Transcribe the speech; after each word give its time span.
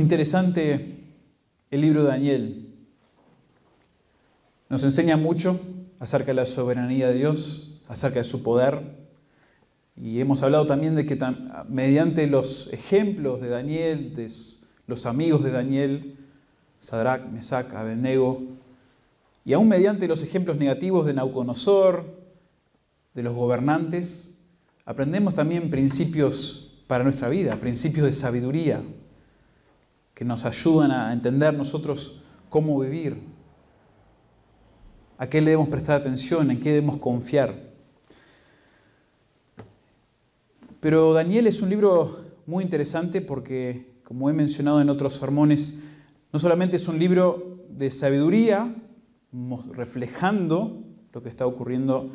Interesante 0.00 0.96
el 1.70 1.80
libro 1.82 2.04
de 2.04 2.08
Daniel. 2.08 2.74
Nos 4.70 4.82
enseña 4.82 5.18
mucho 5.18 5.60
acerca 5.98 6.28
de 6.28 6.36
la 6.36 6.46
soberanía 6.46 7.08
de 7.08 7.14
Dios, 7.18 7.82
acerca 7.86 8.20
de 8.20 8.24
su 8.24 8.42
poder. 8.42 8.80
Y 9.96 10.18
hemos 10.20 10.42
hablado 10.42 10.66
también 10.66 10.96
de 10.96 11.04
que 11.04 11.18
mediante 11.68 12.26
los 12.28 12.72
ejemplos 12.72 13.42
de 13.42 13.50
Daniel, 13.50 14.14
de 14.16 14.32
los 14.86 15.04
amigos 15.04 15.44
de 15.44 15.50
Daniel, 15.50 16.16
Sadrach, 16.80 17.26
Mesach, 17.26 17.70
Abednego, 17.74 18.40
y 19.44 19.52
aún 19.52 19.68
mediante 19.68 20.08
los 20.08 20.22
ejemplos 20.22 20.56
negativos 20.56 21.04
de 21.04 21.12
Nauconosor, 21.12 22.06
de 23.12 23.22
los 23.22 23.34
gobernantes, 23.34 24.38
aprendemos 24.86 25.34
también 25.34 25.68
principios 25.68 26.82
para 26.86 27.04
nuestra 27.04 27.28
vida, 27.28 27.54
principios 27.56 28.06
de 28.06 28.14
sabiduría, 28.14 28.80
que 30.20 30.24
nos 30.26 30.44
ayudan 30.44 30.90
a 30.90 31.14
entender 31.14 31.54
nosotros 31.54 32.20
cómo 32.50 32.78
vivir, 32.78 33.16
a 35.16 35.26
qué 35.30 35.40
le 35.40 35.52
debemos 35.52 35.70
prestar 35.70 35.98
atención, 35.98 36.50
en 36.50 36.60
qué 36.60 36.72
debemos 36.74 36.98
confiar. 36.98 37.54
Pero 40.78 41.14
Daniel 41.14 41.46
es 41.46 41.62
un 41.62 41.70
libro 41.70 42.20
muy 42.44 42.62
interesante 42.62 43.22
porque, 43.22 43.94
como 44.04 44.28
he 44.28 44.34
mencionado 44.34 44.82
en 44.82 44.90
otros 44.90 45.14
sermones, 45.14 45.80
no 46.34 46.38
solamente 46.38 46.76
es 46.76 46.86
un 46.86 46.98
libro 46.98 47.64
de 47.70 47.90
sabiduría, 47.90 48.74
reflejando 49.72 50.82
lo 51.14 51.22
que 51.22 51.30
está 51.30 51.46
ocurriendo 51.46 52.10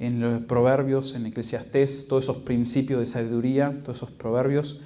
en 0.00 0.20
los 0.20 0.42
proverbios, 0.42 1.14
en 1.14 1.26
Eclesiastés, 1.26 2.08
todos 2.08 2.24
esos 2.24 2.38
principios 2.38 2.98
de 2.98 3.06
sabiduría, 3.06 3.78
todos 3.84 3.98
esos 3.98 4.10
proverbios, 4.10 4.80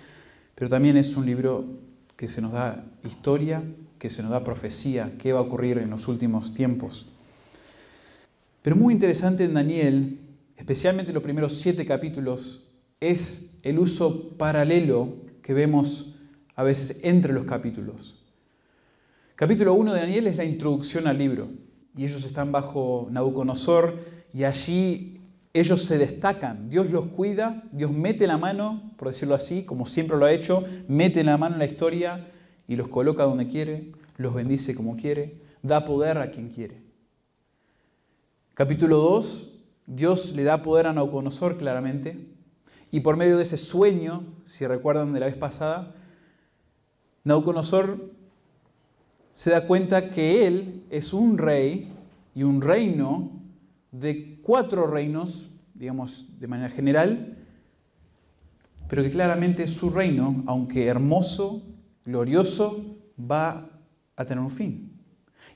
pero 0.55 0.69
también 0.69 0.99
es 0.99 1.16
un 1.16 1.24
libro 1.24 1.94
que 2.24 2.28
se 2.30 2.41
nos 2.41 2.52
da 2.52 2.83
historia, 3.05 3.62
que 3.98 4.09
se 4.09 4.23
nos 4.23 4.30
da 4.30 4.42
profecía, 4.42 5.12
qué 5.19 5.34
va 5.34 5.41
a 5.41 5.42
ocurrir 5.42 5.77
en 5.77 5.90
los 5.90 6.09
últimos 6.09 6.54
tiempos. 6.54 7.04
Pero 8.62 8.76
muy 8.76 8.95
interesante 8.95 9.45
en 9.45 9.52
Daniel, 9.52 10.21
especialmente 10.57 11.10
en 11.10 11.16
los 11.16 11.23
primeros 11.23 11.59
siete 11.59 11.84
capítulos, 11.84 12.66
es 12.99 13.59
el 13.62 13.79
uso 13.79 14.30
paralelo 14.38 15.16
que 15.43 15.52
vemos 15.52 16.15
a 16.57 16.62
veces 16.62 17.01
entre 17.02 17.34
los 17.34 17.45
capítulos. 17.45 18.24
Capítulo 19.37 19.74
1 19.74 19.93
de 19.93 20.01
Daniel 20.01 20.27
es 20.27 20.37
la 20.37 20.46
introducción 20.46 21.06
al 21.06 21.18
libro 21.18 21.49
y 21.95 22.04
ellos 22.04 22.24
están 22.24 22.52
bajo 22.52 23.06
Nabucodonosor 23.10 23.99
y 24.32 24.45
allí 24.45 25.13
ellos 25.55 25.85
se 25.85 25.99
destacan, 25.99 26.69
Dios 26.69 26.91
los 26.91 27.07
cuida, 27.07 27.63
Dios 27.71 27.93
mete 27.93 28.27
la 28.27 28.37
mano, 28.37 28.91
por 28.97 29.07
decirlo 29.09 29.37
así, 29.37 29.65
como 29.65 29.87
siempre 29.87 30.19
lo 30.19 30.27
ha 30.27 30.33
hecho, 30.33 30.65
mete 30.88 31.23
la 31.23 31.38
mano 31.38 31.55
en 31.55 31.61
la 31.61 31.66
historia 31.66 32.29
y 32.66 32.74
los 32.74 32.88
coloca 32.88 33.23
donde 33.23 33.46
quiere, 33.46 33.93
los 34.16 34.35
bendice 34.35 34.74
como 34.74 34.96
quiere, 34.96 35.38
da 35.63 35.85
poder 35.85 36.19
a 36.19 36.33
quien 36.33 36.49
quiere. 36.49 36.83
Capítulo 38.55 38.99
2, 38.99 39.61
Dios 39.87 40.35
le 40.35 40.43
da 40.43 40.61
poder 40.61 40.88
a 40.88 40.93
Nabucodonosor 40.93 41.57
claramente 41.57 42.18
y 42.91 43.01
por 43.01 43.16
medio 43.16 43.37
de 43.37 43.45
ese 43.45 43.57
sueño, 43.57 44.24
si 44.45 44.66
recuerdan 44.66 45.13
de 45.13 45.21
la 45.21 45.27
vez 45.27 45.37
pasada, 45.37 45.95
Nabucodonosor 47.23 48.11
se 49.35 49.51
da 49.51 49.68
cuenta 49.68 50.11
que 50.11 50.49
él 50.49 50.83
es 50.91 51.13
un 51.13 51.39
rey 51.39 51.93
y 52.35 52.43
un 52.43 52.61
reino 52.61 53.34
de 53.95 54.40
cuatro 54.42 54.88
reinos, 54.88 55.48
digamos 55.73 56.26
de 56.40 56.48
manera 56.48 56.68
general, 56.68 57.38
pero 58.88 59.02
que 59.02 59.10
claramente 59.10 59.68
su 59.68 59.90
reino, 59.90 60.42
aunque 60.46 60.87
hermoso, 60.87 61.62
glorioso, 62.04 62.98
va 63.18 63.70
a 64.16 64.25
tener 64.25 64.42
un 64.42 64.50
fin 64.50 64.92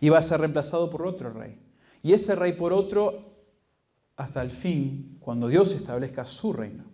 y 0.01 0.09
va 0.09 0.19
a 0.19 0.23
ser 0.23 0.41
reemplazado 0.41 0.89
por 0.89 1.05
otro 1.07 1.33
rey. 1.33 1.59
Y 2.03 2.13
ese 2.13 2.37
rey 2.37 2.53
por 2.53 2.73
otro 2.73 3.35
hasta 4.17 4.41
el 4.43 4.51
fin, 4.51 5.17
cuando 5.21 5.49
Dios 5.49 5.75
establezca 5.75 6.25
su 6.25 6.53
reino. 6.53 6.85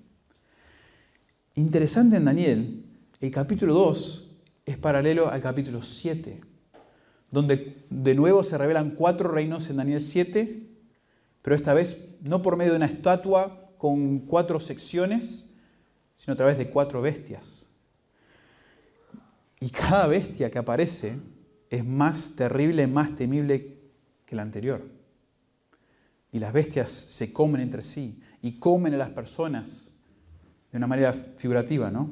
Interesante 1.56 2.16
en 2.16 2.24
Daniel, 2.24 2.84
el 3.20 3.30
capítulo 3.30 3.74
2 3.74 4.36
es 4.64 4.78
paralelo 4.78 5.28
al 5.28 5.42
capítulo 5.42 5.82
7 5.82 6.40
donde 7.34 7.84
de 7.90 8.14
nuevo 8.14 8.44
se 8.44 8.56
revelan 8.56 8.92
cuatro 8.92 9.28
reinos 9.28 9.68
en 9.68 9.76
Daniel 9.76 10.00
7, 10.00 10.73
pero 11.44 11.56
esta 11.56 11.74
vez 11.74 12.16
no 12.22 12.40
por 12.40 12.56
medio 12.56 12.72
de 12.72 12.78
una 12.78 12.86
estatua 12.86 13.70
con 13.76 14.20
cuatro 14.20 14.58
secciones, 14.60 15.54
sino 16.16 16.32
a 16.32 16.36
través 16.36 16.56
de 16.56 16.70
cuatro 16.70 17.02
bestias. 17.02 17.66
Y 19.60 19.68
cada 19.68 20.06
bestia 20.06 20.50
que 20.50 20.58
aparece 20.58 21.18
es 21.68 21.84
más 21.84 22.34
terrible, 22.34 22.86
más 22.86 23.14
temible 23.14 23.76
que 24.24 24.34
la 24.34 24.40
anterior. 24.40 24.80
Y 26.32 26.38
las 26.38 26.50
bestias 26.54 26.90
se 26.90 27.30
comen 27.30 27.60
entre 27.60 27.82
sí 27.82 28.18
y 28.40 28.58
comen 28.58 28.94
a 28.94 28.96
las 28.96 29.10
personas 29.10 30.00
de 30.72 30.78
una 30.78 30.86
manera 30.86 31.12
figurativa, 31.12 31.90
¿no? 31.90 32.08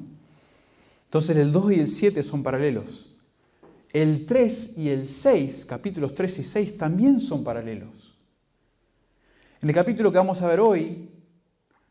Entonces 1.05 1.39
el 1.39 1.53
2 1.53 1.73
y 1.73 1.81
el 1.81 1.89
7 1.89 2.23
son 2.23 2.43
paralelos. 2.43 3.17
El 3.95 4.27
3 4.27 4.77
y 4.77 4.91
el 4.91 5.09
6, 5.09 5.65
capítulos 5.65 6.15
3 6.15 6.39
y 6.41 6.43
6, 6.43 6.77
también 6.77 7.19
son 7.19 7.43
paralelos. 7.43 8.02
En 9.63 9.69
el 9.69 9.77
capítulo 9.77 10.11
que 10.11 10.19
vamos 10.19 10.43
a 10.43 10.49
ver 10.49 10.59
hoy, 10.59 11.09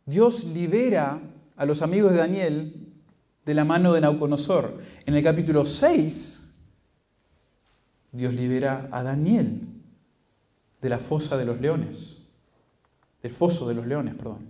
Dios 0.06 0.44
libera 0.44 1.22
a 1.56 1.66
los 1.66 1.82
amigos 1.82 2.12
de 2.12 2.18
Daniel 2.18 2.92
de 3.46 3.54
la 3.54 3.64
mano 3.64 3.94
de 3.94 4.02
Nauconosor. 4.02 4.78
En 5.06 5.16
el 5.16 5.24
capítulo 5.24 5.66
6, 5.66 6.54
Dios 8.12 8.34
libera 8.34 8.90
a 8.92 9.04
Daniel 9.04 9.62
de 10.82 10.90
la 10.90 11.00
fosa 11.00 11.38
de 11.38 11.46
los 11.46 11.62
leones, 11.62 12.28
del 13.24 13.32
foso 13.32 13.70
de 13.70 13.76
los 13.76 13.88
leones, 13.88 14.16
perdón. 14.16 14.50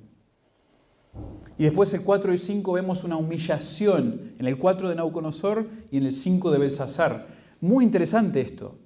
Y 1.59 1.65
después 1.65 1.93
el 1.93 2.01
4 2.01 2.33
y 2.33 2.39
5 2.39 2.73
vemos 2.73 3.03
una 3.03 3.17
humillación 3.17 4.33
en 4.39 4.47
el 4.47 4.57
4 4.57 4.89
de 4.89 4.95
Nauconosor 4.95 5.67
y 5.91 5.97
en 5.97 6.07
el 6.07 6.13
5 6.13 6.49
de 6.49 6.57
Belsasar. 6.57 7.27
Muy 7.59 7.85
interesante 7.85 8.41
esto. 8.41 8.79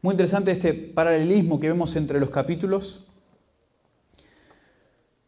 Muy 0.00 0.14
interesante 0.14 0.50
este 0.50 0.74
paralelismo 0.74 1.60
que 1.60 1.68
vemos 1.68 1.94
entre 1.94 2.18
los 2.18 2.30
capítulos. 2.30 3.06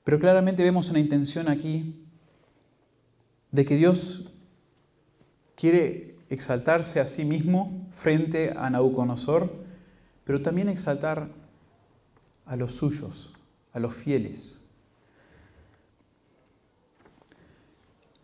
Pero 0.04 0.18
claramente 0.18 0.62
vemos 0.62 0.90
una 0.90 1.00
intención 1.00 1.48
aquí 1.48 2.04
de 3.50 3.64
que 3.64 3.76
Dios 3.76 4.30
quiere 5.56 6.16
exaltarse 6.28 7.00
a 7.00 7.06
sí 7.06 7.24
mismo 7.24 7.88
frente 7.90 8.52
a 8.56 8.68
Nabucodonosor, 8.68 9.50
pero 10.24 10.42
también 10.42 10.68
exaltar 10.68 11.28
a 12.46 12.56
los 12.56 12.74
suyos, 12.74 13.32
a 13.72 13.80
los 13.80 13.94
fieles. 13.94 14.60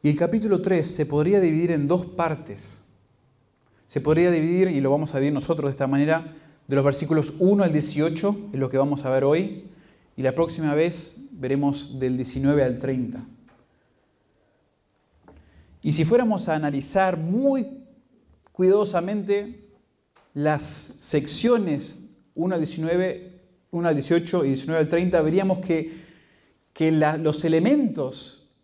Y 0.02 0.08
el 0.08 0.16
capítulo 0.16 0.62
3 0.62 0.94
se 0.94 1.06
podría 1.06 1.40
dividir 1.40 1.70
en 1.72 1.86
dos 1.86 2.06
partes. 2.06 2.82
Se 3.88 4.00
podría 4.00 4.30
dividir, 4.30 4.68
y 4.68 4.80
lo 4.80 4.90
vamos 4.90 5.14
a 5.14 5.18
ver 5.18 5.32
nosotros 5.32 5.68
de 5.68 5.72
esta 5.72 5.86
manera, 5.86 6.36
de 6.66 6.76
los 6.76 6.84
versículos 6.84 7.34
1 7.38 7.64
al 7.64 7.72
18, 7.72 8.50
es 8.52 8.58
lo 8.58 8.70
que 8.70 8.78
vamos 8.78 9.04
a 9.04 9.10
ver 9.10 9.24
hoy, 9.24 9.64
y 10.16 10.22
la 10.22 10.34
próxima 10.34 10.74
vez 10.74 11.16
veremos 11.32 11.98
del 11.98 12.16
19 12.16 12.62
al 12.62 12.78
30. 12.78 13.24
Y 15.82 15.92
si 15.92 16.04
fuéramos 16.04 16.48
a 16.48 16.54
analizar 16.54 17.16
muy 17.16 17.84
cuidadosamente 18.52 19.64
las 20.34 20.62
secciones 21.00 22.04
1 22.34 22.54
al 22.54 22.60
19, 22.60 23.40
1 23.70 23.88
al 23.88 23.94
18 23.94 24.44
y 24.44 24.48
19 24.48 24.80
al 24.80 24.88
30, 24.88 25.22
veríamos 25.22 25.58
que, 25.60 25.92
que 26.72 26.92
los 26.92 27.44
elementos 27.44 28.54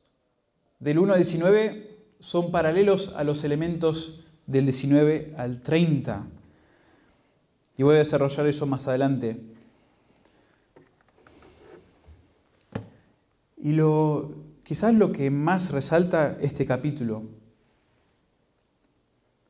del 0.79 0.99
1 0.99 1.15
al 1.15 1.19
19 1.19 1.97
son 2.19 2.51
paralelos 2.51 3.15
a 3.17 3.25
los 3.25 3.45
elementos 3.45 4.25
del 4.47 4.65
19 4.65 5.35
al 5.39 5.63
30. 5.63 6.27
Y 7.79 7.83
voy 7.83 7.97
a 7.97 7.99
desarrollar 7.99 8.47
eso 8.47 8.67
más 8.67 8.87
adelante. 8.87 9.56
Y 13.57 13.73
lo, 13.73 14.35
quizás 14.65 14.95
lo 14.95 15.13
que 15.13 15.31
más 15.31 15.71
resalta 15.71 16.39
este 16.41 16.67
capítulo 16.67 17.23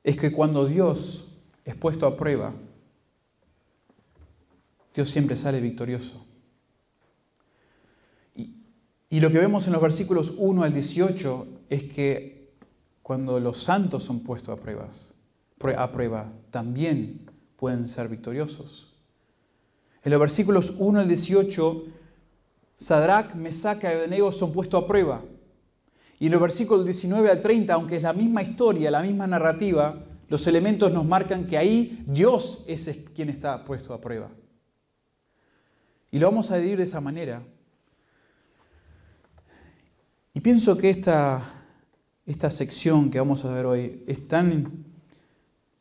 es 0.04 0.16
que 0.16 0.30
cuando 0.30 0.66
Dios 0.66 1.36
es 1.64 1.74
puesto 1.74 2.06
a 2.06 2.16
prueba, 2.16 2.54
Dios 4.94 5.10
siempre 5.10 5.36
sale 5.36 5.60
victorioso. 5.60 6.24
Y, 8.34 9.20
lo 9.20 9.30
que 9.30 9.38
vemos 9.38 9.66
en 9.66 9.72
los 9.72 9.82
versículos 9.82 10.34
1 10.36 10.62
al 10.62 10.72
18 10.72 11.46
es 11.70 11.84
que 11.84 12.52
cuando 13.02 13.40
los 13.40 13.62
santos 13.62 14.04
son 14.04 14.20
puestos 14.20 14.58
a 14.58 14.62
pruebas, 14.62 15.14
a 15.76 15.92
prueba, 15.92 16.32
también 16.50 17.30
pueden 17.56 17.88
ser 17.88 18.08
victoriosos. 18.08 18.94
En 20.02 20.12
los 20.12 20.20
versículos 20.20 20.74
1 20.78 21.00
al 21.00 21.08
18, 21.08 21.84
Sadrach, 22.76 23.34
Mesach 23.34 23.82
y 23.82 23.86
Abednego 23.86 24.32
son 24.32 24.52
puestos 24.52 24.82
a 24.82 24.86
prueba. 24.86 25.22
Y 26.18 26.26
en 26.26 26.32
los 26.32 26.40
versículos 26.40 26.84
19 26.84 27.30
al 27.30 27.42
30, 27.42 27.72
aunque 27.72 27.96
es 27.96 28.02
la 28.02 28.12
misma 28.12 28.42
historia, 28.42 28.90
la 28.90 29.02
misma 29.02 29.26
narrativa, 29.26 30.02
los 30.28 30.46
elementos 30.46 30.92
nos 30.92 31.04
marcan 31.04 31.46
que 31.46 31.56
ahí 31.56 32.02
Dios 32.06 32.64
es 32.66 32.90
quien 33.14 33.28
está 33.28 33.64
puesto 33.64 33.92
a 33.94 34.00
prueba. 34.00 34.30
Y 36.10 36.18
lo 36.18 36.26
vamos 36.26 36.50
a 36.50 36.56
dividir 36.56 36.78
de 36.78 36.84
esa 36.84 37.00
manera. 37.00 37.42
Y 40.32 40.40
pienso 40.40 40.76
que 40.76 40.90
esta, 40.90 41.42
esta 42.26 42.50
sección 42.50 43.10
que 43.10 43.18
vamos 43.18 43.44
a 43.44 43.52
ver 43.52 43.66
hoy 43.66 44.02
es 44.06 44.26
tan, 44.26 44.84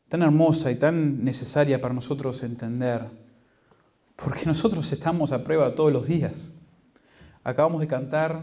tan 0.08 0.22
hermosa 0.22 0.70
y 0.70 0.76
tan 0.76 1.24
necesaria 1.24 1.80
para 1.80 1.94
nosotros 1.94 2.42
entender, 2.42 3.06
porque 4.16 4.46
nosotros 4.46 4.90
estamos 4.92 5.32
a 5.32 5.44
prueba 5.44 5.74
todos 5.74 5.92
los 5.92 6.06
días. 6.06 6.55
Acabamos 7.46 7.80
de 7.80 7.86
cantar, 7.86 8.42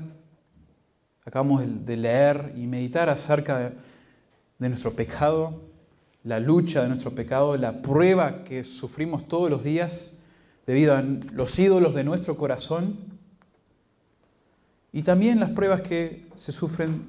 acabamos 1.26 1.62
de 1.86 1.98
leer 1.98 2.54
y 2.56 2.68
meditar 2.68 3.10
acerca 3.10 3.74
de, 4.60 4.70
nuestro 4.70 4.94
pecado, 4.94 5.60
la 6.24 6.40
lucha 6.40 6.84
de 6.84 6.88
nuestro 6.88 7.14
pecado, 7.14 7.58
la 7.58 7.82
prueba 7.82 8.46
que 8.46 8.64
sufrimos 8.64 9.28
todos 9.28 9.50
los 9.50 9.62
días 9.62 10.24
debido 10.66 10.96
a 10.96 11.02
los 11.02 11.60
ídolos 11.60 11.94
de 11.94 12.06
nuestro 12.06 12.38
corazón 12.38 12.96
y 14.94 15.02
también 15.02 15.38
las 15.38 15.50
pruebas 15.50 15.82
que 15.82 16.26
se 16.38 16.54
sufren 16.54 17.06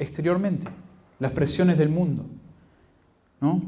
exteriormente, 0.00 0.66
las 1.20 1.30
presiones 1.30 1.78
del 1.78 1.90
mundo. 1.90 2.26
¿no? 3.40 3.62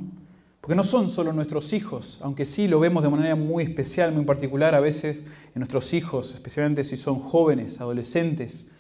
Porque 0.68 0.76
no 0.76 0.84
son 0.84 1.08
solo 1.08 1.32
nuestros 1.32 1.72
hijos, 1.72 2.18
aunque 2.20 2.44
sí 2.44 2.68
lo 2.68 2.78
vemos 2.78 3.02
de 3.02 3.08
manera 3.08 3.34
muy 3.36 3.64
especial, 3.64 4.12
muy 4.12 4.26
particular 4.26 4.74
a 4.74 4.80
veces 4.80 5.20
en 5.20 5.60
nuestros 5.60 5.94
hijos, 5.94 6.34
especialmente 6.34 6.84
si 6.84 6.98
son 6.98 7.20
jóvenes, 7.20 7.80
adolescentes, 7.80 8.70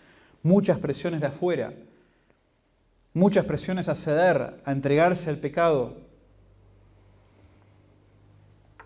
muchas 0.42 0.78
presiones 0.80 1.22
de 1.22 1.28
afuera, 1.28 1.72
muchas 3.14 3.46
presiones 3.46 3.88
a 3.88 3.94
ceder, 3.94 4.60
a 4.66 4.72
entregarse 4.72 5.30
al 5.30 5.38
pecado. 5.38 5.96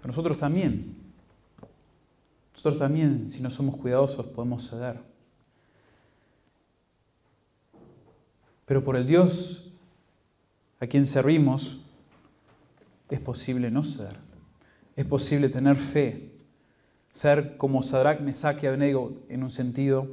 nosotros 0.04 0.38
también, 0.38 0.94
nosotros 2.52 2.78
también, 2.78 3.28
si 3.28 3.42
no 3.42 3.50
somos 3.50 3.78
cuidadosos, 3.78 4.26
podemos 4.26 4.70
ceder. 4.70 5.00
Pero 8.64 8.84
por 8.84 8.94
el 8.94 9.08
Dios 9.08 9.72
a 10.78 10.86
quien 10.86 11.04
servimos, 11.04 11.80
es 13.12 13.20
posible 13.20 13.70
no 13.70 13.84
ser. 13.84 14.16
Es 14.96 15.04
posible 15.04 15.50
tener 15.50 15.76
fe, 15.76 16.32
ser 17.12 17.58
como 17.58 17.82
Sadrach, 17.82 18.20
Mesach 18.20 18.62
y 18.62 18.66
Abednego 18.66 19.20
en 19.28 19.42
un 19.42 19.50
sentido 19.50 20.08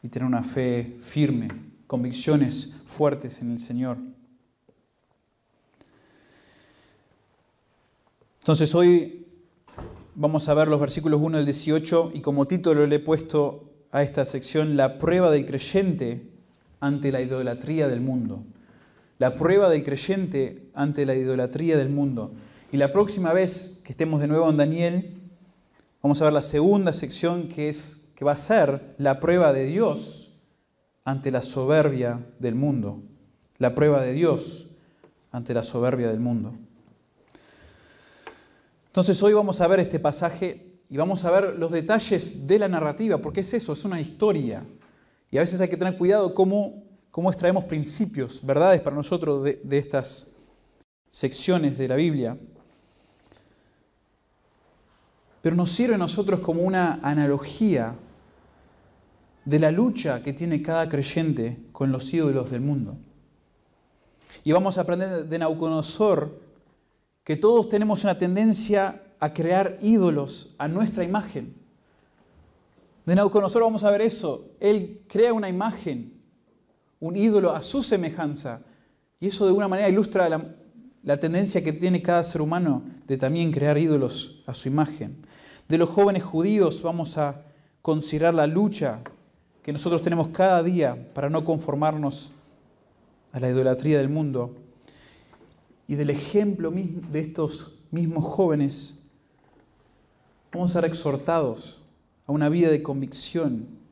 y 0.00 0.08
tener 0.08 0.26
una 0.26 0.44
fe 0.44 0.96
firme, 1.00 1.48
convicciones 1.88 2.76
fuertes 2.86 3.42
en 3.42 3.50
el 3.50 3.58
Señor. 3.58 3.98
Entonces 8.40 8.72
hoy 8.76 9.26
vamos 10.14 10.48
a 10.48 10.54
ver 10.54 10.68
los 10.68 10.78
versículos 10.78 11.20
1 11.20 11.38
al 11.38 11.44
18 11.44 12.12
y 12.14 12.20
como 12.20 12.46
título 12.46 12.86
le 12.86 12.96
he 12.96 13.00
puesto 13.00 13.72
a 13.90 14.02
esta 14.02 14.24
sección 14.24 14.76
la 14.76 14.98
prueba 14.98 15.32
del 15.32 15.46
creyente 15.46 16.30
ante 16.78 17.10
la 17.10 17.20
idolatría 17.20 17.88
del 17.88 18.00
mundo. 18.00 18.44
La 19.18 19.34
prueba 19.36 19.68
del 19.68 19.84
creyente 19.84 20.70
ante 20.74 21.06
la 21.06 21.14
idolatría 21.14 21.76
del 21.76 21.88
mundo. 21.88 22.32
Y 22.72 22.76
la 22.76 22.92
próxima 22.92 23.32
vez 23.32 23.78
que 23.84 23.92
estemos 23.92 24.20
de 24.20 24.26
nuevo 24.26 24.50
en 24.50 24.56
Daniel, 24.56 25.20
vamos 26.02 26.20
a 26.20 26.24
ver 26.24 26.32
la 26.32 26.42
segunda 26.42 26.92
sección 26.92 27.48
que, 27.48 27.68
es, 27.68 28.10
que 28.16 28.24
va 28.24 28.32
a 28.32 28.36
ser 28.36 28.94
la 28.98 29.20
prueba 29.20 29.52
de 29.52 29.64
Dios 29.66 30.40
ante 31.04 31.30
la 31.30 31.42
soberbia 31.42 32.20
del 32.38 32.54
mundo. 32.54 33.02
La 33.58 33.74
prueba 33.74 34.02
de 34.02 34.12
Dios 34.12 34.70
ante 35.30 35.54
la 35.54 35.62
soberbia 35.62 36.08
del 36.08 36.20
mundo. 36.20 36.54
Entonces 38.86 39.20
hoy 39.22 39.32
vamos 39.32 39.60
a 39.60 39.66
ver 39.66 39.80
este 39.80 39.98
pasaje 39.98 40.74
y 40.88 40.96
vamos 40.96 41.24
a 41.24 41.30
ver 41.32 41.58
los 41.58 41.72
detalles 41.72 42.46
de 42.46 42.58
la 42.58 42.68
narrativa, 42.68 43.18
porque 43.18 43.40
es 43.40 43.52
eso, 43.52 43.72
es 43.72 43.84
una 43.84 44.00
historia. 44.00 44.64
Y 45.30 45.38
a 45.38 45.40
veces 45.40 45.60
hay 45.60 45.68
que 45.68 45.76
tener 45.76 45.98
cuidado 45.98 46.34
cómo, 46.34 46.84
cómo 47.14 47.30
extraemos 47.30 47.62
principios, 47.66 48.44
verdades 48.44 48.80
para 48.80 48.96
nosotros 48.96 49.44
de, 49.44 49.78
estas 49.78 50.26
secciones 51.12 51.78
de 51.78 51.86
la 51.86 51.94
Biblia. 51.94 52.36
Pero 55.40 55.54
nos 55.54 55.70
sirve 55.70 55.94
a 55.94 55.98
nosotros 55.98 56.40
como 56.40 56.62
una 56.62 56.94
analogía 57.04 57.94
de 59.44 59.58
la 59.60 59.70
lucha 59.70 60.24
que 60.24 60.32
tiene 60.32 60.60
cada 60.60 60.88
creyente 60.88 61.56
con 61.70 61.92
los 61.92 62.12
ídolos 62.12 62.50
del 62.50 62.62
mundo. 62.62 62.96
Y 64.42 64.50
vamos 64.50 64.76
a 64.76 64.80
aprender 64.80 65.26
de 65.26 65.38
Nauconosor 65.38 66.40
que 67.22 67.36
todos 67.36 67.68
tenemos 67.68 68.02
una 68.02 68.18
tendencia 68.18 69.04
a 69.20 69.32
crear 69.32 69.78
ídolos 69.82 70.56
a 70.58 70.66
nuestra 70.66 71.04
imagen. 71.04 71.54
De 73.06 73.14
Nabucodonosor 73.14 73.62
vamos 73.62 73.84
a 73.84 73.90
ver 73.92 74.02
eso. 74.02 74.48
Él 74.58 75.02
crea 75.06 75.32
una 75.32 75.48
imagen, 75.48 76.13
un 77.04 77.18
ídolo 77.18 77.54
a 77.54 77.60
su 77.60 77.82
semejanza. 77.82 78.62
Y 79.20 79.26
eso 79.26 79.44
de 79.44 79.50
alguna 79.50 79.68
manera 79.68 79.90
ilustra 79.90 80.26
la, 80.26 80.56
la 81.02 81.20
tendencia 81.20 81.62
que 81.62 81.74
tiene 81.74 82.00
cada 82.00 82.24
ser 82.24 82.40
humano 82.40 82.82
de 83.06 83.18
también 83.18 83.52
crear 83.52 83.76
ídolos 83.76 84.42
a 84.46 84.54
su 84.54 84.68
imagen. 84.68 85.18
De 85.68 85.76
los 85.76 85.90
jóvenes 85.90 86.22
judíos 86.22 86.80
vamos 86.80 87.18
a 87.18 87.42
considerar 87.82 88.32
la 88.32 88.46
lucha 88.46 89.02
que 89.62 89.70
nosotros 89.70 90.00
tenemos 90.00 90.28
cada 90.28 90.62
día 90.62 91.12
para 91.12 91.28
no 91.28 91.44
conformarnos 91.44 92.30
a 93.32 93.40
la 93.40 93.50
idolatría 93.50 93.98
del 93.98 94.08
mundo. 94.08 94.56
Y 95.86 95.96
del 95.96 96.08
ejemplo 96.08 96.72
de 96.72 97.20
estos 97.20 97.82
mismos 97.90 98.24
jóvenes, 98.24 99.04
vamos 100.50 100.70
a 100.70 100.80
ser 100.80 100.90
exhortados 100.90 101.82
a 102.26 102.32
una 102.32 102.48
vida 102.48 102.70
de 102.70 102.82
convicción, 102.82 103.83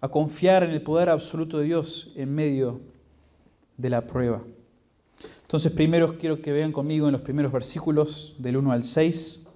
a 0.00 0.08
confiar 0.08 0.62
en 0.62 0.70
el 0.70 0.82
poder 0.82 1.08
absoluto 1.08 1.58
de 1.58 1.64
Dios 1.64 2.12
en 2.16 2.34
medio 2.34 2.80
de 3.76 3.90
la 3.90 4.06
prueba. 4.06 4.42
Entonces, 5.42 5.72
primero 5.72 6.18
quiero 6.18 6.40
que 6.40 6.52
vean 6.52 6.72
conmigo 6.72 7.06
en 7.06 7.12
los 7.12 7.22
primeros 7.22 7.50
versículos 7.52 8.34
del 8.38 8.56
1 8.56 8.72
al 8.72 8.84
6 8.84 9.46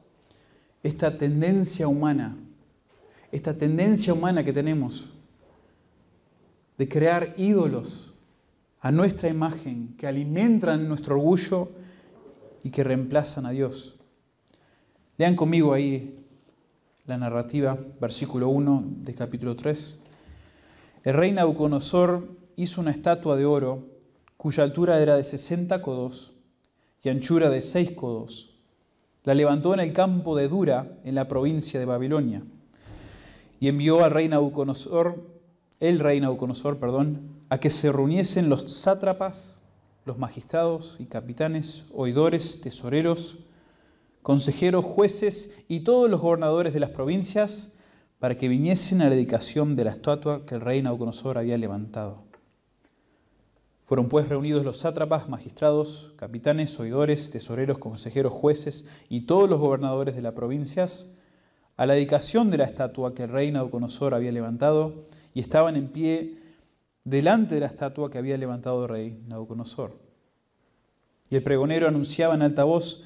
esta 0.82 1.16
tendencia 1.16 1.86
humana, 1.86 2.36
esta 3.30 3.56
tendencia 3.56 4.12
humana 4.12 4.44
que 4.44 4.52
tenemos 4.52 5.06
de 6.76 6.88
crear 6.88 7.34
ídolos 7.36 8.12
a 8.80 8.90
nuestra 8.90 9.28
imagen 9.28 9.94
que 9.96 10.08
alimentan 10.08 10.88
nuestro 10.88 11.14
orgullo 11.14 11.70
y 12.64 12.70
que 12.70 12.82
reemplazan 12.82 13.46
a 13.46 13.50
Dios. 13.50 13.96
Lean 15.18 15.36
conmigo 15.36 15.72
ahí 15.72 16.18
la 17.06 17.16
narrativa, 17.16 17.78
versículo 18.00 18.48
1 18.48 18.84
de 19.02 19.14
capítulo 19.14 19.54
3. 19.54 20.01
El 21.04 21.14
rey 21.14 21.32
Nabucodonosor 21.32 22.28
hizo 22.54 22.80
una 22.80 22.92
estatua 22.92 23.36
de 23.36 23.44
oro 23.44 23.88
cuya 24.36 24.62
altura 24.62 25.00
era 25.00 25.16
de 25.16 25.24
60 25.24 25.82
codos 25.82 26.32
y 27.02 27.08
anchura 27.08 27.50
de 27.50 27.60
6 27.60 27.92
codos. 27.92 28.60
La 29.24 29.34
levantó 29.34 29.74
en 29.74 29.80
el 29.80 29.92
campo 29.92 30.36
de 30.36 30.46
Dura, 30.46 30.98
en 31.04 31.16
la 31.16 31.26
provincia 31.26 31.80
de 31.80 31.86
Babilonia, 31.86 32.44
y 33.58 33.66
envió 33.66 34.04
al 34.04 34.12
rey 34.12 34.28
Nabucodonosor, 34.28 35.20
el 35.80 35.98
rey 35.98 36.20
Nabucodonosor, 36.20 36.78
perdón, 36.78 37.30
a 37.48 37.58
que 37.58 37.70
se 37.70 37.90
reuniesen 37.90 38.48
los 38.48 38.70
sátrapas, 38.70 39.58
los 40.04 40.18
magistrados 40.18 40.96
y 41.00 41.06
capitanes, 41.06 41.84
oidores, 41.92 42.60
tesoreros, 42.60 43.40
consejeros, 44.22 44.84
jueces 44.84 45.56
y 45.66 45.80
todos 45.80 46.08
los 46.08 46.20
gobernadores 46.20 46.72
de 46.72 46.80
las 46.80 46.90
provincias 46.90 47.76
para 48.22 48.38
que 48.38 48.46
viniesen 48.46 49.02
a 49.02 49.06
la 49.06 49.16
dedicación 49.16 49.74
de 49.74 49.82
la 49.82 49.90
estatua 49.90 50.46
que 50.46 50.54
el 50.54 50.60
rey 50.60 50.80
Nabucodonosor 50.80 51.38
había 51.38 51.58
levantado. 51.58 52.22
Fueron 53.80 54.08
pues 54.08 54.28
reunidos 54.28 54.64
los 54.64 54.78
sátrapas, 54.78 55.28
magistrados, 55.28 56.12
capitanes, 56.14 56.78
oidores, 56.78 57.30
tesoreros, 57.30 57.78
consejeros, 57.78 58.32
jueces 58.32 58.88
y 59.08 59.22
todos 59.22 59.50
los 59.50 59.58
gobernadores 59.58 60.14
de 60.14 60.22
las 60.22 60.34
provincias 60.34 61.16
a 61.76 61.84
la 61.84 61.94
dedicación 61.94 62.48
de 62.52 62.58
la 62.58 62.64
estatua 62.64 63.12
que 63.12 63.24
el 63.24 63.30
rey 63.30 63.50
Nabucodonosor 63.50 64.14
había 64.14 64.30
levantado 64.30 65.04
y 65.34 65.40
estaban 65.40 65.74
en 65.74 65.88
pie 65.88 66.38
delante 67.02 67.56
de 67.56 67.62
la 67.62 67.66
estatua 67.66 68.08
que 68.08 68.18
había 68.18 68.38
levantado 68.38 68.84
el 68.84 68.88
rey 68.88 69.20
Nabucodonosor. 69.26 69.98
Y 71.28 71.34
el 71.34 71.42
pregonero 71.42 71.88
anunciaba 71.88 72.36
en 72.36 72.42
alta 72.42 72.62
voz, 72.62 73.02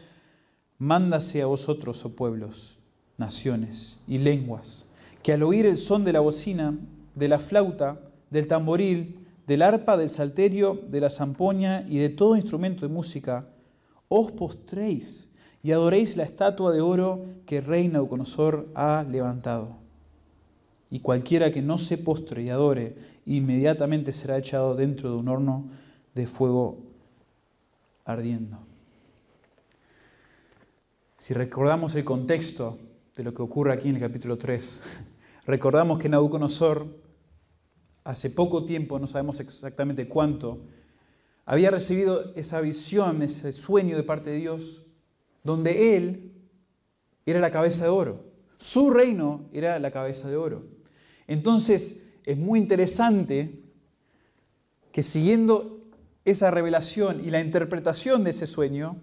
Mándase 0.77 1.41
a 1.41 1.47
vosotros, 1.47 2.05
oh 2.05 2.15
pueblos, 2.15 2.77
naciones 3.17 3.99
y 4.07 4.19
lenguas, 4.19 4.86
que 5.27 5.33
al 5.33 5.43
oír 5.43 5.67
el 5.67 5.77
son 5.77 6.05
de 6.05 6.13
la 6.13 6.21
bocina, 6.21 6.79
de 7.17 7.27
la 7.27 7.41
flauta, 7.41 7.99
del 8.31 8.47
tamboril, 8.47 9.27
del 9.49 9.63
arpa, 9.63 9.97
del 9.97 10.09
salterio, 10.09 10.81
de 10.89 11.01
la 11.01 11.11
zampoña 11.11 11.85
y 11.89 11.99
de 11.99 12.11
todo 12.11 12.37
instrumento 12.37 12.87
de 12.87 12.95
música, 12.95 13.49
os 14.09 14.31
postréis 14.31 15.35
y 15.65 15.73
adoréis 15.73 16.17
la 16.17 16.23
estatua 16.23 16.71
de 16.71 16.81
oro 16.81 17.25
que 17.45 17.59
el 17.59 17.65
rey 17.65 17.89
Nauconosor 17.89 18.69
ha 18.77 19.03
levantado. 19.03 19.71
y 20.93 21.01
cualquiera 21.01 21.51
que 21.51 21.61
no 21.61 21.79
se 21.79 21.99
postre 21.99 22.45
y 22.45 22.51
adore 22.51 22.95
inmediatamente 23.27 24.13
será 24.13 24.39
echado 24.39 24.77
dentro 24.77 25.11
de 25.11 25.17
un 25.17 25.27
horno 25.27 25.65
de 26.15 26.29
fuego 26.29 26.79
ardiendo. 28.05 28.59
Si 31.19 31.35
recordamos 31.35 31.97
el 31.97 32.05
contexto 32.05 32.79
de 33.17 33.25
lo 33.25 33.35
que 33.35 33.43
ocurre 33.43 33.73
aquí 33.73 33.89
en 33.89 33.97
el 33.97 34.03
capítulo 34.03 34.39
3, 34.39 34.83
recordamos 35.47 35.99
que 35.99 36.09
Nabucodonosor 36.09 36.87
hace 38.05 38.31
poco 38.31 38.65
tiempo, 38.65 38.99
no 38.99 39.07
sabemos 39.07 39.41
exactamente 39.41 40.09
cuánto, 40.09 40.61
había 41.45 41.71
recibido 41.71 42.33
esa 42.35 42.61
visión, 42.61 43.23
ese 43.23 43.53
sueño 43.53 43.97
de 43.97 44.03
parte 44.03 44.31
de 44.31 44.37
Dios, 44.37 44.87
donde 45.45 45.97
él 45.97 46.33
era 47.25 47.41
la 47.41 47.51
cabeza 47.51 47.85
de 47.85 47.91
oro. 47.91 48.25
Su 48.59 48.91
reino 48.91 49.49
era 49.53 49.79
la 49.79 49.91
cabeza 49.91 50.29
de 50.29 50.37
oro. 50.37 50.65
Entonces 51.27 52.03
es 52.25 52.37
muy 52.37 52.59
interesante 52.59 53.63
que 54.93 55.03
siguiendo 55.03 55.85
esa 56.25 56.51
revelación 56.51 57.25
y 57.25 57.31
la 57.31 57.41
interpretación 57.41 58.25
de 58.25 58.31
ese 58.31 58.47
sueño, 58.47 58.97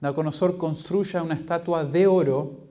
Nabucodonosor 0.00 0.58
construya 0.58 1.22
una 1.22 1.34
estatua 1.34 1.84
de 1.84 2.06
oro, 2.06 2.65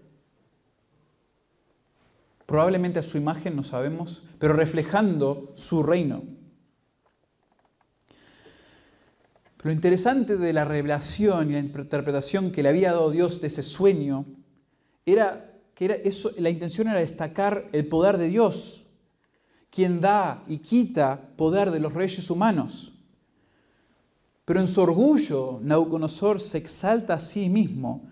probablemente 2.46 3.00
a 3.00 3.04
su 3.04 3.18
imagen, 3.18 3.56
no 3.56 3.64
sabemos, 3.64 4.24
pero 4.40 4.54
reflejando 4.54 5.54
su 5.56 5.84
reino. 5.84 6.24
Lo 9.64 9.72
interesante 9.72 10.38
de 10.38 10.54
la 10.54 10.64
revelación 10.64 11.50
y 11.50 11.54
la 11.54 11.60
interpretación 11.60 12.52
que 12.52 12.62
le 12.62 12.70
había 12.70 12.92
dado 12.92 13.10
Dios 13.10 13.42
de 13.42 13.48
ese 13.48 13.64
sueño 13.64 14.26
era 15.08 15.60
que 15.74 16.14
la 16.38 16.50
intención 16.50 16.88
era 16.88 17.00
destacar 17.00 17.66
el 17.72 17.88
poder 17.88 18.18
de 18.18 18.28
Dios, 18.28 18.86
quien 19.72 20.02
da 20.02 20.44
y 20.48 20.60
quita 20.60 21.20
poder 21.36 21.72
de 21.72 21.80
los 21.80 21.94
reyes 21.94 22.30
humanos. 22.30 22.94
Pero 24.46 24.60
en 24.60 24.68
su 24.68 24.82
orgullo, 24.82 25.60
Nabucodonosor 25.64 26.40
se 26.40 26.60
exalta 26.60 27.16
a 27.16 27.20
sí 27.20 27.50
mismo, 27.50 28.08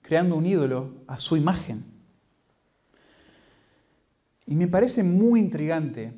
creando 0.00 0.36
un 0.36 0.46
ídolo 0.46 1.02
a 1.08 1.18
su 1.18 1.36
imagen. 1.36 1.91
Y 4.52 4.54
me 4.54 4.68
parece 4.68 5.02
muy 5.02 5.40
intrigante, 5.40 6.12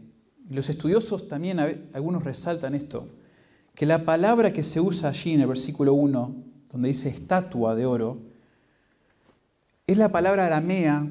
los 0.51 0.69
estudiosos 0.69 1.29
también, 1.29 1.61
algunos 1.93 2.25
resaltan 2.25 2.75
esto, 2.75 3.09
que 3.77 3.87
la 3.87 4.05
palabra 4.05 4.53
que 4.53 4.65
se 4.65 4.81
usa 4.81 5.11
allí 5.11 5.35
en 5.35 5.43
el 5.43 5.47
versículo 5.47 5.95
1, 5.95 6.35
donde 6.73 6.89
dice 6.89 7.11
estatua 7.11 7.77
de 7.77 7.87
oro, 7.87 8.23
es 9.87 9.97
la 9.97 10.09
palabra 10.11 10.47
aramea 10.47 11.07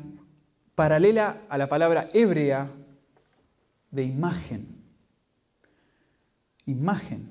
paralela 0.76 1.44
a 1.48 1.58
la 1.58 1.70
palabra 1.70 2.10
hebrea 2.14 2.70
de 3.90 4.04
imagen. 4.04 4.68
Imagen. 6.66 7.30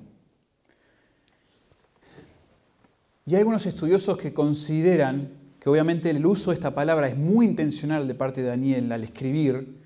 Y 3.27 3.35
hay 3.35 3.41
algunos 3.41 3.67
estudiosos 3.67 4.17
que 4.17 4.33
consideran 4.33 5.29
que 5.59 5.69
obviamente 5.69 6.09
el 6.09 6.25
uso 6.25 6.49
de 6.49 6.55
esta 6.55 6.73
palabra 6.73 7.09
es 7.09 7.15
muy 7.15 7.45
intencional 7.45 8.07
de 8.07 8.15
parte 8.15 8.41
de 8.41 8.47
Daniel 8.47 8.91
al 8.91 9.03
escribir, 9.03 9.82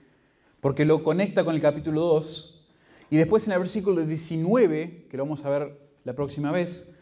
porque 0.67 0.83
lo 0.83 1.01
conecta 1.01 1.45
con 1.45 1.55
el 1.55 1.61
capítulo 1.61 2.01
2 2.01 2.67
y 3.09 3.15
después 3.15 3.47
en 3.47 3.53
el 3.53 3.59
versículo 3.59 4.05
19, 4.05 5.07
que 5.09 5.15
lo 5.15 5.23
vamos 5.23 5.45
a 5.45 5.49
ver 5.49 5.79
la 6.03 6.13
próxima 6.13 6.51
vez, 6.51 6.93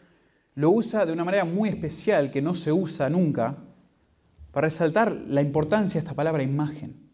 lo 0.54 0.70
usa 0.70 1.04
de 1.04 1.12
una 1.12 1.24
manera 1.24 1.44
muy 1.44 1.68
especial 1.68 2.30
que 2.30 2.40
no 2.40 2.54
se 2.54 2.70
usa 2.70 3.10
nunca 3.10 3.58
para 4.52 4.68
resaltar 4.68 5.10
la 5.10 5.42
importancia 5.42 5.94
de 6.00 6.04
esta 6.04 6.14
palabra 6.14 6.44
imagen. 6.44 7.10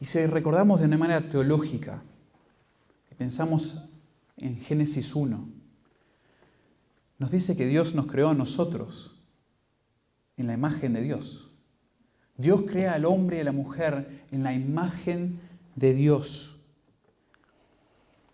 Y 0.00 0.06
si 0.06 0.26
recordamos 0.26 0.80
de 0.80 0.86
una 0.86 0.98
manera 0.98 1.28
teológica, 1.28 2.02
pensamos 3.16 3.88
en 4.36 4.58
Génesis 4.58 5.14
1, 5.14 5.48
nos 7.18 7.30
dice 7.30 7.56
que 7.56 7.68
Dios 7.68 7.94
nos 7.94 8.08
creó 8.08 8.30
a 8.30 8.34
nosotros 8.34 9.22
en 10.36 10.48
la 10.48 10.54
imagen 10.54 10.92
de 10.92 11.02
Dios. 11.02 11.45
Dios 12.36 12.62
crea 12.68 12.94
al 12.94 13.04
hombre 13.04 13.38
y 13.38 13.40
a 13.40 13.44
la 13.44 13.52
mujer 13.52 14.24
en 14.30 14.42
la 14.42 14.52
imagen 14.52 15.40
de 15.74 15.94
Dios. 15.94 16.56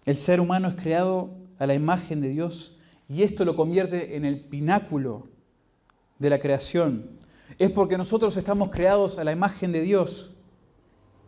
El 0.04 0.16
ser 0.16 0.40
humano 0.40 0.68
es 0.68 0.74
creado 0.74 1.30
a 1.58 1.66
la 1.66 1.74
imagen 1.74 2.20
de 2.20 2.28
Dios 2.28 2.76
y 3.08 3.22
esto 3.22 3.44
lo 3.44 3.54
convierte 3.54 4.16
en 4.16 4.24
el 4.24 4.40
pináculo 4.40 5.28
de 6.18 6.30
la 6.30 6.40
creación. 6.40 7.10
Es 7.58 7.70
porque 7.70 7.96
nosotros 7.96 8.36
estamos 8.36 8.70
creados 8.70 9.18
a 9.18 9.24
la 9.24 9.32
imagen 9.32 9.70
de 9.70 9.82
Dios 9.82 10.34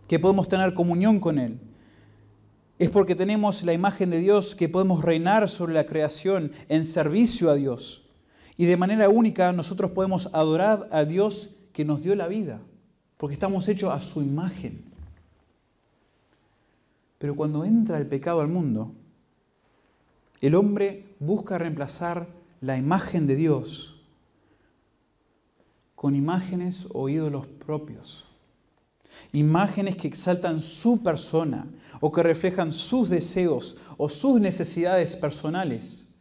que 0.09 0.19
podemos 0.19 0.49
tener 0.49 0.75
comunión 0.75 1.21
con 1.21 1.39
Él. 1.39 1.61
Es 2.79 2.91
porque 2.91 3.15
tenemos 3.15 3.63
la 3.63 3.73
imagen 3.73 4.11
de 4.11 4.19
Dios 4.19 4.57
que 4.57 4.69
podemos 4.69 5.05
reinar 5.05 5.49
sobre 5.49 5.75
la 5.75 5.87
creación 5.87 6.51
en 6.69 6.85
servicio 6.85 7.51
a 7.51 7.55
Dios. 7.55 8.09
Y 8.57 8.67
de 8.67 8.77
manera 8.77 9.09
única 9.09 9.53
nosotros 9.53 9.93
podemos 9.93 10.29
adorar 10.33 10.89
a 10.91 11.05
Dios 11.05 11.51
que 11.75 11.85
nos 11.85 12.03
dio 12.03 12.15
la 12.15 12.29
vida, 12.29 12.61
porque 13.19 13.35
estamos 13.35 13.69
hechos 13.69 13.93
a 13.93 14.01
su 14.01 14.23
imagen. 14.23 14.85
Pero 17.19 17.35
cuando 17.35 17.65
entra 17.65 17.99
el 17.99 18.07
pecado 18.07 18.41
al 18.41 18.49
mundo, 18.49 18.93
el 20.41 20.55
hombre 20.55 21.17
busca 21.19 21.59
reemplazar 21.59 22.29
la 22.61 22.79
imagen 22.79 23.27
de 23.27 23.35
Dios 23.35 24.07
con 25.97 26.15
imágenes 26.15 26.87
o 26.93 27.09
ídolos 27.09 27.47
propios. 27.47 28.27
Imágenes 29.33 29.97
que 29.97 30.07
exaltan 30.07 30.61
su 30.61 31.03
persona 31.03 31.67
o 32.01 32.13
que 32.13 32.23
reflejan 32.23 32.71
sus 32.71 33.09
deseos 33.09 33.77
o 33.97 34.09
sus 34.09 34.41
necesidades 34.41 35.17
personales. 35.17 36.15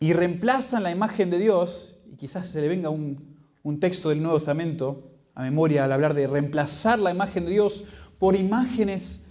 Y 0.00 0.12
reemplazan 0.12 0.82
la 0.82 0.90
imagen 0.90 1.30
de 1.30 1.38
Dios, 1.38 1.98
y 2.12 2.16
quizás 2.16 2.48
se 2.48 2.60
le 2.60 2.68
venga 2.68 2.90
un, 2.90 3.35
un 3.66 3.80
texto 3.80 4.10
del 4.10 4.22
Nuevo 4.22 4.38
Testamento 4.38 5.10
a 5.34 5.42
memoria 5.42 5.84
al 5.84 5.90
hablar 5.90 6.14
de 6.14 6.28
reemplazar 6.28 7.00
la 7.00 7.10
imagen 7.10 7.46
de 7.46 7.50
Dios 7.50 7.84
por 8.16 8.36
imágenes 8.36 9.26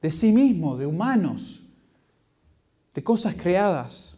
de 0.00 0.12
sí 0.12 0.30
mismo, 0.30 0.76
de 0.76 0.86
humanos, 0.86 1.60
de 2.94 3.02
cosas 3.02 3.34
creadas. 3.34 4.16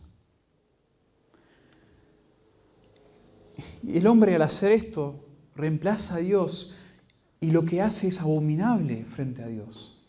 Y 3.82 3.96
el 3.96 4.06
hombre 4.08 4.34
al 4.34 4.42
hacer 4.42 4.72
esto 4.72 5.24
reemplaza 5.54 6.16
a 6.16 6.18
Dios 6.18 6.76
y 7.40 7.50
lo 7.50 7.64
que 7.64 7.80
hace 7.80 8.08
es 8.08 8.20
abominable 8.20 9.06
frente 9.06 9.42
a 9.42 9.46
Dios. 9.46 10.06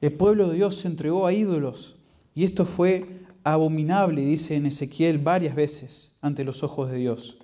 El 0.00 0.12
pueblo 0.12 0.50
de 0.50 0.54
Dios 0.54 0.76
se 0.76 0.86
entregó 0.86 1.26
a 1.26 1.32
ídolos 1.32 1.96
y 2.32 2.44
esto 2.44 2.64
fue 2.64 3.21
abominable, 3.44 4.22
dice 4.22 4.56
en 4.56 4.66
Ezequiel 4.66 5.18
varias 5.18 5.54
veces, 5.54 6.16
ante 6.20 6.44
los 6.44 6.62
ojos 6.62 6.90
de 6.90 6.98
Dios. 6.98 7.38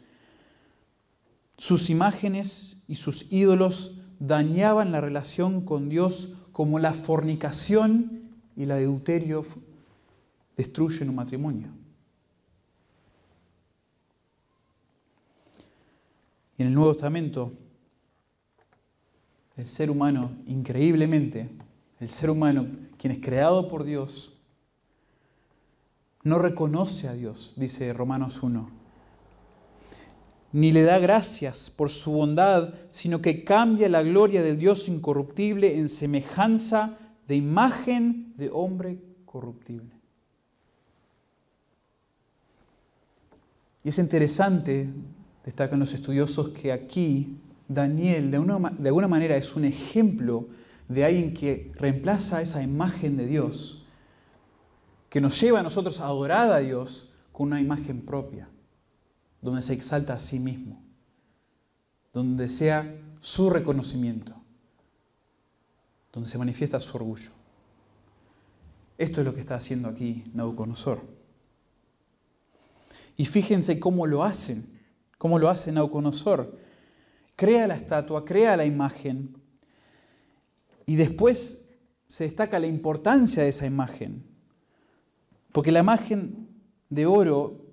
Sus 1.57 1.91
imágenes 1.91 2.83
y 2.87 2.97
sus 2.97 3.33
ídolos 3.33 4.01
dañaban 4.21 4.93
la 4.93 5.01
relación 5.01 5.65
con 5.65 5.89
Dios 5.89 6.39
como 6.53 6.79
la 6.79 6.93
fornicación 6.93 8.23
y 8.57 8.65
el 8.65 8.71
adulterio 8.73 9.45
destruyen 10.57 11.09
un 11.09 11.15
matrimonio. 11.17 11.69
Y 16.57 16.63
en 16.63 16.69
el 16.69 16.75
Nuevo 16.75 16.93
Testamento, 16.93 17.53
el 19.57 19.67
ser 19.67 19.91
humano, 19.91 20.33
increíblemente, 20.47 21.49
el 22.01 22.09
ser 22.09 22.31
humano, 22.31 22.67
quien 22.97 23.13
es 23.13 23.21
creado 23.21 23.69
por 23.69 23.85
Dios, 23.85 24.38
no 26.29 26.39
reconoce 26.39 27.09
a 27.09 27.15
Dios, 27.15 27.55
dice 27.57 27.93
Romanos 27.93 28.43
1. 28.43 28.71
Ni 30.53 30.73
le 30.73 30.83
da 30.83 30.99
gracias 30.99 31.71
por 31.71 31.91
su 31.91 32.13
bondad, 32.13 32.75
sino 32.89 33.21
que 33.21 33.45
cambia 33.45 33.89
la 33.89 34.03
gloria 34.03 34.43
del 34.43 34.59
Dios 34.59 34.89
incorruptible 34.89 35.79
en 35.79 35.89
semejanza 35.89 36.97
de 37.27 37.37
imagen 37.37 38.33
de 38.37 38.51
hombre 38.53 38.99
corruptible. 39.27 39.91
Y 43.85 43.91
es 43.91 43.99
interesante, 43.99 44.89
destacan 45.45 45.79
los 45.79 45.93
estudiosos, 45.93 46.49
que 46.51 46.73
aquí 46.73 47.37
Daniel 47.69 48.31
de, 48.31 48.39
de 48.79 48.89
alguna 48.89 49.09
manera 49.09 49.37
es 49.37 49.55
un 49.55 49.65
ejemplo 49.67 50.49
de 50.89 51.05
alguien 51.05 51.35
que 51.35 51.71
reemplaza 51.77 52.41
esa 52.41 52.63
imagen 52.63 53.19
de 53.19 53.27
Dios 53.27 53.78
que 55.09 55.21
nos 55.21 55.41
lleva 55.41 55.61
a 55.61 55.63
nosotros 55.63 56.01
a 56.01 56.07
adorar 56.07 56.51
a 56.53 56.59
Dios 56.59 57.11
con 57.33 57.49
una 57.49 57.61
imagen 57.61 58.05
propia, 58.05 58.49
donde 59.41 59.63
se 59.63 59.73
exalta 59.73 60.15
a 60.15 60.19
sí 60.19 60.39
mismo, 60.39 60.83
donde 62.13 62.49
sea 62.49 62.95
su 63.21 63.51
reconocimiento, 63.51 64.35
donde 66.13 66.29
se 66.29 66.39
manifiesta 66.39 66.81
su 66.81 66.97
orgullo. 66.97 67.31
Esto 68.97 69.21
es 69.21 69.27
lo 69.27 69.35
que 69.35 69.41
está 69.41 69.55
haciendo 69.55 69.89
aquí 69.89 70.25
Nabucodonosor. 70.35 71.03
Y 73.17 73.27
fíjense 73.27 73.79
cómo 73.79 74.07
lo 74.07 74.25
hacen, 74.25 74.79
¿Cómo 75.19 75.41
lo 75.41 75.51
hace 75.51 75.73
Nauconosor? 75.73 76.57
Crea 77.35 77.67
la 77.67 77.75
estatua, 77.75 78.25
crea 78.25 78.57
la 78.57 78.65
imagen 78.65 79.37
y 80.87 80.97
después 80.97 81.69
se 82.07 82.25
destaca 82.25 82.59
la 82.59 82.69
importancia 82.69 83.43
de 83.43 83.51
esa 83.51 83.67
imagen. 83.67 84.25
Porque 85.59 85.73
la 85.73 85.81
imagen 85.81 86.47
de 86.89 87.05
oro 87.05 87.67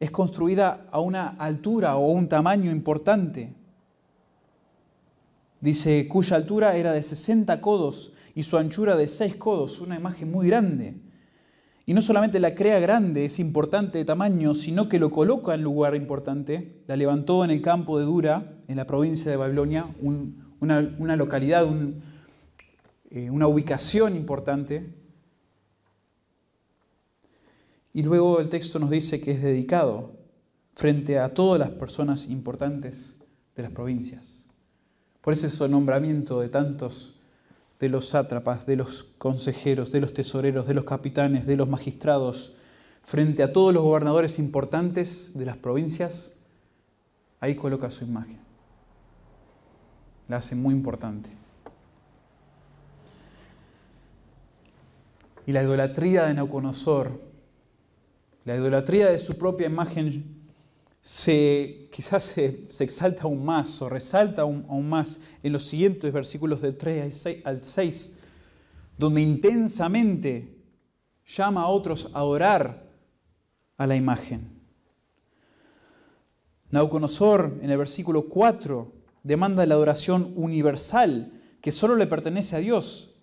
es 0.00 0.10
construida 0.10 0.88
a 0.90 0.98
una 0.98 1.28
altura 1.28 1.94
o 1.94 2.08
un 2.08 2.28
tamaño 2.28 2.72
importante. 2.72 3.54
Dice, 5.60 6.08
cuya 6.08 6.34
altura 6.34 6.74
era 6.74 6.90
de 6.90 7.04
60 7.04 7.60
codos 7.60 8.14
y 8.34 8.42
su 8.42 8.58
anchura 8.58 8.96
de 8.96 9.06
6 9.06 9.36
codos, 9.36 9.80
una 9.80 9.94
imagen 9.94 10.32
muy 10.32 10.48
grande. 10.48 10.96
Y 11.86 11.94
no 11.94 12.02
solamente 12.02 12.40
la 12.40 12.56
crea 12.56 12.80
grande, 12.80 13.24
es 13.24 13.38
importante 13.38 13.98
de 13.98 14.04
tamaño, 14.04 14.56
sino 14.56 14.88
que 14.88 14.98
lo 14.98 15.12
coloca 15.12 15.54
en 15.54 15.62
lugar 15.62 15.94
importante. 15.94 16.82
La 16.88 16.96
levantó 16.96 17.44
en 17.44 17.52
el 17.52 17.62
campo 17.62 17.96
de 17.96 18.06
Dura, 18.06 18.58
en 18.66 18.76
la 18.76 18.88
provincia 18.88 19.30
de 19.30 19.36
Babilonia, 19.36 19.86
una, 20.00 21.14
localidad, 21.14 21.64
eh, 23.08 23.30
una 23.30 23.46
ubicación 23.46 24.16
importante. 24.16 24.97
Y 27.98 28.04
luego 28.04 28.38
el 28.38 28.48
texto 28.48 28.78
nos 28.78 28.90
dice 28.90 29.20
que 29.20 29.32
es 29.32 29.42
dedicado 29.42 30.12
frente 30.76 31.18
a 31.18 31.34
todas 31.34 31.58
las 31.58 31.70
personas 31.70 32.28
importantes 32.28 33.18
de 33.56 33.64
las 33.64 33.72
provincias. 33.72 34.46
Por 35.20 35.32
eso 35.32 35.48
es 35.48 35.60
el 35.60 35.72
nombramiento 35.72 36.38
de 36.38 36.48
tantos 36.48 37.18
de 37.80 37.88
los 37.88 38.10
sátrapas, 38.10 38.66
de 38.66 38.76
los 38.76 39.02
consejeros, 39.02 39.90
de 39.90 40.00
los 40.00 40.14
tesoreros, 40.14 40.68
de 40.68 40.74
los 40.74 40.84
capitanes, 40.84 41.44
de 41.44 41.56
los 41.56 41.68
magistrados, 41.68 42.54
frente 43.02 43.42
a 43.42 43.52
todos 43.52 43.74
los 43.74 43.82
gobernadores 43.82 44.38
importantes 44.38 45.32
de 45.34 45.46
las 45.46 45.56
provincias, 45.56 46.38
ahí 47.40 47.56
coloca 47.56 47.90
su 47.90 48.04
imagen. 48.04 48.38
La 50.28 50.36
hace 50.36 50.54
muy 50.54 50.72
importante. 50.72 51.30
Y 55.48 55.50
la 55.52 55.64
idolatría 55.64 56.26
de 56.26 56.34
Nauconosor, 56.34 57.26
la 58.48 58.56
idolatría 58.56 59.10
de 59.10 59.18
su 59.18 59.36
propia 59.36 59.66
imagen 59.66 60.46
se, 61.02 61.90
quizás 61.92 62.24
se, 62.24 62.66
exalta 62.80 63.24
aún 63.24 63.44
más 63.44 63.82
o 63.82 63.90
resalta 63.90 64.40
aún, 64.40 64.88
más 64.88 65.20
en 65.42 65.52
los 65.52 65.64
siguientes 65.64 66.10
versículos 66.10 66.62
del 66.62 66.78
3 66.78 67.44
al 67.44 67.62
6, 67.62 68.20
donde 68.96 69.20
intensamente 69.20 70.56
llama 71.26 71.64
a 71.64 71.66
otros 71.66 72.08
a 72.14 72.24
orar 72.24 72.86
a 73.76 73.86
la 73.86 73.96
imagen. 73.96 74.48
Nauconosor 76.70 77.58
en 77.60 77.68
el 77.68 77.76
versículo 77.76 78.30
4 78.30 78.90
demanda 79.24 79.66
la 79.66 79.74
adoración 79.74 80.32
universal 80.36 81.32
que 81.60 81.70
solo 81.70 81.96
le 81.96 82.06
pertenece 82.06 82.56
a 82.56 82.60
Dios, 82.60 83.20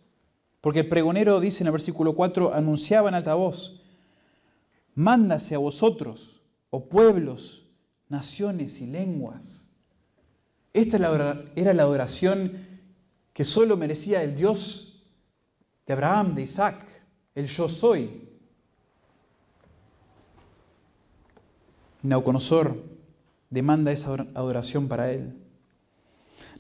porque 0.62 0.82
el 0.82 0.88
pregonero 0.88 1.40
dice 1.40 1.64
en 1.64 1.68
el 1.68 1.72
versículo 1.74 2.14
4, 2.14 2.54
anunciaba 2.54 3.10
en 3.10 3.16
alta 3.16 3.34
voz, 3.34 3.82
mándase 4.96 5.56
a 5.56 5.60
vosotros, 5.60 6.42
oh 6.70 6.90
pueblos, 6.90 7.68
naciones 8.10 8.82
y 8.82 8.88
lenguas. 8.88 9.70
Esta 10.74 10.98
era 11.56 11.74
la 11.74 11.84
adoración 11.84 12.66
que 13.34 13.44
solo 13.44 13.78
merecía 13.78 14.24
el 14.24 14.36
Dios 14.36 15.04
de 15.86 15.94
Abraham, 15.94 16.36
de 16.36 16.42
Isaac, 16.44 16.86
el 17.36 17.48
yo 17.48 17.70
soy. 17.70 18.30
Nauconosor 22.02 22.84
demanda 23.50 23.92
esa 23.92 24.14
adoración 24.34 24.88
para 24.88 25.12
él. 25.12 25.36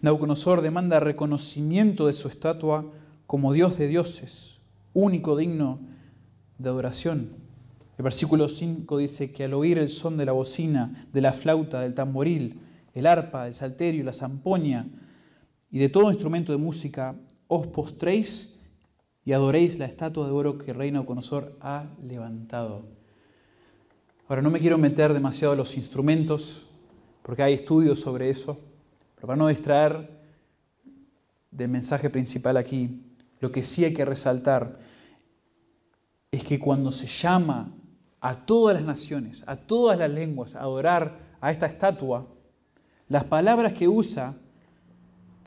Nauconosor 0.01 0.62
demanda 0.62 1.00
reconocimiento 1.00 2.08
de 2.08 2.13
su 2.13 2.27
estatua 2.27 2.92
como 3.27 3.54
Dios 3.54 3.77
de 3.77 3.88
dioses, 3.88 4.60
único 4.94 5.36
digno 5.36 5.80
de 6.58 6.70
adoración. 6.70 7.44
El 7.97 8.03
versículo 8.03 8.49
5 8.49 8.97
dice 8.97 9.31
que 9.31 9.45
al 9.45 9.53
oír 9.53 9.77
el 9.77 9.89
son 9.89 10.17
de 10.17 10.25
la 10.25 10.34
bocina, 10.34 11.08
de 11.13 11.21
la 11.21 11.31
flauta, 11.31 11.79
del 11.79 11.93
tamboril, 11.93 12.60
el 12.93 13.05
arpa, 13.05 13.47
el 13.47 13.53
salterio, 13.53 14.03
la 14.03 14.13
zampoña 14.13 14.88
y 15.71 15.79
de 15.79 15.89
todo 15.89 16.12
instrumento 16.12 16.51
de 16.51 16.58
música, 16.58 17.15
os 17.47 17.67
postréis 17.67 18.62
y 19.23 19.31
adoréis 19.31 19.79
la 19.79 19.86
estatua 19.86 20.25
de 20.25 20.34
oro 20.34 20.58
que 20.58 20.73
Reina 20.73 21.01
Oconosor 21.01 21.58
ha 21.62 21.86
levantado. 22.03 22.86
Ahora 24.27 24.41
no 24.41 24.51
me 24.51 24.60
quiero 24.60 24.77
meter 24.77 25.13
demasiado 25.13 25.53
en 25.53 25.60
los 25.60 25.77
instrumentos, 25.77 26.67
porque 27.21 27.43
hay 27.43 27.53
estudios 27.53 27.99
sobre 27.99 28.29
eso, 28.29 28.60
pero 29.15 29.27
para 29.27 29.38
no 29.38 29.47
distraer 29.47 30.10
del 31.49 31.69
mensaje 31.69 32.10
principal 32.10 32.58
aquí, 32.58 33.01
lo 33.39 33.51
que 33.51 33.63
sí 33.63 33.86
hay 33.86 33.93
que 33.93 34.05
resaltar 34.05 34.79
es 36.31 36.43
que 36.43 36.60
cuando 36.60 36.91
se 36.91 37.08
llama 37.08 37.71
a 38.25 38.43
todas 38.43 38.73
las 38.73 38.83
naciones, 38.83 39.43
a 39.45 39.55
todas 39.55 39.99
las 39.99 40.09
lenguas, 40.09 40.55
adorar 40.55 41.19
a 41.39 41.51
esta 41.51 41.67
estatua, 41.67 42.25
las 43.07 43.23
palabras 43.25 43.73
que 43.73 43.88
usa 43.88 44.33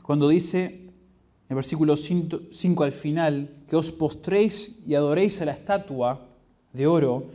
cuando 0.01 0.29
dice 0.29 0.65
en 0.65 1.49
el 1.49 1.55
versículo 1.55 1.97
5 1.97 2.83
al 2.85 2.93
final, 2.93 3.49
que 3.67 3.75
os 3.75 3.91
postréis 3.91 4.81
y 4.87 4.95
adoréis 4.95 5.41
a 5.41 5.45
la 5.45 5.51
estatua 5.51 6.25
de 6.71 6.87
oro, 6.87 7.25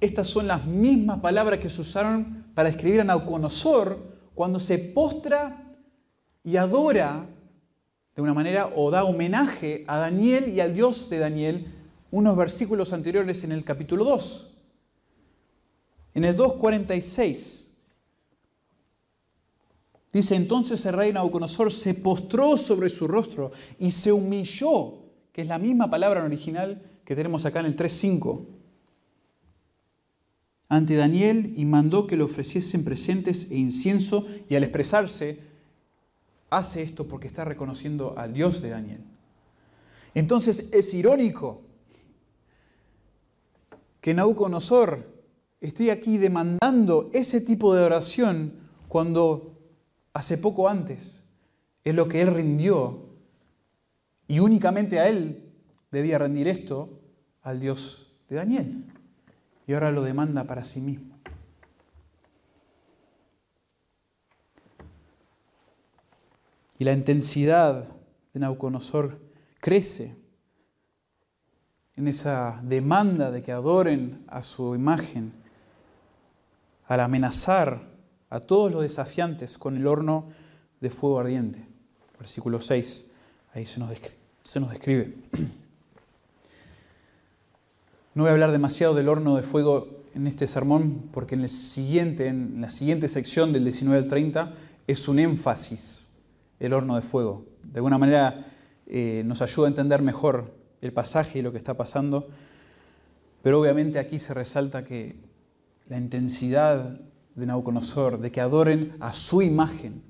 estas 0.00 0.26
son 0.26 0.48
las 0.48 0.66
mismas 0.66 1.20
palabras 1.20 1.60
que 1.60 1.70
se 1.70 1.82
usaron 1.82 2.46
para 2.54 2.68
escribir 2.68 3.00
a 3.00 3.04
Nauconosor 3.04 3.96
cuando 4.34 4.58
se 4.58 4.76
postra 4.76 5.72
y 6.42 6.56
adora 6.56 7.26
de 8.16 8.22
una 8.22 8.34
manera 8.34 8.72
o 8.74 8.90
da 8.90 9.04
homenaje 9.04 9.84
a 9.86 9.98
Daniel 9.98 10.48
y 10.48 10.58
al 10.58 10.74
Dios 10.74 11.08
de 11.08 11.20
Daniel 11.20 11.66
unos 12.10 12.36
versículos 12.36 12.92
anteriores 12.92 13.44
en 13.44 13.52
el 13.52 13.62
capítulo 13.62 14.02
2. 14.02 14.49
En 16.14 16.24
el 16.24 16.36
2.46 16.36 17.66
dice, 20.12 20.34
entonces 20.34 20.84
el 20.86 20.94
rey 20.94 21.12
Nabucodonosor 21.12 21.72
se 21.72 21.94
postró 21.94 22.56
sobre 22.56 22.90
su 22.90 23.06
rostro 23.06 23.52
y 23.78 23.92
se 23.92 24.12
humilló, 24.12 24.98
que 25.32 25.42
es 25.42 25.46
la 25.46 25.58
misma 25.58 25.88
palabra 25.88 26.24
original 26.24 26.82
que 27.04 27.14
tenemos 27.14 27.44
acá 27.44 27.60
en 27.60 27.66
el 27.66 27.76
3.5, 27.76 28.46
ante 30.68 30.94
Daniel 30.94 31.52
y 31.56 31.64
mandó 31.64 32.06
que 32.06 32.16
le 32.16 32.22
ofreciesen 32.22 32.84
presentes 32.84 33.50
e 33.50 33.56
incienso 33.56 34.26
y 34.48 34.54
al 34.54 34.62
expresarse, 34.62 35.40
hace 36.48 36.82
esto 36.82 37.08
porque 37.08 37.26
está 37.26 37.44
reconociendo 37.44 38.14
al 38.16 38.32
Dios 38.32 38.62
de 38.62 38.70
Daniel. 38.70 39.00
Entonces 40.14 40.68
es 40.72 40.94
irónico 40.94 41.62
que 44.00 44.14
Nabucodonosor 44.14 45.09
esté 45.60 45.90
aquí 45.90 46.18
demandando 46.18 47.10
ese 47.12 47.40
tipo 47.40 47.74
de 47.74 47.82
oración 47.82 48.54
cuando 48.88 49.58
hace 50.12 50.38
poco 50.38 50.68
antes 50.68 51.22
es 51.84 51.94
lo 51.94 52.08
que 52.08 52.22
él 52.22 52.34
rindió 52.34 53.10
y 54.26 54.40
únicamente 54.40 55.00
a 55.00 55.08
él 55.08 55.52
debía 55.90 56.18
rendir 56.18 56.48
esto 56.48 57.00
al 57.42 57.60
Dios 57.60 58.12
de 58.28 58.36
Daniel. 58.36 58.84
Y 59.66 59.72
ahora 59.72 59.90
lo 59.90 60.02
demanda 60.02 60.44
para 60.44 60.64
sí 60.64 60.80
mismo. 60.80 61.18
Y 66.78 66.84
la 66.84 66.92
intensidad 66.92 67.88
de 68.32 68.40
Nauconosor 68.40 69.20
crece 69.60 70.16
en 71.96 72.08
esa 72.08 72.60
demanda 72.64 73.30
de 73.30 73.42
que 73.42 73.52
adoren 73.52 74.24
a 74.28 74.42
su 74.42 74.74
imagen 74.74 75.39
al 76.90 76.98
amenazar 76.98 77.82
a 78.30 78.40
todos 78.40 78.72
los 78.72 78.82
desafiantes 78.82 79.58
con 79.58 79.76
el 79.76 79.86
horno 79.86 80.24
de 80.80 80.90
fuego 80.90 81.20
ardiente. 81.20 81.64
Versículo 82.18 82.60
6, 82.60 83.08
ahí 83.54 83.64
se 83.64 83.78
nos 83.78 84.70
describe. 84.70 85.14
No 88.12 88.24
voy 88.24 88.30
a 88.30 88.32
hablar 88.32 88.50
demasiado 88.50 88.92
del 88.92 89.08
horno 89.08 89.36
de 89.36 89.44
fuego 89.44 90.02
en 90.16 90.26
este 90.26 90.48
sermón 90.48 91.10
porque 91.12 91.36
en, 91.36 91.42
el 91.42 91.48
siguiente, 91.48 92.26
en 92.26 92.60
la 92.60 92.68
siguiente 92.68 93.06
sección 93.06 93.52
del 93.52 93.62
19 93.62 94.02
al 94.02 94.08
30 94.08 94.52
es 94.88 95.06
un 95.06 95.20
énfasis 95.20 96.08
el 96.58 96.72
horno 96.72 96.96
de 96.96 97.02
fuego. 97.02 97.46
De 97.68 97.78
alguna 97.78 97.98
manera 97.98 98.46
eh, 98.88 99.22
nos 99.24 99.42
ayuda 99.42 99.68
a 99.68 99.70
entender 99.70 100.02
mejor 100.02 100.52
el 100.82 100.92
pasaje 100.92 101.38
y 101.38 101.42
lo 101.42 101.52
que 101.52 101.58
está 101.58 101.74
pasando, 101.74 102.26
pero 103.44 103.60
obviamente 103.60 104.00
aquí 104.00 104.18
se 104.18 104.34
resalta 104.34 104.82
que 104.82 105.29
la 105.90 105.98
intensidad 105.98 107.00
de 107.34 107.46
Nauconosor, 107.46 108.20
de 108.20 108.30
que 108.30 108.40
adoren 108.40 108.94
a 109.00 109.12
su 109.12 109.42
imagen, 109.42 110.02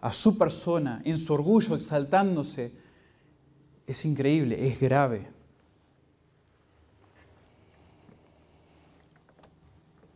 a 0.00 0.12
su 0.12 0.38
persona, 0.38 1.02
en 1.04 1.18
su 1.18 1.34
orgullo, 1.34 1.74
exaltándose, 1.74 2.70
es 3.88 4.04
increíble, 4.04 4.68
es 4.68 4.80
grave. 4.80 5.26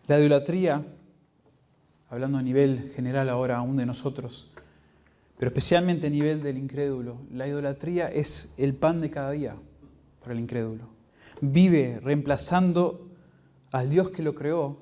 La 0.06 0.20
idolatría 0.20 0.86
hablando 2.08 2.38
a 2.38 2.42
nivel 2.42 2.92
general 2.94 3.28
ahora 3.28 3.56
aún 3.56 3.76
de 3.76 3.84
nosotros, 3.84 4.52
pero 5.38 5.48
especialmente 5.48 6.06
a 6.06 6.10
nivel 6.10 6.40
del 6.40 6.56
incrédulo, 6.56 7.18
la 7.32 7.48
idolatría 7.48 8.08
es 8.12 8.54
el 8.56 8.74
pan 8.74 9.00
de 9.00 9.10
cada 9.10 9.32
día 9.32 9.56
para 10.20 10.34
el 10.34 10.38
incrédulo. 10.38 10.84
Vive 11.40 11.98
reemplazando 12.00 13.07
al 13.70 13.90
Dios 13.90 14.10
que 14.10 14.22
lo 14.22 14.34
creó 14.34 14.78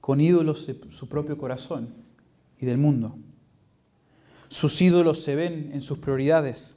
con 0.00 0.20
ídolos 0.20 0.66
de 0.66 0.78
su 0.90 1.08
propio 1.08 1.38
corazón 1.38 1.94
y 2.60 2.66
del 2.66 2.78
mundo. 2.78 3.16
Sus 4.48 4.80
ídolos 4.82 5.22
se 5.22 5.34
ven 5.34 5.70
en 5.72 5.80
sus 5.80 5.98
prioridades 5.98 6.76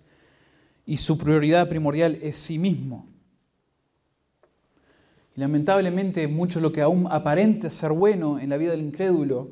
y 0.86 0.98
su 0.98 1.18
prioridad 1.18 1.68
primordial 1.68 2.18
es 2.22 2.38
sí 2.38 2.58
mismo. 2.58 3.06
Y 5.36 5.42
lamentablemente 5.42 6.28
mucho 6.28 6.60
lo 6.60 6.72
que 6.72 6.82
aún 6.82 7.08
aparenta 7.12 7.70
ser 7.70 7.92
bueno 7.92 8.40
en 8.40 8.50
la 8.50 8.58
vida 8.58 8.72
del 8.72 8.82
incrédulo 8.82 9.50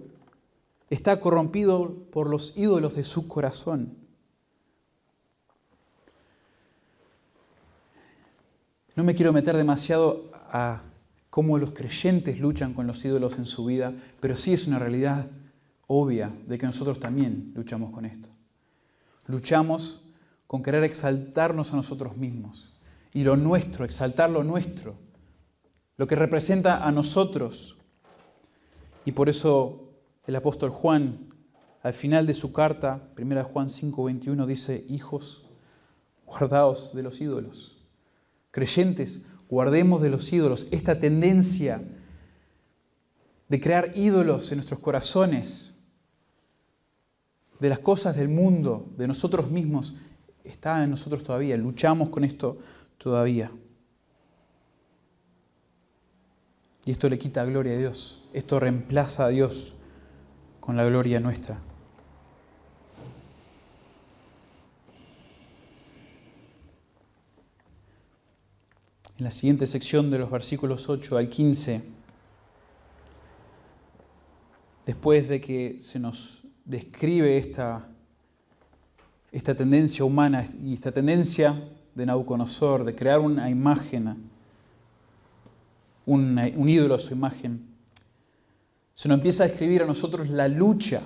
está 0.90 1.20
corrompido 1.20 2.06
por 2.12 2.30
los 2.30 2.58
ídolos 2.58 2.96
de 2.96 3.04
su 3.04 3.28
corazón. 3.28 3.98
No 8.96 9.04
me 9.04 9.14
quiero 9.14 9.34
meter 9.34 9.58
demasiado 9.58 10.32
a 10.34 10.82
cómo 11.36 11.58
los 11.58 11.74
creyentes 11.74 12.40
luchan 12.40 12.74
con 12.74 12.88
los 12.88 13.04
ídolos 13.04 13.38
en 13.38 13.46
su 13.46 13.66
vida, 13.66 13.94
pero 14.22 14.38
sí 14.38 14.54
es 14.54 14.68
una 14.68 14.80
realidad 14.80 15.28
obvia 15.86 16.34
de 16.48 16.58
que 16.58 16.66
nosotros 16.66 16.98
también 16.98 17.52
luchamos 17.56 17.92
con 17.92 18.06
esto. 18.06 18.30
Luchamos 19.28 20.02
con 20.48 20.64
querer 20.64 20.86
exaltarnos 20.86 21.74
a 21.74 21.76
nosotros 21.76 22.16
mismos 22.16 22.74
y 23.12 23.26
lo 23.26 23.36
nuestro, 23.36 23.84
exaltar 23.84 24.30
lo 24.30 24.46
nuestro, 24.46 24.96
lo 25.98 26.08
que 26.08 26.16
representa 26.16 26.88
a 26.88 26.94
nosotros. 26.94 27.80
Y 29.04 29.12
por 29.12 29.28
eso 29.28 29.90
el 30.26 30.38
apóstol 30.38 30.70
Juan, 30.70 31.28
al 31.84 31.92
final 31.92 32.28
de 32.28 32.34
su 32.34 32.54
carta, 32.54 33.10
1 33.18 33.44
Juan 33.44 33.68
5:21, 33.68 34.46
dice, 34.46 34.86
hijos, 34.88 35.50
guardaos 36.26 36.96
de 36.96 37.04
los 37.04 37.20
ídolos. 37.20 37.86
Creyentes, 38.52 39.28
guardemos 39.50 40.02
de 40.02 40.10
los 40.10 40.32
ídolos 40.32 40.68
esta 40.72 41.00
tendencia 41.00 41.82
de 43.48 43.62
crear 43.62 43.92
ídolos 43.96 44.52
en 44.52 44.58
nuestros 44.58 44.80
corazones 44.80 45.76
de 47.60 47.70
las 47.70 47.80
cosas 47.80 48.16
del 48.16 48.28
mundo, 48.28 48.92
de 48.98 49.08
nosotros 49.08 49.50
mismos, 49.50 49.96
está 50.44 50.84
en 50.84 50.90
nosotros 50.90 51.24
todavía. 51.24 51.58
Luchamos 51.58 52.10
con 52.10 52.24
esto 52.24 52.58
todavía. 52.98 53.52
Y 56.86 56.92
esto 56.92 57.10
le 57.10 57.18
quita 57.18 57.46
gloria 57.46 57.74
a 57.74 57.78
Dios. 57.78 58.24
Esto 58.34 58.60
reemplaza 58.60 59.26
a 59.26 59.30
Dios 59.30 59.76
con 60.60 60.76
la 60.76 60.86
gloria 60.86 61.20
nuestra. 61.20 61.60
En 69.18 69.24
la 69.24 69.32
siguiente 69.32 69.66
sección 69.66 70.12
de 70.12 70.20
los 70.20 70.30
versículos 70.30 70.90
8 70.90 71.16
al 71.16 71.30
15, 71.30 71.82
después 74.86 75.30
de 75.30 75.40
que 75.40 75.78
se 75.80 76.00
nos 76.00 76.44
describe 76.66 77.38
esta, 77.38 77.88
esta 79.32 79.56
tendencia 79.56 80.04
humana 80.04 80.46
y 80.62 80.74
esta 80.74 80.92
tendencia 80.92 81.56
de 81.94 82.06
Nabucodonosor 82.06 82.84
de 82.84 82.94
crear 82.94 83.22
una 83.22 83.50
imagen, 83.50 84.30
un 86.06 86.70
ídolo 86.70 86.96
a 86.96 87.00
su 87.00 87.14
imagen. 87.14 87.66
Se 88.96 89.08
nos 89.08 89.20
empieza 89.20 89.46
a 89.46 89.48
describir 89.48 89.82
a 89.82 89.86
nosotros 89.86 90.30
la 90.30 90.50
lucha, 90.50 91.02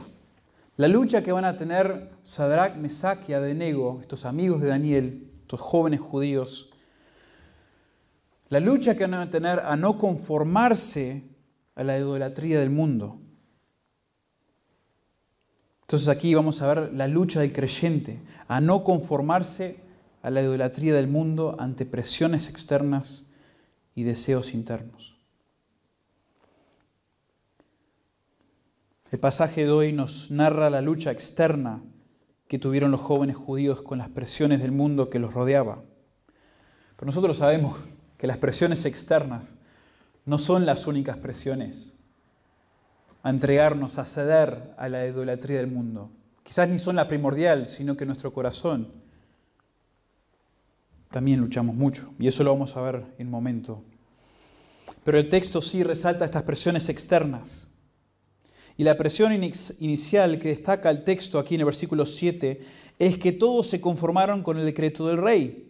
la 0.77 0.87
lucha 0.87 1.21
que 1.21 1.31
van 1.31 1.45
a 1.45 1.55
tener 1.55 2.09
Sadrach, 2.23 2.75
Mesach 2.75 3.29
y 3.29 3.33
Adenego, 3.33 3.99
estos 4.01 4.25
amigos 4.25 4.61
de 4.61 4.69
Daniel, 4.69 5.27
estos 5.43 5.61
jóvenes 5.61 5.99
judíos, 5.99 6.71
la 8.49 8.59
lucha 8.59 8.95
que 8.95 9.05
van 9.05 9.13
a 9.13 9.29
tener 9.29 9.59
a 9.59 9.75
no 9.75 9.97
conformarse 9.97 11.23
a 11.75 11.83
la 11.83 11.97
idolatría 11.97 12.59
del 12.59 12.69
mundo. 12.69 13.19
Entonces 15.81 16.07
aquí 16.07 16.33
vamos 16.33 16.61
a 16.61 16.73
ver 16.73 16.93
la 16.93 17.07
lucha 17.07 17.39
del 17.39 17.53
creyente, 17.53 18.21
a 18.47 18.59
no 18.59 18.83
conformarse 18.83 19.79
a 20.21 20.29
la 20.29 20.41
idolatría 20.41 20.93
del 20.93 21.07
mundo 21.07 21.55
ante 21.59 21.85
presiones 21.85 22.49
externas 22.49 23.31
y 23.95 24.03
deseos 24.03 24.53
internos. 24.53 25.15
El 29.11 29.19
pasaje 29.19 29.65
de 29.65 29.71
hoy 29.71 29.93
nos 29.93 30.29
narra 30.29 30.69
la 30.69 30.81
lucha 30.81 31.11
externa 31.11 31.81
que 32.47 32.59
tuvieron 32.59 32.91
los 32.91 33.01
jóvenes 33.01 33.35
judíos 33.35 33.81
con 33.81 33.97
las 33.97 34.09
presiones 34.09 34.61
del 34.61 34.71
mundo 34.71 35.09
que 35.09 35.17
los 35.17 35.33
rodeaba. 35.33 35.83
Pero 36.95 37.07
nosotros 37.07 37.37
sabemos 37.37 37.77
que 38.19 38.27
las 38.27 38.37
presiones 38.37 38.83
externas 38.83 39.55
no 40.25 40.37
son 40.37 40.65
las 40.65 40.85
únicas 40.87 41.17
presiones 41.17 41.93
a 43.23 43.29
entregarnos, 43.29 43.97
a 43.97 44.05
ceder 44.05 44.73
a 44.77 44.89
la 44.89 45.07
idolatría 45.07 45.57
del 45.57 45.67
mundo. 45.67 46.11
Quizás 46.43 46.67
ni 46.67 46.79
son 46.79 46.97
la 46.97 47.07
primordial, 47.07 47.65
sino 47.65 47.95
que 47.95 48.05
nuestro 48.05 48.33
corazón 48.33 48.91
también 51.09 51.39
luchamos 51.39 51.75
mucho. 51.75 52.13
Y 52.19 52.27
eso 52.27 52.43
lo 52.43 52.51
vamos 52.51 52.75
a 52.75 52.81
ver 52.81 53.05
en 53.17 53.27
un 53.27 53.31
momento. 53.31 53.83
Pero 55.05 55.17
el 55.17 55.29
texto 55.29 55.61
sí 55.61 55.83
resalta 55.83 56.25
estas 56.25 56.43
presiones 56.43 56.89
externas. 56.89 57.69
Y 58.75 58.83
la 58.83 58.97
presión 58.97 59.31
inicial 59.33 60.39
que 60.39 60.49
destaca 60.49 60.89
el 60.89 61.05
texto 61.05 61.39
aquí 61.39 61.55
en 61.55 61.61
el 61.61 61.65
versículo 61.65 62.05
7 62.05 62.61
es 62.99 63.17
que 63.17 63.31
todos 63.31 63.67
se 63.67 63.79
conformaron 63.79 64.43
con 64.43 64.57
el 64.57 64.65
decreto 64.65 65.07
del 65.07 65.17
rey. 65.19 65.68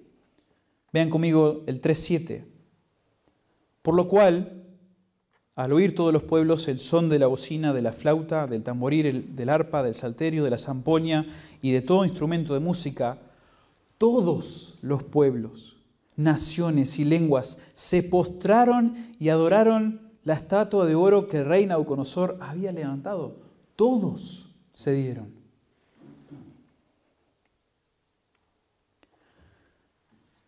Vean 0.91 1.10
conmigo 1.10 1.63
el 1.67 1.82
3.7. 1.82 2.43
Por 3.82 3.95
lo 3.95 4.08
cual, 4.08 4.63
al 5.56 5.73
oír 5.73 5.93
todos 5.95 6.13
los 6.13 6.23
pueblos 6.23 6.67
el 6.67 6.80
son 6.80 7.10
de 7.10 7.19
la 7.19 7.28
bocina, 7.28 7.73
de 7.73 7.82
la 7.82 7.91
flauta, 7.91 8.47
del 8.47 8.63
tamboril, 8.63 9.36
del 9.36 9.49
arpa, 9.49 9.84
del 9.84 9.95
salterio, 9.95 10.43
de 10.43 10.49
la 10.49 10.58
zampoña 10.58 11.25
y 11.62 11.71
de 11.71 11.82
todo 11.82 12.06
instrumento 12.06 12.54
de 12.54 12.60
música, 12.60 13.17
todos 13.97 14.80
los 14.82 15.04
pueblos, 15.04 15.78
naciones 16.15 16.99
y 16.99 17.06
lenguas 17.06 17.60
se 17.75 18.04
postraron 18.04 19.15
y 19.19 19.30
adoraron 19.30 20.10
la 20.23 20.34
estatua 20.34 20.86
de 20.86 20.95
oro 20.95 21.28
que 21.28 21.38
el 21.38 21.45
rey 21.45 21.65
Nabucodonosor 21.65 22.38
había 22.39 22.71
levantado. 22.71 23.38
Todos 23.75 24.56
se 24.73 24.93
dieron. 24.93 25.38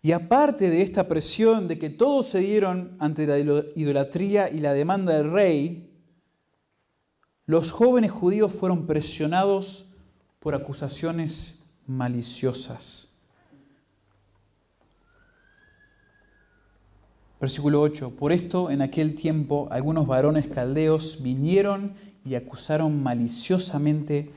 Y 0.01 0.13
aparte 0.13 0.69
de 0.69 0.81
esta 0.81 1.07
presión 1.07 1.67
de 1.67 1.77
que 1.77 1.89
todos 1.89 2.27
se 2.27 2.39
dieron 2.39 2.95
ante 2.99 3.27
la 3.27 3.37
idolatría 3.37 4.49
y 4.49 4.59
la 4.59 4.73
demanda 4.73 5.13
del 5.13 5.31
rey, 5.31 5.91
los 7.45 7.71
jóvenes 7.71 8.11
judíos 8.11 8.51
fueron 8.51 8.87
presionados 8.87 9.93
por 10.39 10.55
acusaciones 10.55 11.63
maliciosas. 11.85 13.11
Versículo 17.39 17.81
8. 17.81 18.15
Por 18.15 18.31
esto 18.31 18.71
en 18.71 18.81
aquel 18.81 19.15
tiempo 19.15 19.67
algunos 19.71 20.07
varones 20.07 20.47
caldeos 20.47 21.21
vinieron 21.21 21.93
y 22.23 22.35
acusaron 22.35 23.01
maliciosamente 23.01 24.31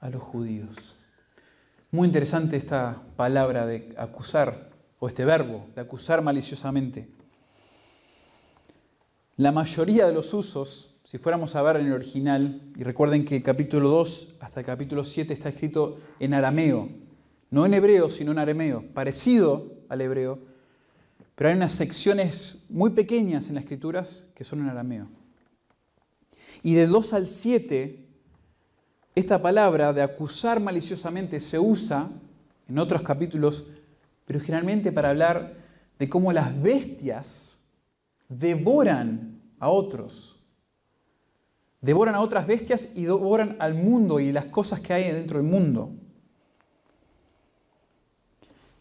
a 0.00 0.10
los 0.10 0.22
judíos. 0.22 0.96
Muy 1.94 2.06
interesante 2.06 2.56
esta 2.56 3.02
palabra 3.16 3.66
de 3.66 3.92
acusar, 3.98 4.70
o 4.98 5.08
este 5.08 5.26
verbo, 5.26 5.66
de 5.74 5.82
acusar 5.82 6.22
maliciosamente. 6.22 7.06
La 9.36 9.52
mayoría 9.52 10.06
de 10.06 10.14
los 10.14 10.32
usos, 10.32 10.94
si 11.04 11.18
fuéramos 11.18 11.54
a 11.54 11.60
ver 11.60 11.76
en 11.76 11.88
el 11.88 11.92
original, 11.92 12.62
y 12.78 12.82
recuerden 12.82 13.26
que 13.26 13.42
capítulo 13.42 13.90
2 13.90 14.36
hasta 14.40 14.60
el 14.60 14.66
capítulo 14.66 15.04
7 15.04 15.34
está 15.34 15.50
escrito 15.50 16.00
en 16.18 16.32
arameo, 16.32 16.88
no 17.50 17.66
en 17.66 17.74
hebreo, 17.74 18.08
sino 18.08 18.32
en 18.32 18.38
arameo, 18.38 18.86
parecido 18.94 19.74
al 19.90 20.00
hebreo, 20.00 20.38
pero 21.34 21.50
hay 21.50 21.56
unas 21.56 21.74
secciones 21.74 22.64
muy 22.70 22.92
pequeñas 22.92 23.50
en 23.50 23.56
las 23.56 23.64
escrituras 23.64 24.24
que 24.34 24.44
son 24.44 24.60
en 24.60 24.70
arameo. 24.70 25.08
Y 26.62 26.72
de 26.72 26.86
2 26.86 27.12
al 27.12 27.28
7 27.28 28.11
esta 29.14 29.42
palabra 29.42 29.92
de 29.92 30.02
acusar 30.02 30.60
maliciosamente 30.60 31.38
se 31.40 31.58
usa 31.58 32.08
en 32.68 32.78
otros 32.78 33.02
capítulos, 33.02 33.66
pero 34.24 34.40
generalmente 34.40 34.90
para 34.90 35.10
hablar 35.10 35.54
de 35.98 36.08
cómo 36.08 36.32
las 36.32 36.60
bestias 36.62 37.58
devoran 38.28 39.40
a 39.58 39.68
otros. 39.68 40.40
Devoran 41.82 42.14
a 42.14 42.20
otras 42.20 42.46
bestias 42.46 42.88
y 42.94 43.02
devoran 43.02 43.56
al 43.58 43.74
mundo 43.74 44.18
y 44.18 44.32
las 44.32 44.46
cosas 44.46 44.80
que 44.80 44.94
hay 44.94 45.12
dentro 45.12 45.38
del 45.38 45.46
mundo. 45.46 45.90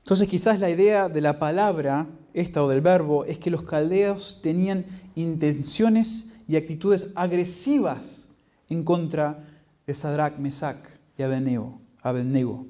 Entonces 0.04 0.28
quizás 0.28 0.60
la 0.60 0.70
idea 0.70 1.10
de 1.10 1.22
la 1.22 1.40
palabra, 1.40 2.08
esta 2.34 2.64
o 2.64 2.70
del 2.70 2.82
verbo, 2.82 3.26
es 3.26 3.38
que 3.38 3.52
los 3.52 3.64
caldeos 3.64 4.40
tenían 4.42 4.86
intenciones 5.16 6.34
y 6.48 6.56
actitudes 6.56 7.12
agresivas 7.16 8.30
en 8.70 8.84
contra 8.84 9.51
Sadrach, 9.94 10.38
Mesach 10.38 10.78
y 11.18 11.24
Abednego. 11.24 12.66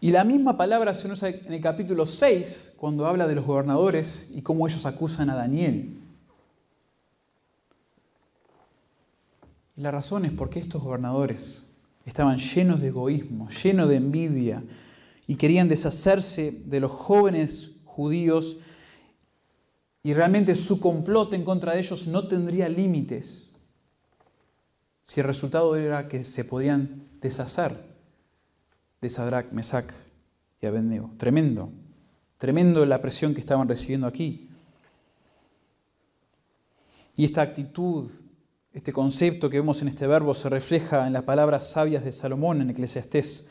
Y 0.00 0.10
la 0.10 0.24
misma 0.24 0.56
palabra 0.56 0.94
se 0.94 1.10
usa 1.10 1.28
en 1.28 1.52
el 1.52 1.60
capítulo 1.60 2.06
6 2.06 2.74
cuando 2.78 3.06
habla 3.06 3.26
de 3.26 3.34
los 3.34 3.44
gobernadores 3.44 4.30
y 4.32 4.42
cómo 4.42 4.66
ellos 4.68 4.86
acusan 4.86 5.28
a 5.30 5.34
Daniel. 5.34 5.98
Y 9.76 9.80
la 9.80 9.90
razón 9.90 10.24
es 10.24 10.32
porque 10.32 10.60
estos 10.60 10.82
gobernadores 10.82 11.68
estaban 12.04 12.38
llenos 12.38 12.80
de 12.80 12.88
egoísmo, 12.88 13.48
llenos 13.50 13.88
de 13.88 13.96
envidia 13.96 14.62
y 15.26 15.34
querían 15.34 15.68
deshacerse 15.68 16.62
de 16.64 16.80
los 16.80 16.92
jóvenes 16.92 17.72
judíos 17.84 18.58
y 20.02 20.14
realmente 20.14 20.54
su 20.54 20.80
complot 20.80 21.32
en 21.34 21.44
contra 21.44 21.72
de 21.72 21.80
ellos 21.80 22.06
no 22.06 22.28
tendría 22.28 22.68
límites 22.68 23.47
si 25.08 25.18
el 25.18 25.26
resultado 25.26 25.74
era 25.74 26.06
que 26.06 26.22
se 26.22 26.44
podrían 26.44 27.08
deshacer 27.20 27.84
de 29.00 29.10
Sadrach, 29.10 29.50
Mesach 29.50 29.90
y 30.62 30.66
Abednego. 30.66 31.10
Tremendo, 31.16 31.72
tremendo 32.38 32.86
la 32.86 33.02
presión 33.02 33.34
que 33.34 33.40
estaban 33.40 33.68
recibiendo 33.68 34.06
aquí. 34.06 34.48
Y 37.16 37.24
esta 37.24 37.42
actitud 37.42 38.08
este 38.78 38.92
concepto 38.92 39.50
que 39.50 39.58
vemos 39.58 39.82
en 39.82 39.88
este 39.88 40.06
verbo 40.06 40.34
se 40.34 40.48
refleja 40.48 41.06
en 41.06 41.12
las 41.12 41.24
palabras 41.24 41.70
sabias 41.70 42.04
de 42.04 42.12
Salomón 42.12 42.60
en 42.60 42.70
Eclesiastés 42.70 43.48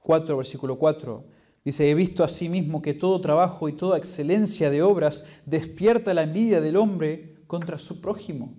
4, 0.00 0.36
versículo 0.38 0.78
4. 0.78 1.22
Dice, 1.64 1.90
he 1.90 1.94
visto 1.94 2.24
asimismo 2.24 2.80
que 2.80 2.94
todo 2.94 3.20
trabajo 3.20 3.68
y 3.68 3.74
toda 3.74 3.98
excelencia 3.98 4.70
de 4.70 4.80
obras 4.80 5.24
despierta 5.44 6.14
la 6.14 6.22
envidia 6.22 6.62
del 6.62 6.76
hombre 6.76 7.34
contra 7.46 7.78
su 7.78 8.00
prójimo. 8.00 8.54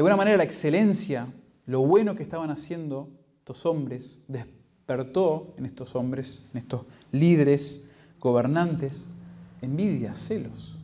De 0.00 0.02
alguna 0.02 0.16
manera 0.16 0.38
la 0.38 0.44
excelencia, 0.44 1.26
lo 1.66 1.82
bueno 1.82 2.14
que 2.14 2.22
estaban 2.22 2.50
haciendo 2.50 3.10
estos 3.40 3.66
hombres, 3.66 4.24
despertó 4.28 5.52
en 5.58 5.66
estos 5.66 5.94
hombres, 5.94 6.48
en 6.54 6.60
estos 6.60 6.86
líderes, 7.12 7.90
gobernantes, 8.18 9.08
envidia, 9.60 10.14
celos, 10.14 10.74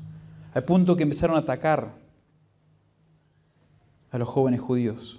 al 0.52 0.64
punto 0.64 0.98
que 0.98 1.04
empezaron 1.04 1.34
a 1.34 1.38
atacar 1.38 1.94
a 4.10 4.18
los 4.18 4.28
jóvenes 4.28 4.60
judíos. 4.60 5.18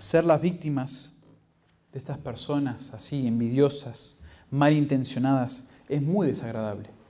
Ser 0.00 0.24
las 0.24 0.40
víctimas 0.40 1.14
de 1.92 2.00
estas 2.00 2.18
personas 2.18 2.92
así, 2.92 3.28
envidiosas, 3.28 4.18
malintencionadas, 4.50 5.70
es 5.88 6.02
muy 6.02 6.26
desagradable. 6.26 7.03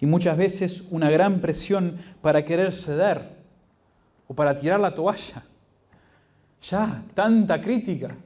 Y 0.00 0.06
muchas 0.06 0.36
veces 0.36 0.84
una 0.90 1.10
gran 1.10 1.40
presión 1.40 1.96
para 2.20 2.44
querer 2.44 2.72
ceder 2.72 3.36
o 4.28 4.34
para 4.34 4.54
tirar 4.54 4.80
la 4.80 4.94
toalla. 4.94 5.44
Ya, 6.62 7.02
tanta 7.14 7.60
crítica, 7.60 8.16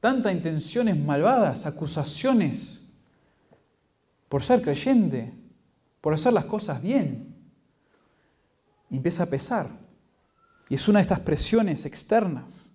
tantas 0.00 0.32
intenciones 0.32 0.96
malvadas, 0.96 1.66
acusaciones 1.66 2.92
por 4.28 4.42
ser 4.42 4.62
creyente, 4.62 5.32
por 6.00 6.14
hacer 6.14 6.32
las 6.32 6.44
cosas 6.44 6.82
bien. 6.82 7.34
empieza 8.90 9.24
a 9.24 9.26
pesar. 9.26 9.68
Y 10.68 10.74
es 10.74 10.88
una 10.88 11.00
de 11.00 11.02
estas 11.02 11.20
presiones 11.20 11.84
externas. 11.84 12.72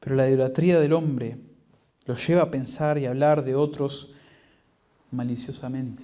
Pero 0.00 0.16
la 0.16 0.28
idolatría 0.28 0.80
del 0.80 0.92
hombre 0.92 1.38
lo 2.04 2.16
lleva 2.16 2.42
a 2.42 2.50
pensar 2.50 2.98
y 2.98 3.06
hablar 3.06 3.44
de 3.44 3.54
otros 3.54 4.12
maliciosamente. 5.12 6.02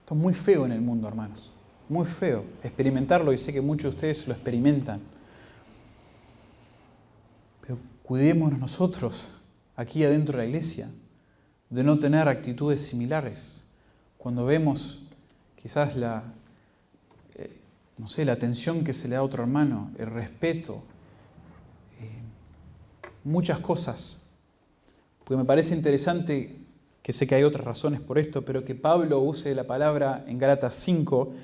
Esto 0.00 0.14
es 0.14 0.20
muy 0.20 0.34
feo 0.34 0.64
en 0.66 0.72
el 0.72 0.80
mundo, 0.80 1.06
hermanos. 1.08 1.50
Muy 1.88 2.06
feo 2.06 2.44
experimentarlo 2.62 3.32
y 3.32 3.38
sé 3.38 3.52
que 3.52 3.60
muchos 3.60 3.92
de 3.92 3.96
ustedes 3.96 4.26
lo 4.26 4.34
experimentan. 4.34 5.00
Pero 7.60 7.78
cuidémonos 8.02 8.58
nosotros 8.58 9.32
aquí 9.76 10.04
adentro 10.04 10.38
de 10.38 10.44
la 10.44 10.48
iglesia 10.48 10.88
de 11.70 11.82
no 11.82 11.98
tener 11.98 12.28
actitudes 12.28 12.80
similares. 12.80 13.62
Cuando 14.18 14.46
vemos 14.46 15.02
quizás 15.56 15.96
la, 15.96 16.22
eh, 17.34 17.58
no 17.98 18.08
sé, 18.08 18.24
la 18.24 18.32
atención 18.32 18.84
que 18.84 18.94
se 18.94 19.08
le 19.08 19.14
da 19.14 19.20
a 19.20 19.24
otro 19.24 19.42
hermano, 19.42 19.90
el 19.98 20.06
respeto, 20.06 20.82
eh, 22.00 22.20
muchas 23.24 23.58
cosas. 23.58 24.22
Porque 25.24 25.36
me 25.36 25.44
parece 25.44 25.74
interesante, 25.74 26.63
que 27.04 27.12
sé 27.12 27.26
que 27.26 27.34
hay 27.34 27.44
otras 27.44 27.66
razones 27.66 28.00
por 28.00 28.18
esto, 28.18 28.46
pero 28.46 28.64
que 28.64 28.74
Pablo 28.74 29.20
use 29.20 29.54
la 29.54 29.64
palabra 29.64 30.24
en 30.26 30.38
Gálatas 30.38 30.74
5, 30.76 31.34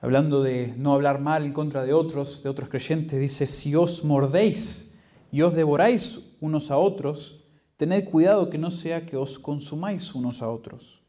hablando 0.00 0.44
de 0.44 0.72
no 0.78 0.94
hablar 0.94 1.20
mal 1.20 1.44
en 1.44 1.52
contra 1.52 1.84
de 1.84 1.92
otros, 1.92 2.44
de 2.44 2.48
otros 2.48 2.68
creyentes, 2.68 3.18
dice, 3.18 3.48
si 3.48 3.74
os 3.74 4.04
mordéis 4.04 4.94
y 5.32 5.42
os 5.42 5.54
devoráis 5.54 6.36
unos 6.40 6.70
a 6.70 6.78
otros, 6.78 7.42
Tened 7.76 8.08
cuidado 8.08 8.48
que 8.48 8.56
no 8.56 8.70
sea 8.70 9.04
que 9.04 9.16
os 9.16 9.38
consumáis 9.38 10.14
unos 10.14 10.40
a 10.40 10.48
otros. 10.48 11.02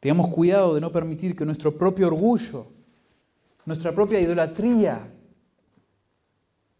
Tengamos 0.00 0.34
cuidado 0.34 0.74
de 0.74 0.80
no 0.80 0.90
permitir 0.90 1.36
que 1.36 1.46
nuestro 1.46 1.78
propio 1.78 2.08
orgullo, 2.08 2.66
nuestra 3.64 3.94
propia 3.94 4.20
idolatría, 4.20 5.14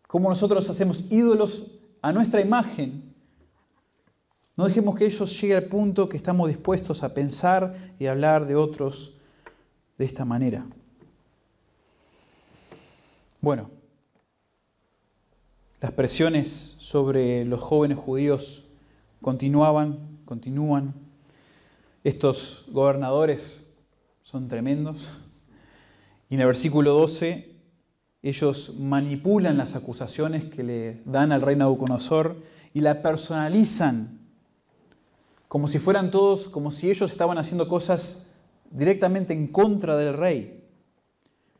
como 0.08 0.28
nosotros 0.28 0.68
hacemos 0.68 1.04
ídolos 1.08 1.78
a 2.02 2.12
nuestra 2.12 2.40
imagen, 2.40 3.11
no 4.56 4.66
dejemos 4.66 4.96
que 4.96 5.06
ellos 5.06 5.40
lleguen 5.40 5.56
al 5.56 5.64
punto 5.64 6.08
que 6.08 6.16
estamos 6.16 6.48
dispuestos 6.48 7.02
a 7.02 7.14
pensar 7.14 7.74
y 7.98 8.06
hablar 8.06 8.46
de 8.46 8.54
otros 8.54 9.14
de 9.96 10.04
esta 10.04 10.24
manera. 10.24 10.66
Bueno, 13.40 13.70
las 15.80 15.92
presiones 15.92 16.76
sobre 16.78 17.44
los 17.44 17.60
jóvenes 17.60 17.98
judíos 17.98 18.64
continuaban, 19.20 20.18
continúan. 20.24 20.94
Estos 22.04 22.66
gobernadores 22.70 23.72
son 24.22 24.48
tremendos. 24.48 25.08
Y 26.28 26.34
en 26.34 26.40
el 26.40 26.46
versículo 26.46 26.92
12, 26.92 27.56
ellos 28.22 28.76
manipulan 28.78 29.56
las 29.56 29.74
acusaciones 29.74 30.44
que 30.44 30.62
le 30.62 31.02
dan 31.04 31.32
al 31.32 31.40
rey 31.40 31.56
Nabucodonosor 31.56 32.36
y 32.74 32.80
la 32.80 33.02
personalizan 33.02 34.21
como 35.52 35.68
si 35.68 35.78
fueran 35.78 36.10
todos, 36.10 36.48
como 36.48 36.70
si 36.70 36.88
ellos 36.88 37.10
estaban 37.10 37.36
haciendo 37.36 37.68
cosas 37.68 38.30
directamente 38.70 39.34
en 39.34 39.48
contra 39.48 39.98
del 39.98 40.14
rey. 40.14 40.64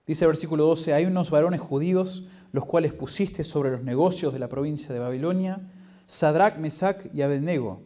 Dice 0.06 0.24
el 0.24 0.28
versículo 0.28 0.64
12, 0.64 0.94
hay 0.94 1.04
unos 1.04 1.28
varones 1.28 1.60
judíos 1.60 2.24
los 2.52 2.64
cuales 2.64 2.94
pusiste 2.94 3.44
sobre 3.44 3.70
los 3.70 3.82
negocios 3.82 4.32
de 4.32 4.38
la 4.38 4.48
provincia 4.48 4.94
de 4.94 4.98
Babilonia, 4.98 5.70
Sadrach, 6.06 6.56
Mesach 6.56 7.04
y 7.12 7.20
Abednego. 7.20 7.82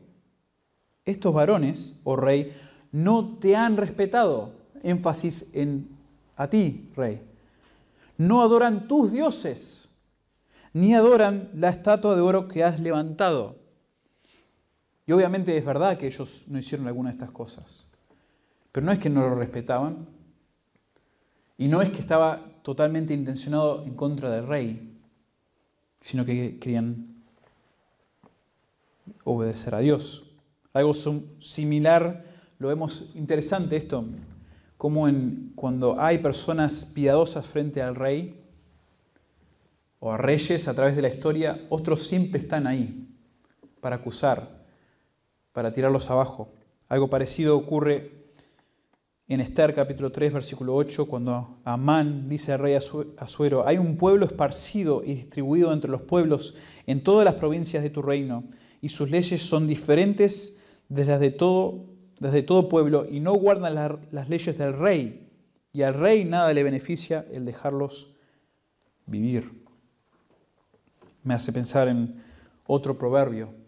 Estos 1.05 1.35
varones, 1.35 1.99
oh 2.05 2.15
rey, 2.15 2.53
no 2.93 3.39
te 3.41 3.57
han 3.57 3.77
respetado, 3.77 4.53
énfasis 4.85 5.57
en 5.57 5.89
a 6.37 6.49
ti, 6.49 6.89
rey. 6.95 7.21
No 8.17 8.43
adoran 8.43 8.87
tus 8.87 9.11
dioses, 9.11 9.93
ni 10.73 10.95
adoran 10.95 11.51
la 11.53 11.71
estatua 11.71 12.15
de 12.15 12.21
oro 12.21 12.47
que 12.47 12.63
has 12.63 12.79
levantado. 12.79 13.66
Y 15.07 15.13
obviamente 15.13 15.57
es 15.57 15.65
verdad 15.65 15.97
que 15.97 16.07
ellos 16.07 16.45
no 16.49 16.59
hicieron 16.59 16.87
alguna 16.87 17.11
de 17.11 17.15
estas 17.15 17.31
cosas, 17.31 17.87
pero 18.73 18.85
no 18.85 18.93
es 18.93 18.99
que 18.99 19.09
no 19.09 19.21
lo 19.29 19.37
respetaban, 19.37 20.09
y 21.59 21.69
no 21.69 21.81
es 21.81 21.91
que 21.91 22.01
estaba 22.01 22.61
totalmente 22.63 23.15
intencionado 23.15 23.85
en 23.85 23.95
contra 23.95 24.31
del 24.31 24.47
rey, 24.47 24.99
sino 26.01 26.25
que 26.25 26.59
querían 26.59 27.23
obedecer 29.25 29.75
a 29.75 29.79
Dios. 29.79 30.31
Algo 30.73 30.93
similar, 31.39 32.25
lo 32.59 32.69
vemos 32.69 33.13
interesante 33.15 33.77
esto, 33.77 34.05
como 34.77 35.09
en, 35.09 35.53
cuando 35.55 35.99
hay 35.99 36.19
personas 36.19 36.85
piadosas 36.85 37.47
frente 37.47 37.81
al 37.81 37.95
rey 37.95 38.45
o 40.01 40.13
a 40.13 40.19
reyes 40.19 40.69
a 40.69 40.75
través 40.75 40.95
de 40.97 41.03
la 41.03 41.09
historia, 41.09 41.67
otros 41.71 42.07
siempre 42.07 42.41
están 42.41 42.67
ahí 42.67 43.09
para 43.81 43.97
acusar, 43.97 44.56
para 45.57 45.73
tirarlos 45.73 46.11
abajo. 46.11 46.53
Algo 46.87 47.09
parecido 47.09 47.57
ocurre 47.57 48.13
en 49.27 49.41
Esther 49.41 49.75
capítulo 49.75 50.13
3, 50.13 50.35
versículo 50.35 50.75
8, 50.75 51.07
cuando 51.07 51.61
Amán 51.65 52.29
dice 52.29 52.53
al 52.53 52.59
rey 52.59 52.75
Asuero, 52.75 53.67
hay 53.67 53.79
un 53.79 53.97
pueblo 53.97 54.27
esparcido 54.27 55.03
y 55.03 55.15
distribuido 55.15 55.73
entre 55.73 55.91
los 55.91 56.03
pueblos 56.03 56.57
en 56.87 57.03
todas 57.03 57.25
las 57.25 57.37
provincias 57.37 57.83
de 57.83 57.89
tu 57.89 58.03
reino, 58.03 58.45
y 58.83 58.91
sus 58.91 59.11
leyes 59.11 59.41
son 59.41 59.67
diferentes 59.67 60.59
desde 60.91 61.11
las 61.11 61.21
de 61.21 62.43
todo 62.43 62.69
pueblo, 62.69 63.07
y 63.11 63.21
no 63.21 63.33
guardan 63.33 63.99
las 64.11 64.29
leyes 64.29 64.59
del 64.59 64.75
rey, 64.75 65.27
y 65.73 65.81
al 65.85 65.95
rey 65.95 66.27
nada 66.27 66.53
le 66.53 66.65
beneficia 66.65 67.25
el 67.33 67.47
dejarlos 67.47 68.13
vivir. 69.07 69.65
Me 71.23 71.33
hace 71.33 71.51
pensar 71.51 71.89
en 71.89 72.23
otro 72.67 72.99
proverbio, 72.99 73.65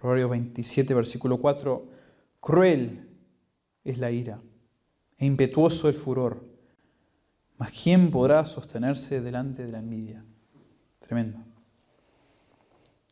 Proverbios 0.00 0.30
27, 0.30 0.94
versículo 0.94 1.36
4, 1.36 1.86
cruel 2.40 3.06
es 3.84 3.98
la 3.98 4.10
ira 4.10 4.40
e 5.18 5.26
impetuoso 5.26 5.88
el 5.88 5.94
furor, 5.94 6.42
mas 7.58 7.70
¿quién 7.70 8.10
podrá 8.10 8.46
sostenerse 8.46 9.20
delante 9.20 9.66
de 9.66 9.72
la 9.72 9.80
envidia? 9.80 10.24
Tremendo. 11.00 11.40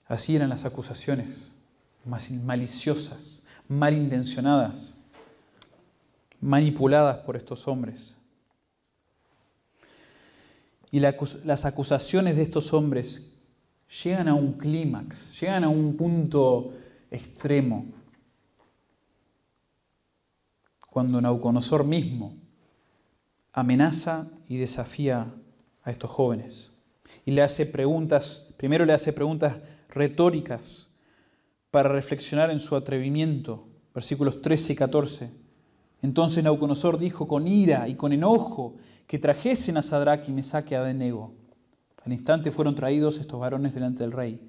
Así 0.07 0.35
eran 0.35 0.49
las 0.49 0.65
acusaciones 0.65 1.53
más 2.07 2.31
maliciosas, 2.31 3.45
malintencionadas, 3.69 4.97
manipuladas 6.41 7.19
por 7.19 7.37
estos 7.37 7.69
hombres. 7.69 8.17
Y 10.91 11.01
las 11.01 11.67
acusaciones 11.67 12.37
de 12.37 12.43
estos 12.45 12.73
hombres 12.73 13.38
llegan 14.03 14.29
a 14.29 14.35
un 14.35 14.53
clímax, 14.55 15.41
llegan 15.41 15.65
a 15.65 15.69
un 15.69 15.97
punto 15.97 16.73
extremo. 17.11 17.87
Cuando 20.91 21.21
Nauconosor 21.21 21.85
mismo 21.85 22.35
amenaza 23.53 24.29
y 24.49 24.57
desafía 24.57 25.35
a 25.83 25.91
estos 25.91 26.11
jóvenes. 26.11 26.73
Y 27.25 27.33
le 27.33 27.43
hace 27.43 27.67
preguntas, 27.67 28.55
primero 28.57 28.85
le 28.85 28.93
hace 28.93 29.13
preguntas 29.13 29.57
retóricas 29.89 30.95
para 31.71 31.89
reflexionar 31.89 32.51
en 32.51 32.61
su 32.61 32.77
atrevimiento, 32.77 33.67
versículos 33.95 34.43
13 34.43 34.73
y 34.73 34.77
14. 34.77 35.31
Entonces 36.03 36.45
Nauconosor 36.45 36.99
dijo 36.99 37.27
con 37.27 37.49
ira 37.49 37.89
y 37.89 37.95
con 37.95 38.13
enojo 38.13 38.77
que 39.07 39.19
trajesen 39.19 39.77
a 39.77 39.83
Sadrach 39.83 40.29
y 40.29 40.33
Mesaque 40.33 40.77
a 40.77 40.81
Abednego. 40.81 41.33
Al 42.05 42.13
instante 42.13 42.53
fueron 42.53 42.75
traídos 42.75 43.19
estos 43.19 43.41
varones 43.41 43.75
delante 43.75 44.03
del 44.03 44.13
rey. 44.13 44.41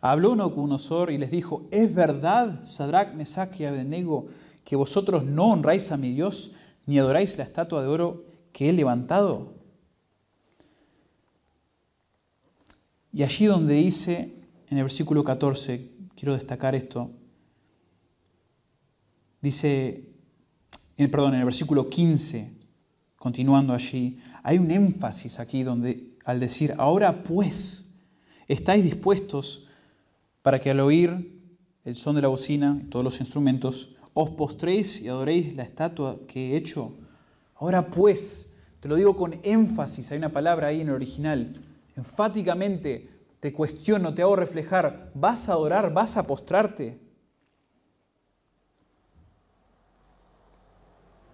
Habló 0.00 0.34
Nauconosor 0.34 1.10
y 1.10 1.18
les 1.18 1.30
dijo, 1.30 1.66
¿es 1.70 1.94
verdad, 1.94 2.64
Sadrach, 2.64 3.14
Mesaque 3.14 3.62
y 3.62 3.66
Abednego, 3.66 4.26
que 4.64 4.76
vosotros 4.76 5.24
no 5.24 5.52
honráis 5.52 5.92
a 5.92 5.96
mi 5.96 6.12
Dios 6.12 6.52
ni 6.86 6.98
adoráis 6.98 7.38
la 7.38 7.44
estatua 7.44 7.82
de 7.82 7.88
oro 7.88 8.24
que 8.52 8.68
he 8.68 8.72
levantado? 8.72 9.54
Y 13.12 13.22
allí 13.22 13.46
donde 13.46 13.74
dice, 13.74 14.34
en 14.68 14.78
el 14.78 14.84
versículo 14.84 15.22
14, 15.22 15.88
quiero 16.16 16.32
destacar 16.32 16.74
esto, 16.74 17.10
dice, 19.40 20.08
en, 20.96 21.10
perdón, 21.10 21.34
en 21.34 21.40
el 21.40 21.44
versículo 21.44 21.88
15, 21.88 22.52
continuando 23.16 23.72
allí, 23.74 24.18
hay 24.42 24.58
un 24.58 24.70
énfasis 24.70 25.38
aquí 25.38 25.62
donde 25.62 26.11
al 26.24 26.40
decir, 26.40 26.74
ahora 26.78 27.22
pues, 27.22 27.92
estáis 28.48 28.84
dispuestos 28.84 29.68
para 30.42 30.60
que 30.60 30.70
al 30.70 30.80
oír 30.80 31.40
el 31.84 31.96
son 31.96 32.16
de 32.16 32.22
la 32.22 32.28
bocina 32.28 32.80
y 32.82 32.86
todos 32.86 33.04
los 33.04 33.20
instrumentos, 33.20 33.96
os 34.14 34.30
postréis 34.30 35.00
y 35.00 35.08
adoréis 35.08 35.54
la 35.54 35.62
estatua 35.62 36.18
que 36.28 36.52
he 36.52 36.56
hecho. 36.56 36.94
Ahora 37.56 37.86
pues, 37.86 38.54
te 38.80 38.88
lo 38.88 38.96
digo 38.96 39.16
con 39.16 39.38
énfasis, 39.42 40.12
hay 40.12 40.18
una 40.18 40.28
palabra 40.30 40.68
ahí 40.68 40.80
en 40.80 40.88
el 40.88 40.94
original, 40.94 41.60
enfáticamente 41.96 43.08
te 43.40 43.52
cuestiono, 43.52 44.14
te 44.14 44.22
hago 44.22 44.36
reflejar, 44.36 45.10
¿vas 45.14 45.48
a 45.48 45.54
adorar, 45.54 45.92
vas 45.92 46.16
a 46.16 46.26
postrarte? 46.26 47.00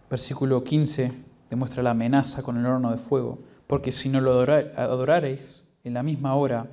Versículo 0.09 0.65
15 0.65 1.13
demuestra 1.51 1.83
la 1.83 1.91
amenaza 1.91 2.43
con 2.43 2.57
el 2.57 2.65
horno 2.65 2.91
de 2.91 2.99
fuego, 2.99 3.41
porque 3.69 3.93
si 3.93 4.09
no 4.09 4.21
lo 4.21 4.41
adorareis 4.41 5.69
en 5.85 5.95
la 5.95 6.03
misma 6.03 6.35
hora, 6.35 6.67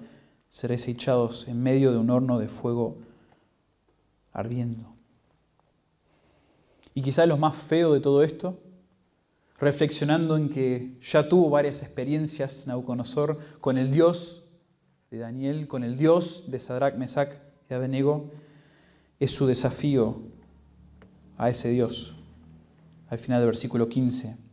seréis 0.50 0.88
echados 0.88 1.48
en 1.50 1.62
medio 1.62 1.92
de 1.92 1.98
un 1.98 2.10
horno 2.10 2.40
de 2.40 2.48
fuego 2.48 2.98
ardiendo. 4.32 4.96
Y 6.94 7.02
quizás 7.02 7.28
lo 7.28 7.38
más 7.38 7.56
feo 7.56 7.94
de 7.94 8.00
todo 8.00 8.24
esto, 8.24 8.58
reflexionando 9.60 10.38
en 10.38 10.48
que 10.48 10.98
ya 11.02 11.28
tuvo 11.28 11.50
varias 11.50 11.84
experiencias 11.84 12.66
Nabucodonosor 12.66 13.40
con 13.60 13.78
el 13.78 13.92
Dios 13.92 14.46
de 15.12 15.18
Daniel, 15.18 15.68
con 15.68 15.84
el 15.84 15.98
Dios 15.98 16.46
de 16.48 16.60
Sadrach, 16.60 16.96
Mesach 16.96 17.30
y 17.70 17.74
Abednego, 17.74 18.32
es 19.20 19.32
su 19.32 19.46
desafío 19.48 20.22
a 21.38 21.50
ese 21.50 21.70
Dios. 21.70 22.16
Al 23.10 23.18
final 23.18 23.42
del 23.42 23.48
versículo 23.48 23.90
15. 23.90 24.45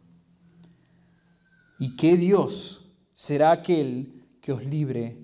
¿Y 1.82 1.96
qué 1.96 2.16
Dios 2.16 2.94
será 3.12 3.50
aquel 3.50 4.22
que 4.40 4.52
os 4.52 4.64
libre 4.64 5.16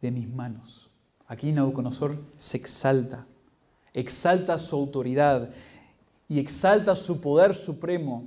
de 0.00 0.10
mis 0.10 0.26
manos? 0.26 0.88
Aquí 1.26 1.52
Nabucodonosor 1.52 2.16
se 2.38 2.56
exalta, 2.56 3.26
exalta 3.92 4.58
su 4.58 4.74
autoridad 4.74 5.50
y 6.30 6.38
exalta 6.38 6.96
su 6.96 7.20
poder 7.20 7.54
supremo. 7.54 8.24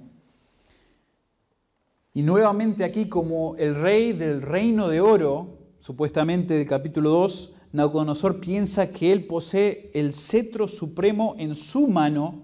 Y 2.13 2.21
nuevamente 2.21 2.83
aquí 2.83 3.09
como 3.09 3.55
el 3.55 3.73
rey 3.73 4.13
del 4.13 4.43
reino 4.43 4.87
de 4.87 5.01
oro, 5.01 5.57
supuestamente 5.79 6.53
del 6.53 6.67
capítulo 6.67 7.09
2, 7.09 7.55
Nabucodonosor 7.71 8.39
piensa 8.39 8.91
que 8.91 9.11
él 9.11 9.25
posee 9.25 9.89
el 9.95 10.13
cetro 10.13 10.67
supremo 10.67 11.33
en 11.39 11.55
su 11.55 11.87
mano 11.87 12.43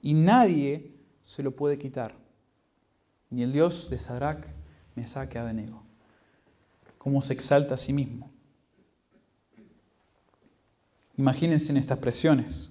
y 0.00 0.14
nadie 0.14 0.94
se 1.20 1.42
lo 1.42 1.50
puede 1.50 1.76
quitar 1.76 2.27
ni 3.30 3.42
el 3.42 3.52
Dios 3.52 3.90
de 3.90 3.98
Sadrach, 3.98 4.44
Mesach 4.94 5.34
y 5.34 5.38
Abednego. 5.38 5.82
Cómo 6.98 7.22
se 7.22 7.32
exalta 7.32 7.74
a 7.74 7.78
sí 7.78 7.92
mismo. 7.92 8.30
Imagínense 11.16 11.70
en 11.70 11.78
estas 11.78 11.98
presiones. 11.98 12.70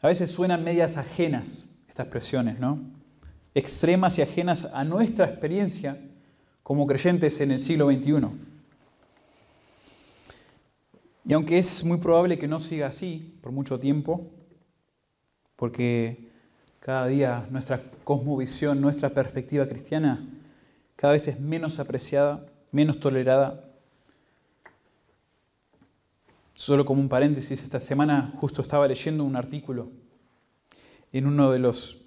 A 0.00 0.08
veces 0.08 0.30
suenan 0.30 0.64
medias 0.64 0.96
ajenas 0.96 1.66
estas 1.88 2.06
presiones, 2.06 2.58
¿no? 2.58 2.80
Extremas 3.54 4.16
y 4.18 4.22
ajenas 4.22 4.64
a 4.64 4.82
nuestra 4.82 5.26
experiencia 5.26 6.00
como 6.62 6.86
creyentes 6.86 7.38
en 7.40 7.50
el 7.50 7.60
siglo 7.60 7.90
XXI. 7.90 8.28
Y 11.24 11.32
aunque 11.34 11.58
es 11.58 11.84
muy 11.84 11.98
probable 11.98 12.38
que 12.38 12.48
no 12.48 12.60
siga 12.60 12.86
así 12.86 13.38
por 13.42 13.52
mucho 13.52 13.78
tiempo, 13.78 14.30
porque 15.54 16.31
cada 16.82 17.06
día 17.06 17.46
nuestra 17.50 17.80
cosmovisión, 18.02 18.80
nuestra 18.80 19.10
perspectiva 19.10 19.66
cristiana 19.66 20.26
cada 20.96 21.12
vez 21.12 21.28
es 21.28 21.38
menos 21.38 21.78
apreciada, 21.78 22.44
menos 22.72 22.98
tolerada. 22.98 23.64
Solo 26.54 26.84
como 26.84 27.00
un 27.00 27.08
paréntesis, 27.08 27.62
esta 27.62 27.80
semana 27.80 28.32
justo 28.36 28.62
estaba 28.62 28.88
leyendo 28.88 29.24
un 29.24 29.36
artículo 29.36 29.90
en 31.12 31.26
uno 31.26 31.52
de 31.52 31.60
los 31.60 31.98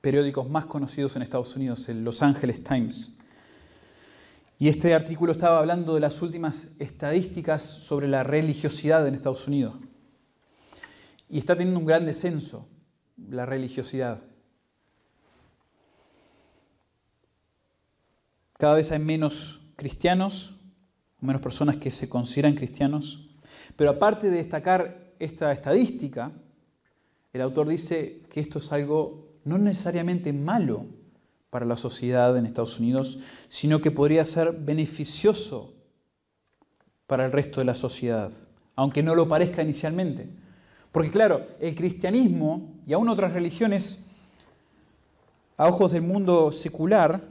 periódicos 0.00 0.48
más 0.48 0.66
conocidos 0.66 1.16
en 1.16 1.22
Estados 1.22 1.54
Unidos, 1.56 1.88
el 1.88 2.04
Los 2.04 2.22
Angeles 2.22 2.62
Times. 2.62 3.16
Y 4.60 4.68
este 4.68 4.94
artículo 4.94 5.32
estaba 5.32 5.58
hablando 5.58 5.94
de 5.94 6.00
las 6.00 6.22
últimas 6.22 6.68
estadísticas 6.78 7.62
sobre 7.62 8.06
la 8.06 8.22
religiosidad 8.22 9.06
en 9.06 9.14
Estados 9.14 9.46
Unidos. 9.48 9.74
Y 11.28 11.38
está 11.38 11.56
teniendo 11.56 11.80
un 11.80 11.86
gran 11.86 12.06
descenso 12.06 12.68
la 13.28 13.46
religiosidad. 13.46 14.22
Cada 18.58 18.74
vez 18.74 18.92
hay 18.92 18.98
menos 18.98 19.62
cristianos, 19.76 20.54
menos 21.20 21.40
personas 21.40 21.76
que 21.76 21.90
se 21.90 22.08
consideran 22.08 22.54
cristianos. 22.54 23.30
Pero 23.76 23.90
aparte 23.90 24.30
de 24.30 24.36
destacar 24.36 25.14
esta 25.18 25.52
estadística, 25.52 26.32
el 27.32 27.40
autor 27.40 27.68
dice 27.68 28.22
que 28.30 28.40
esto 28.40 28.58
es 28.58 28.72
algo 28.72 29.38
no 29.44 29.58
necesariamente 29.58 30.32
malo 30.32 30.86
para 31.50 31.66
la 31.66 31.76
sociedad 31.76 32.36
en 32.36 32.46
Estados 32.46 32.78
Unidos, 32.78 33.18
sino 33.48 33.80
que 33.80 33.90
podría 33.90 34.24
ser 34.24 34.52
beneficioso 34.52 35.74
para 37.06 37.24
el 37.24 37.32
resto 37.32 37.60
de 37.60 37.64
la 37.64 37.74
sociedad, 37.74 38.30
aunque 38.76 39.02
no 39.02 39.14
lo 39.14 39.28
parezca 39.28 39.62
inicialmente. 39.62 40.28
Porque 40.92 41.10
claro, 41.10 41.44
el 41.60 41.74
cristianismo 41.74 42.74
y 42.86 42.92
aún 42.92 43.08
otras 43.08 43.32
religiones, 43.32 44.04
a 45.56 45.68
ojos 45.68 45.92
del 45.92 46.02
mundo 46.02 46.50
secular, 46.52 47.22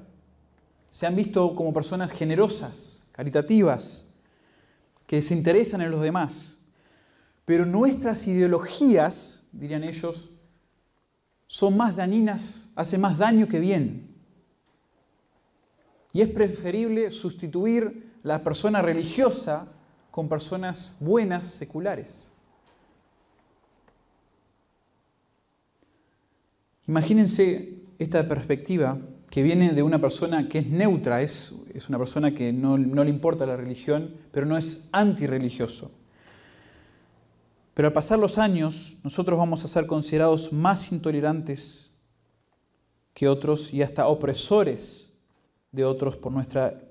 se 0.92 1.06
han 1.06 1.16
visto 1.16 1.56
como 1.56 1.74
personas 1.74 2.12
generosas, 2.12 3.08
caritativas, 3.12 4.06
que 5.06 5.22
se 5.22 5.34
interesan 5.34 5.82
en 5.82 5.92
los 5.92 6.02
demás. 6.02 6.58
Pero 7.46 7.66
nuestras 7.66 8.28
ideologías, 8.28 9.42
dirían 9.52 9.84
ellos, 9.84 10.30
son 11.48 11.76
más 11.76 11.96
dañinas, 11.96 12.72
hacen 12.76 13.02
más 13.02 13.18
daño 13.18 13.48
que 13.48 13.60
bien. 13.60 14.16
Y 16.14 16.22
es 16.22 16.28
preferible 16.30 17.10
sustituir 17.12 18.14
la 18.24 18.44
persona 18.44 18.82
religiosa 18.82 19.68
con 20.12 20.30
personas 20.30 20.96
buenas, 21.00 21.48
seculares. 21.48 22.30
Imagínense 26.90 27.84
esta 28.00 28.28
perspectiva 28.28 28.98
que 29.30 29.44
viene 29.44 29.74
de 29.74 29.84
una 29.84 30.02
persona 30.02 30.50
que 30.50 30.58
es 30.58 30.66
neutra, 30.66 31.22
es, 31.22 31.54
es 31.72 31.88
una 31.88 32.00
persona 32.00 32.34
que 32.34 32.52
no, 32.52 32.80
no 32.80 33.04
le 33.04 33.12
importa 33.12 33.46
la 33.46 33.56
religión, 33.56 34.16
pero 34.32 34.48
no 34.48 34.58
es 34.58 34.90
antirreligioso. 34.92 35.92
Pero 37.76 37.90
al 37.90 37.94
pasar 37.94 38.18
los 38.18 38.40
años, 38.40 38.98
nosotros 39.04 39.38
vamos 39.38 39.64
a 39.64 39.68
ser 39.68 39.86
considerados 39.86 40.52
más 40.52 40.92
intolerantes 40.92 41.92
que 43.14 43.28
otros 43.28 43.72
y 43.72 43.84
hasta 43.84 44.08
opresores 44.08 45.14
de 45.72 45.86
otros 45.86 46.18
por 46.18 46.32
nuestra 46.32 46.82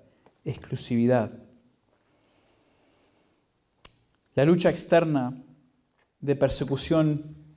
exclusividad. 0.45 1.33
La 4.37 4.45
lucha 4.45 4.71
externa 4.71 5.43
de 6.21 6.37
persecución, 6.37 7.48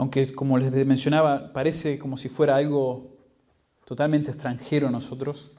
aunque 0.00 0.32
como 0.32 0.56
les 0.56 0.72
mencionaba, 0.86 1.52
parece 1.52 1.98
como 1.98 2.16
si 2.16 2.30
fuera 2.30 2.56
algo 2.56 3.18
totalmente 3.84 4.30
extranjero 4.30 4.88
a 4.88 4.90
nosotros, 4.90 5.50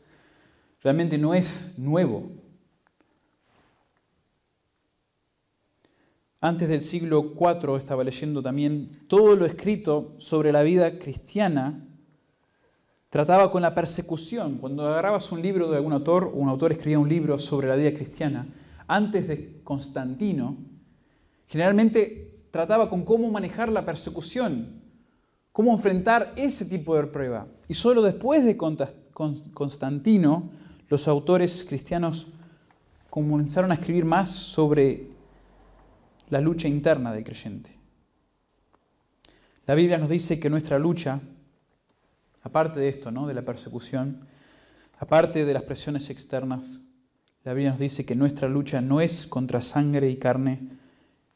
realmente 0.82 1.20
no 1.20 1.36
es 1.36 1.78
nuevo. 1.78 2.32
Antes 6.40 6.70
del 6.70 6.82
siglo 6.82 7.36
IV 7.40 7.78
estaba 7.78 8.04
leyendo 8.04 8.42
también 8.42 8.88
todo 9.08 9.36
lo 9.36 9.46
escrito 9.46 10.16
sobre 10.18 10.52
la 10.52 10.64
vida 10.64 10.98
cristiana 10.98 11.88
trataba 13.12 13.52
con 13.52 13.62
la 13.62 13.76
persecución. 13.76 14.58
Cuando 14.58 14.88
agarrabas 14.88 15.32
un 15.32 15.44
libro 15.44 15.70
de 15.70 15.78
algún 15.78 15.94
autor, 15.94 16.32
un 16.34 16.50
autor 16.50 16.72
escribía 16.72 16.98
un 16.98 17.10
libro 17.10 17.38
sobre 17.38 17.68
la 17.68 17.76
vida 17.76 17.94
cristiana, 17.94 18.48
antes 18.88 19.28
de 19.28 19.62
Constantino, 19.64 20.58
generalmente 21.46 22.31
trataba 22.52 22.90
con 22.90 23.04
cómo 23.04 23.30
manejar 23.32 23.70
la 23.70 23.86
persecución, 23.86 24.82
cómo 25.52 25.74
enfrentar 25.74 26.34
ese 26.36 26.66
tipo 26.66 26.96
de 26.96 27.08
prueba. 27.08 27.48
Y 27.68 27.74
solo 27.74 28.02
después 28.02 28.46
de 28.46 28.58
Constantino, 28.58 30.52
los 30.90 31.08
autores 31.08 31.66
cristianos 31.68 32.28
comenzaron 33.10 33.72
a 33.72 33.76
escribir 33.76 34.06
más 34.06 34.30
sobre 34.30 35.08
la 36.30 36.40
lucha 36.40 36.68
interna 36.68 37.12
del 37.12 37.24
creyente. 37.24 37.78
La 39.66 39.76
Biblia 39.76 39.98
nos 39.98 40.10
dice 40.10 40.40
que 40.40 40.50
nuestra 40.50 40.78
lucha 40.78 41.20
Aparte 42.44 42.80
de 42.80 42.90
esto, 42.90 43.12
¿no? 43.12 43.28
de 43.28 43.34
la 43.34 43.44
persecución, 43.44 44.26
aparte 45.00 45.46
de 45.46 45.54
las 45.54 45.64
presiones 45.64 46.10
externas, 46.10 46.82
la 47.44 47.54
Biblia 47.54 47.72
nos 47.72 47.80
dice 47.80 48.06
que 48.06 48.16
nuestra 48.16 48.48
lucha 48.48 48.82
no 48.82 49.02
es 49.02 49.28
contra 49.28 49.62
sangre 49.62 50.10
y 50.10 50.18
carne, 50.18 50.80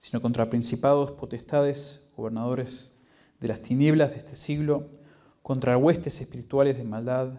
sino 0.06 0.22
contra 0.22 0.51
principados, 0.51 1.14
potestades, 1.14 2.06
gobernadores 2.16 2.91
de 3.39 3.47
las 3.47 3.60
tinieblas 3.60 4.12
de 4.12 4.18
este 4.18 4.36
siglo, 4.36 4.88
contra 5.41 5.80
huestes 5.80 6.22
espirituales 6.22 6.78
de 6.78 6.84
maldad 6.84 7.30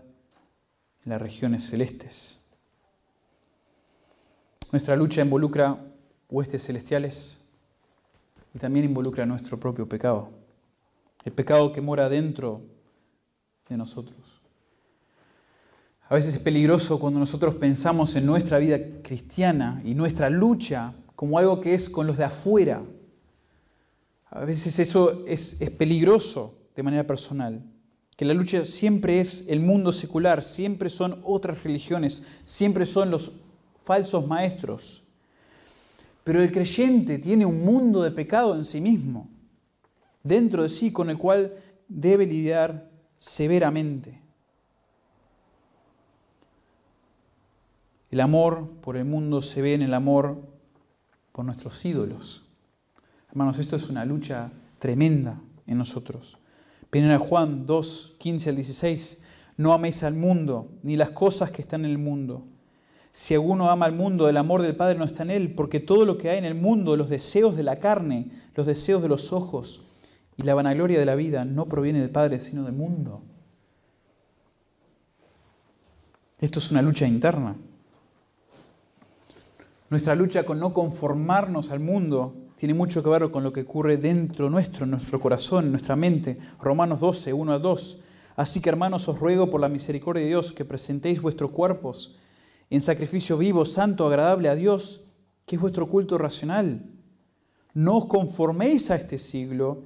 en 1.05 1.11
las 1.13 1.23
regiones 1.23 1.65
celestes. 1.65 2.41
Nuestra 4.73 4.97
lucha 4.97 5.23
involucra 5.23 5.79
huestes 6.29 6.67
celestiales 6.67 7.41
y 8.53 8.59
también 8.59 8.87
involucra 8.87 9.25
nuestro 9.27 9.61
propio 9.61 9.89
pecado. 9.89 10.31
El 11.25 11.31
pecado 11.31 11.73
que 11.73 11.81
mora 11.81 12.09
dentro 12.09 12.63
de 13.69 13.77
nosotros. 13.77 14.41
A 16.09 16.17
veces 16.17 16.35
es 16.35 16.41
peligroso 16.41 16.99
cuando 16.99 17.21
nosotros 17.21 17.55
pensamos 17.55 18.17
en 18.17 18.27
nuestra 18.27 18.59
vida 18.59 18.77
cristiana 19.05 19.81
y 19.85 19.95
nuestra 19.95 20.29
lucha 20.29 20.95
como 21.17 21.39
algo 21.39 21.61
que 21.61 21.75
es 21.75 21.89
con 21.89 22.07
los 22.07 22.19
de 22.19 22.25
afuera. 22.25 22.85
A 24.31 24.45
veces 24.45 24.79
eso 24.79 25.25
es, 25.27 25.57
peligroso 25.79 26.59
de 26.77 26.83
manera 26.83 27.07
personal, 27.07 27.65
que 28.17 28.27
la 28.27 28.35
lucha 28.35 28.67
siempre 28.67 29.19
es 29.21 29.47
el 29.49 29.61
mundo 29.61 29.93
secular, 29.93 30.45
siempre 30.45 30.91
son 30.91 31.21
otras 31.25 31.65
religiones, 31.65 32.23
siempre 32.45 32.85
son 32.85 33.11
los 33.11 33.33
falsos 33.83 34.27
maestros. 34.27 35.03
Pero 36.23 36.43
el 36.43 36.53
creyente 36.53 37.19
tiene 37.19 37.47
un 37.47 37.65
mundo 37.65 38.03
de 38.03 38.11
pecado 38.11 38.55
en 38.55 38.65
sí 38.65 38.81
mismo, 38.81 39.29
dentro 40.23 40.65
de 40.65 40.69
sí, 40.69 40.93
con 40.93 41.09
el 41.09 41.17
cual 41.17 41.55
debe 41.89 42.27
lidiar 42.27 42.91
severamente. 43.19 44.21
El 48.11 48.21
amor 48.21 48.69
por 48.83 48.97
el 48.97 49.05
mundo 49.05 49.41
se 49.41 49.63
ve 49.63 49.75
en 49.75 49.83
el 49.83 49.95
amor 49.95 50.56
por 51.37 51.45
nuestros 51.45 51.85
ídolos. 51.85 52.47
Hermanos, 53.29 53.59
esto 53.59 53.77
es 53.77 53.91
una 53.91 54.07
lucha 54.07 54.51
tremenda 54.79 55.39
en 55.67 55.77
nosotros. 55.77 56.39
Primera 56.89 57.19
Juan 57.19 57.67
2, 57.67 58.15
15 58.19 58.49
al 58.49 58.57
16. 58.57 59.23
No 59.59 59.75
améis 59.75 60.03
al 60.03 60.15
mundo, 60.15 60.71
ni 60.83 60.97
las 60.97 61.11
cosas 61.11 61.51
que 61.51 61.61
están 61.61 61.85
en 61.85 61.91
el 61.91 61.99
mundo. 61.99 62.47
Si 63.13 63.35
alguno 63.35 63.69
ama 63.69 63.85
al 63.85 63.93
mundo, 63.93 64.31
el 64.31 64.39
amor 64.39 64.63
del 64.63 64.77
Padre 64.77 64.99
no 64.99 65.05
está 65.05 65.25
en 65.25 65.31
él, 65.31 65.55
porque 65.55 65.79
todo 65.79 66.07
lo 66.07 66.17
que 66.17 66.31
hay 66.31 66.39
en 66.39 66.47
el 66.47 66.55
mundo, 66.55 66.97
los 66.97 67.11
deseos 67.11 67.55
de 67.55 67.65
la 67.65 67.81
carne, 67.81 68.31
los 68.55 68.67
deseos 68.67 69.03
de 69.03 69.09
los 69.09 69.35
ojos, 69.35 69.83
y 70.39 70.43
la 70.45 70.55
vanagloria 70.55 70.99
de 70.99 71.05
la 71.05 71.17
vida 71.17 71.45
no 71.45 71.67
proviene 71.67 72.01
del 72.01 72.09
Padre, 72.09 72.41
sino 72.41 72.65
del 72.65 72.73
mundo. 72.73 73.21
Esto 76.41 76.61
es 76.61 76.71
una 76.71 76.81
lucha 76.81 77.07
interna. 77.07 77.57
Nuestra 79.89 80.17
lucha 80.17 80.45
con 80.45 80.59
no 80.59 80.75
conformarnos 80.75 81.71
al 81.71 81.79
mundo 81.79 82.35
tiene 82.57 82.75
mucho 82.75 83.03
que 83.03 83.11
ver 83.11 83.31
con 83.31 83.45
lo 83.45 83.53
que 83.53 83.61
ocurre 83.61 83.99
dentro 83.99 84.51
nuestro, 84.51 84.85
en 84.85 84.91
nuestro 84.91 85.21
corazón, 85.21 85.67
en 85.67 85.71
nuestra 85.71 85.95
mente. 85.95 86.39
Romanos 86.61 87.01
12, 87.01 87.33
1 87.33 87.53
a 87.53 87.59
2. 87.61 88.01
Así 88.35 88.61
que 88.61 88.69
hermanos, 88.69 89.09
os 89.09 89.21
ruego 89.21 89.49
por 89.49 89.61
la 89.61 89.69
misericordia 89.69 90.23
de 90.23 90.29
Dios 90.29 90.53
que 90.53 90.65
presentéis 90.65 91.23
vuestros 91.23 91.53
cuerpos 91.53 92.17
en 92.69 92.81
sacrificio 92.81 93.39
vivo, 93.39 93.65
santo, 93.65 94.07
agradable 94.07 94.49
a 94.49 94.57
Dios, 94.57 95.13
que 95.47 95.55
es 95.55 95.63
vuestro 95.63 95.89
culto 95.89 96.19
racional. 96.19 96.91
No 97.73 97.99
os 97.99 98.07
conforméis 98.07 98.91
a 98.91 98.97
este 98.97 99.19
siglo, 99.19 99.85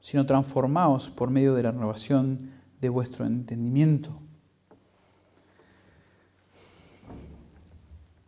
sino 0.00 0.26
transformaos 0.26 1.10
por 1.10 1.30
medio 1.30 1.54
de 1.54 1.62
la 1.62 1.70
renovación 1.70 2.38
de 2.80 2.88
vuestro 2.88 3.24
entendimiento. 3.24 4.18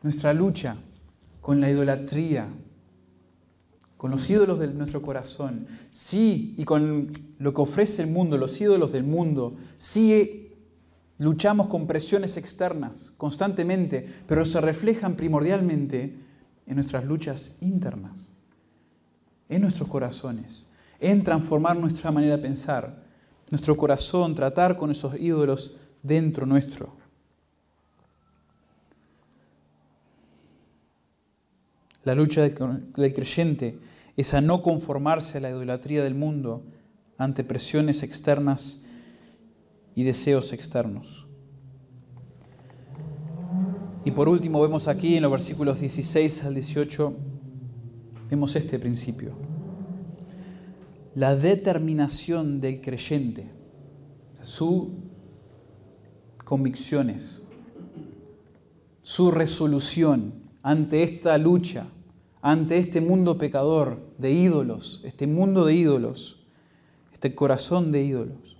Nuestra 0.02 0.32
lucha 0.32 0.76
con 1.40 1.60
la 1.60 1.70
idolatría, 1.70 2.48
con 3.96 4.10
los 4.10 4.28
ídolos 4.30 4.58
de 4.58 4.68
nuestro 4.68 5.02
corazón, 5.02 5.66
sí, 5.90 6.54
y 6.56 6.64
con 6.64 7.10
lo 7.38 7.54
que 7.54 7.60
ofrece 7.60 8.02
el 8.02 8.10
mundo, 8.10 8.38
los 8.38 8.60
ídolos 8.60 8.92
del 8.92 9.04
mundo, 9.04 9.56
sí 9.78 10.54
luchamos 11.18 11.66
con 11.66 11.86
presiones 11.86 12.36
externas 12.36 13.12
constantemente, 13.16 14.08
pero 14.26 14.44
se 14.44 14.60
reflejan 14.60 15.16
primordialmente 15.16 16.16
en 16.66 16.74
nuestras 16.74 17.04
luchas 17.04 17.56
internas, 17.60 18.32
en 19.48 19.62
nuestros 19.62 19.88
corazones 19.88 20.70
en 21.00 21.24
transformar 21.24 21.76
nuestra 21.76 22.12
manera 22.12 22.36
de 22.36 22.42
pensar, 22.42 23.02
nuestro 23.50 23.76
corazón, 23.76 24.34
tratar 24.34 24.76
con 24.76 24.90
esos 24.90 25.18
ídolos 25.18 25.76
dentro 26.02 26.46
nuestro. 26.46 26.99
La 32.04 32.14
lucha 32.14 32.42
del 32.42 33.14
creyente 33.14 33.78
es 34.16 34.34
a 34.34 34.40
no 34.40 34.62
conformarse 34.62 35.38
a 35.38 35.40
la 35.40 35.50
idolatría 35.50 36.02
del 36.02 36.14
mundo 36.14 36.64
ante 37.18 37.44
presiones 37.44 38.02
externas 38.02 38.82
y 39.94 40.04
deseos 40.04 40.52
externos. 40.52 41.26
Y 44.04 44.12
por 44.12 44.28
último 44.28 44.62
vemos 44.62 44.88
aquí 44.88 45.16
en 45.16 45.22
los 45.22 45.32
versículos 45.32 45.80
16 45.80 46.44
al 46.44 46.54
18, 46.54 47.16
vemos 48.30 48.56
este 48.56 48.78
principio 48.78 49.50
la 51.14 51.34
determinación 51.34 52.60
del 52.60 52.80
creyente, 52.80 53.50
sus 54.42 54.88
convicciones, 56.44 57.42
su 59.02 59.30
resolución 59.30 60.39
ante 60.62 61.02
esta 61.02 61.38
lucha, 61.38 61.86
ante 62.42 62.78
este 62.78 63.00
mundo 63.00 63.38
pecador 63.38 64.00
de 64.18 64.32
ídolos, 64.32 65.00
este 65.04 65.26
mundo 65.26 65.64
de 65.64 65.74
ídolos, 65.74 66.44
este 67.12 67.34
corazón 67.34 67.92
de 67.92 68.02
ídolos. 68.02 68.56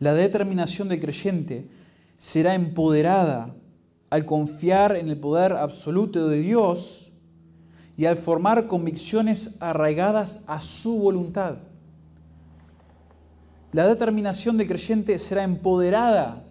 La 0.00 0.14
determinación 0.14 0.88
del 0.88 1.00
creyente 1.00 1.68
será 2.16 2.54
empoderada 2.54 3.54
al 4.10 4.26
confiar 4.26 4.96
en 4.96 5.08
el 5.08 5.18
poder 5.18 5.52
absoluto 5.52 6.28
de 6.28 6.40
Dios 6.40 7.10
y 7.96 8.06
al 8.06 8.16
formar 8.16 8.66
convicciones 8.66 9.56
arraigadas 9.60 10.44
a 10.46 10.60
su 10.60 10.98
voluntad. 10.98 11.58
La 13.72 13.86
determinación 13.86 14.56
del 14.56 14.68
creyente 14.68 15.18
será 15.18 15.42
empoderada 15.42 16.44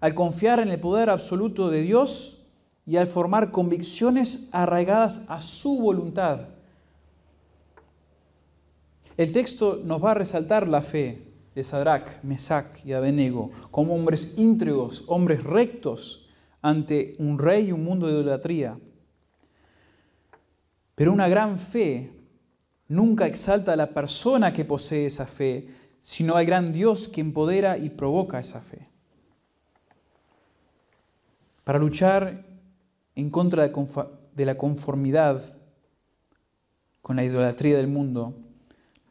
al 0.00 0.14
confiar 0.14 0.60
en 0.60 0.68
el 0.68 0.80
poder 0.80 1.10
absoluto 1.10 1.70
de 1.70 1.82
Dios 1.82 2.41
y 2.86 2.96
al 2.96 3.06
formar 3.06 3.50
convicciones 3.50 4.48
arraigadas 4.52 5.24
a 5.28 5.40
su 5.40 5.78
voluntad. 5.78 6.48
El 9.16 9.30
texto 9.30 9.80
nos 9.84 10.02
va 10.02 10.12
a 10.12 10.14
resaltar 10.14 10.66
la 10.66 10.82
fe 10.82 11.32
de 11.54 11.62
Sadrach, 11.62 12.22
Mesach 12.22 12.84
y 12.84 12.92
Abednego 12.92 13.50
como 13.70 13.94
hombres 13.94 14.38
íntegros, 14.38 15.04
hombres 15.06 15.44
rectos 15.44 16.28
ante 16.62 17.14
un 17.18 17.38
rey 17.38 17.68
y 17.68 17.72
un 17.72 17.84
mundo 17.84 18.06
de 18.06 18.14
idolatría. 18.14 18.78
Pero 20.94 21.12
una 21.12 21.28
gran 21.28 21.58
fe 21.58 22.12
nunca 22.88 23.26
exalta 23.26 23.72
a 23.72 23.76
la 23.76 23.90
persona 23.90 24.52
que 24.52 24.64
posee 24.64 25.06
esa 25.06 25.26
fe, 25.26 25.68
sino 26.00 26.36
al 26.36 26.46
gran 26.46 26.72
Dios 26.72 27.08
que 27.08 27.20
empodera 27.20 27.78
y 27.78 27.90
provoca 27.90 28.38
esa 28.38 28.60
fe. 28.60 28.88
Para 31.64 31.78
luchar 31.78 32.51
en 33.14 33.30
contra 33.30 33.70
de 34.34 34.46
la 34.46 34.56
conformidad 34.56 35.56
con 37.02 37.16
la 37.16 37.24
idolatría 37.24 37.76
del 37.76 37.88
mundo, 37.88 38.38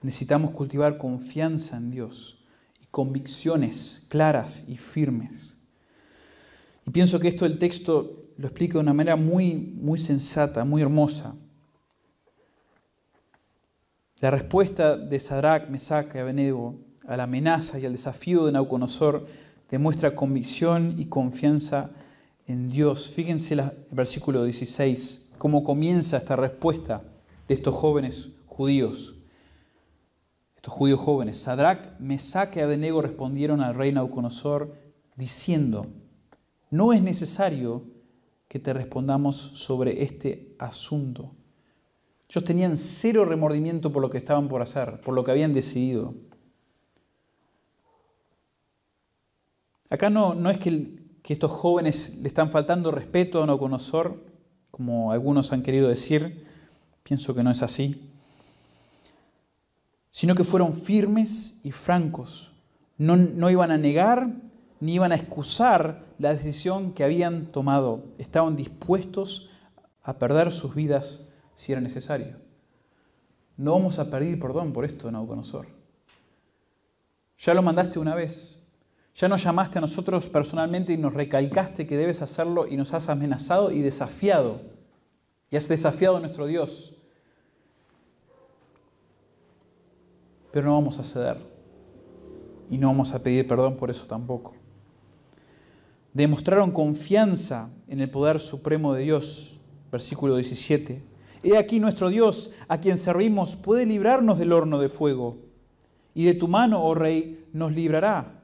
necesitamos 0.01 0.51
cultivar 0.51 0.97
confianza 0.97 1.77
en 1.77 1.91
Dios 1.91 2.43
y 2.81 2.85
convicciones 2.87 4.07
claras 4.09 4.63
y 4.67 4.77
firmes. 4.77 5.57
Y 6.85 6.91
pienso 6.91 7.19
que 7.19 7.27
esto 7.27 7.45
el 7.45 7.59
texto 7.59 8.25
lo 8.37 8.47
explica 8.47 8.73
de 8.73 8.79
una 8.79 8.93
manera 8.93 9.15
muy, 9.15 9.55
muy 9.55 9.99
sensata, 9.99 10.65
muy 10.65 10.81
hermosa. 10.81 11.35
La 14.19 14.31
respuesta 14.31 14.97
de 14.97 15.19
Sadrach, 15.19 15.69
Mesach 15.69 16.15
y 16.15 16.19
Abednego 16.19 16.79
a 17.07 17.17
la 17.17 17.23
amenaza 17.23 17.79
y 17.79 17.85
al 17.85 17.91
desafío 17.91 18.45
de 18.45 18.51
Nauconosor 18.51 19.27
demuestra 19.69 20.15
convicción 20.15 20.95
y 20.97 21.05
confianza 21.05 21.91
en 22.47 22.69
Dios. 22.69 23.11
Fíjense 23.11 23.53
el 23.53 23.71
versículo 23.91 24.43
16, 24.43 25.33
cómo 25.37 25.63
comienza 25.63 26.17
esta 26.17 26.35
respuesta 26.35 27.03
de 27.47 27.53
estos 27.53 27.75
jóvenes 27.75 28.29
judíos. 28.45 29.15
Estos 30.55 30.73
judíos 30.73 30.99
jóvenes, 30.99 31.39
Sadrach, 31.39 31.99
Mesach 31.99 32.55
y 32.55 32.59
Abednego 32.59 33.01
respondieron 33.01 33.61
al 33.61 33.73
rey 33.73 33.91
Nauconosor 33.91 34.75
diciendo, 35.15 35.87
no 36.69 36.93
es 36.93 37.01
necesario 37.01 37.83
que 38.47 38.59
te 38.59 38.73
respondamos 38.73 39.37
sobre 39.37 40.03
este 40.03 40.55
asunto. 40.59 41.31
Ellos 42.29 42.43
tenían 42.43 42.77
cero 42.77 43.25
remordimiento 43.25 43.91
por 43.91 44.01
lo 44.01 44.09
que 44.09 44.17
estaban 44.17 44.47
por 44.47 44.61
hacer, 44.61 45.01
por 45.01 45.13
lo 45.13 45.23
que 45.23 45.31
habían 45.31 45.53
decidido. 45.53 46.13
Acá 49.89 50.09
no, 50.09 50.33
no 50.33 50.49
es 50.49 50.57
que, 50.57 51.00
que 51.21 51.33
estos 51.33 51.51
jóvenes 51.51 52.17
le 52.21 52.27
están 52.27 52.51
faltando 52.51 52.91
respeto 52.91 53.43
a 53.43 53.45
no 53.45 53.59
conocer, 53.59 54.11
como 54.71 55.11
algunos 55.11 55.51
han 55.53 55.63
querido 55.63 55.87
decir, 55.87 56.45
pienso 57.03 57.35
que 57.35 57.43
no 57.43 57.51
es 57.51 57.61
así, 57.61 58.09
sino 60.11 60.35
que 60.35 60.43
fueron 60.43 60.73
firmes 60.73 61.59
y 61.63 61.71
francos. 61.71 62.53
No, 62.97 63.15
no 63.15 63.49
iban 63.49 63.71
a 63.71 63.77
negar 63.77 64.29
ni 64.79 64.95
iban 64.95 65.11
a 65.11 65.15
excusar 65.15 66.03
la 66.17 66.33
decisión 66.33 66.93
que 66.93 67.03
habían 67.03 67.45
tomado. 67.47 68.03
Estaban 68.17 68.55
dispuestos 68.55 69.51
a 70.03 70.13
perder 70.13 70.51
sus 70.51 70.75
vidas 70.75 71.29
si 71.55 71.71
era 71.71 71.81
necesario. 71.81 72.37
No 73.57 73.73
vamos 73.73 73.99
a 73.99 74.09
pedir 74.09 74.39
perdón 74.39 74.73
por 74.73 74.85
esto, 74.85 75.11
Nauconosor. 75.11 75.67
Ya 77.37 77.53
lo 77.53 77.61
mandaste 77.61 77.99
una 77.99 78.15
vez. 78.15 78.60
Ya 79.15 79.27
nos 79.27 79.43
llamaste 79.43 79.77
a 79.77 79.81
nosotros 79.81 80.29
personalmente 80.29 80.93
y 80.93 80.97
nos 80.97 81.13
recalcaste 81.13 81.85
que 81.85 81.97
debes 81.97 82.21
hacerlo 82.21 82.67
y 82.67 82.77
nos 82.77 82.93
has 82.93 83.09
amenazado 83.09 83.71
y 83.71 83.81
desafiado. 83.81 84.61
Y 85.49 85.57
has 85.57 85.67
desafiado 85.67 86.17
a 86.17 86.19
nuestro 86.21 86.47
Dios. 86.47 86.95
Pero 90.51 90.67
no 90.67 90.73
vamos 90.73 90.97
a 90.99 91.03
ceder. 91.03 91.37
Y 92.69 92.77
no 92.77 92.87
vamos 92.87 93.13
a 93.13 93.21
pedir 93.21 93.47
perdón 93.47 93.75
por 93.75 93.89
eso 93.91 94.05
tampoco 94.05 94.53
demostraron 96.13 96.71
confianza 96.71 97.69
en 97.87 98.01
el 98.01 98.09
poder 98.09 98.39
supremo 98.39 98.93
de 98.93 99.03
Dios. 99.03 99.57
Versículo 99.91 100.35
17. 100.35 101.03
He 101.43 101.57
aquí 101.57 101.79
nuestro 101.79 102.09
Dios, 102.09 102.51
a 102.67 102.79
quien 102.79 102.97
servimos, 102.97 103.55
puede 103.55 103.85
librarnos 103.85 104.37
del 104.37 104.51
horno 104.51 104.79
de 104.79 104.89
fuego, 104.89 105.37
y 106.13 106.25
de 106.25 106.33
tu 106.33 106.47
mano, 106.47 106.83
oh 106.83 106.93
rey, 106.93 107.45
nos 107.51 107.71
librará. 107.71 108.40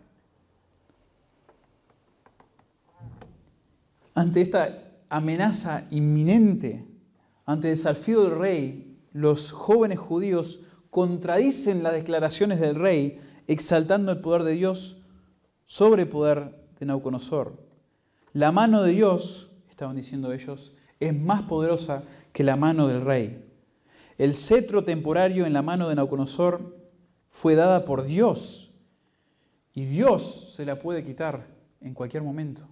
Ante 4.18 4.42
esta 4.42 4.80
amenaza 5.10 5.86
inminente, 5.92 6.88
ante 7.46 7.70
el 7.70 7.76
desafío 7.76 8.24
del 8.24 8.40
rey, 8.40 8.98
los 9.14 9.52
jóvenes 9.52 10.00
judíos 10.00 10.62
contradicen 10.90 11.84
las 11.84 11.94
declaraciones 11.94 12.60
del 12.60 12.78
rey, 12.78 13.20
exaltando 13.46 14.12
el 14.12 14.22
poder 14.22 14.42
de 14.42 14.54
Dios 14.54 15.06
sobre 15.68 16.02
el 16.02 16.10
poder 16.10 16.68
de 16.80 16.88
Nauconosor. 16.88 17.64
La 18.34 18.52
mano 18.52 18.82
de 18.82 18.94
Dios, 18.94 19.52
estaban 19.70 19.96
diciendo 19.96 20.34
ellos, 20.34 20.76
es 21.00 21.16
más 21.16 21.44
poderosa 21.44 22.02
que 22.34 22.44
la 22.44 22.56
mano 22.56 22.88
del 22.88 23.02
rey. 23.02 23.48
El 24.18 24.34
cetro 24.34 24.84
temporario 24.84 25.46
en 25.46 25.54
la 25.54 25.62
mano 25.62 25.90
de 25.90 25.96
Nauconosor 25.96 26.76
fue 27.30 27.54
dada 27.54 27.86
por 27.86 28.04
Dios 28.04 28.74
y 29.76 29.86
Dios 29.86 30.56
se 30.56 30.66
la 30.66 30.80
puede 30.80 31.04
quitar 31.04 31.46
en 31.82 31.94
cualquier 31.94 32.24
momento. 32.24 32.68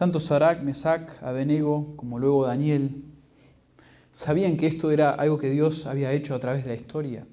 Tanto 0.00 0.18
Sarak, 0.18 0.62
Mesac, 0.62 1.22
Abenego 1.22 1.94
como 1.94 2.18
luego 2.18 2.46
Daniel 2.46 3.04
sabían 4.14 4.56
que 4.56 4.66
esto 4.66 4.90
era 4.90 5.10
algo 5.10 5.36
que 5.36 5.50
Dios 5.50 5.84
había 5.84 6.10
hecho 6.10 6.34
a 6.34 6.38
través 6.38 6.64
de 6.64 6.70
la 6.70 6.74
historia. 6.74 7.26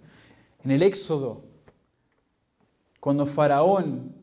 En 0.65 0.71
el 0.71 0.83
Éxodo, 0.83 1.45
cuando 2.99 3.25
Faraón 3.25 4.13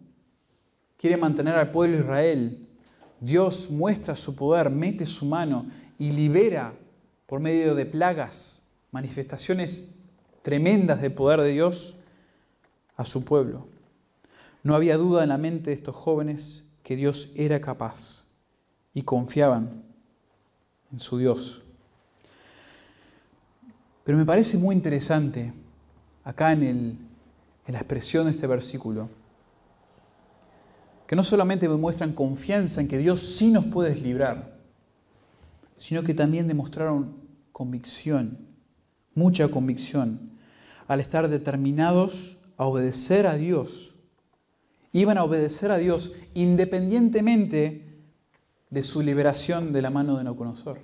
quiere 0.98 1.16
mantener 1.16 1.54
al 1.54 1.70
pueblo 1.70 1.96
de 1.96 2.02
Israel, 2.02 2.68
Dios 3.18 3.70
muestra 3.70 4.14
su 4.14 4.36
poder, 4.36 4.68
mete 4.68 5.06
su 5.06 5.24
mano 5.24 5.64
y 5.98 6.10
libera 6.10 6.74
por 7.24 7.40
medio 7.40 7.74
de 7.74 7.86
plagas, 7.86 8.60
manifestaciones 8.92 9.94
tremendas 10.42 11.00
de 11.00 11.08
poder 11.08 11.40
de 11.40 11.52
Dios 11.52 11.96
a 12.98 13.06
su 13.06 13.24
pueblo. 13.24 13.68
No 14.62 14.74
había 14.74 14.98
duda 14.98 15.22
en 15.22 15.30
la 15.30 15.38
mente 15.38 15.70
de 15.70 15.76
estos 15.76 15.96
jóvenes 15.96 16.70
que 16.82 16.94
Dios 16.94 17.32
era 17.36 17.62
capaz 17.62 18.23
y 18.94 19.02
confiaban 19.02 19.82
en 20.92 21.00
su 21.00 21.18
Dios. 21.18 21.62
Pero 24.04 24.16
me 24.16 24.24
parece 24.24 24.56
muy 24.56 24.74
interesante 24.74 25.52
acá 26.22 26.52
en, 26.52 26.62
el, 26.62 26.98
en 27.66 27.72
la 27.72 27.78
expresión 27.78 28.26
de 28.26 28.30
este 28.30 28.46
versículo, 28.46 29.08
que 31.06 31.16
no 31.16 31.22
solamente 31.22 31.68
demuestran 31.68 32.12
confianza 32.12 32.80
en 32.80 32.88
que 32.88 32.98
Dios 32.98 33.20
sí 33.20 33.50
nos 33.50 33.64
puede 33.66 33.94
librar, 33.94 34.58
sino 35.76 36.02
que 36.02 36.14
también 36.14 36.48
demostraron 36.48 37.16
convicción, 37.52 38.38
mucha 39.14 39.48
convicción, 39.48 40.30
al 40.86 41.00
estar 41.00 41.28
determinados 41.28 42.36
a 42.56 42.66
obedecer 42.66 43.26
a 43.26 43.34
Dios. 43.34 43.94
Iban 44.92 45.18
a 45.18 45.24
obedecer 45.24 45.70
a 45.70 45.78
Dios 45.78 46.14
independientemente 46.34 47.83
de 48.74 48.82
su 48.82 49.00
liberación 49.00 49.72
de 49.72 49.80
la 49.80 49.90
mano 49.90 50.18
de 50.18 50.24
no 50.24 50.36
conocer. 50.36 50.76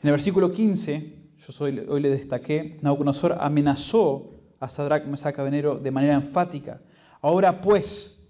En 0.00 0.08
el 0.08 0.12
versículo 0.12 0.52
15 0.52 1.22
yo 1.38 1.64
hoy 1.64 2.00
le 2.00 2.08
destaqué, 2.08 2.78
Nabucodonosor 2.82 3.36
amenazó 3.40 4.30
a 4.60 4.68
Sadrach, 4.68 5.04
Mesach 5.06 5.36
de 5.36 5.90
manera 5.90 6.14
enfática. 6.14 6.80
Ahora 7.20 7.60
pues, 7.60 8.28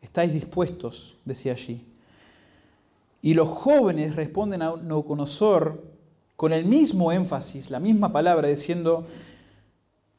estáis 0.00 0.32
dispuestos, 0.32 1.16
decía 1.26 1.52
allí. 1.52 1.84
Y 3.20 3.34
los 3.34 3.48
jóvenes 3.48 4.16
responden 4.16 4.62
a 4.62 4.76
Nabucodonosor 4.76 5.84
con 6.34 6.54
el 6.54 6.64
mismo 6.64 7.12
énfasis, 7.12 7.68
la 7.68 7.80
misma 7.80 8.10
palabra, 8.10 8.48
diciendo, 8.48 9.06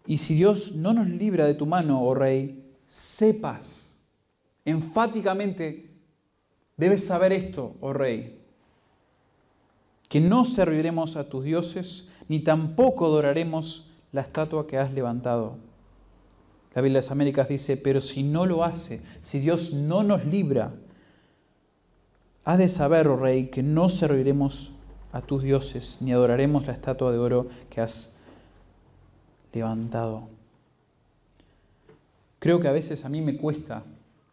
y 0.06 0.18
si 0.18 0.36
Dios 0.36 0.76
no 0.76 0.94
nos 0.94 1.10
libra 1.10 1.46
de 1.46 1.56
tu 1.56 1.66
mano, 1.66 2.04
oh 2.04 2.14
rey, 2.14 2.64
sepas, 2.88 3.89
enfáticamente, 4.66 5.90
debes 6.78 7.06
saber 7.06 7.34
esto, 7.34 7.76
oh 7.82 7.94
rey, 7.94 8.40
que 10.08 10.20
no 10.20 10.46
serviremos 10.46 11.16
a 11.16 11.30
tus 11.30 11.46
dioses, 11.46 12.10
ni 12.28 12.40
tampoco 12.40 13.06
adoraremos 13.06 13.92
la 14.12 14.22
estatua 14.22 14.66
que 14.66 14.78
has 14.78 14.92
levantado. 14.92 15.58
La 16.74 16.82
Biblia 16.82 17.00
de 17.00 17.06
las 17.06 17.12
Américas 17.12 17.48
dice, 17.48 17.78
pero 17.78 18.02
si 18.02 18.24
no 18.24 18.46
lo 18.46 18.64
hace, 18.64 19.04
si 19.22 19.40
Dios 19.40 19.74
no 19.74 20.04
nos 20.04 20.26
libra, 20.26 20.74
has 22.44 22.58
de 22.58 22.68
saber, 22.68 23.08
oh 23.08 23.18
rey, 23.18 23.50
que 23.50 23.64
no 23.64 23.90
serviremos 23.90 24.72
a 25.12 25.22
tus 25.22 25.44
dioses, 25.44 25.98
ni 26.02 26.12
adoraremos 26.12 26.68
la 26.68 26.74
estatua 26.74 27.12
de 27.12 27.18
oro 27.18 27.48
que 27.70 27.82
has 27.82 28.14
levantado. 29.54 30.28
Creo 32.40 32.60
que 32.60 32.68
a 32.68 32.72
veces 32.72 33.06
a 33.06 33.10
mí 33.10 33.22
me 33.22 33.38
cuesta 33.38 33.84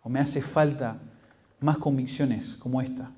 o 0.07 0.09
me 0.09 0.21
hace 0.21 0.41
falta 0.41 1.01
más 1.59 1.79
convicciones 1.79 2.55
como 2.61 2.81
esta. 2.81 3.11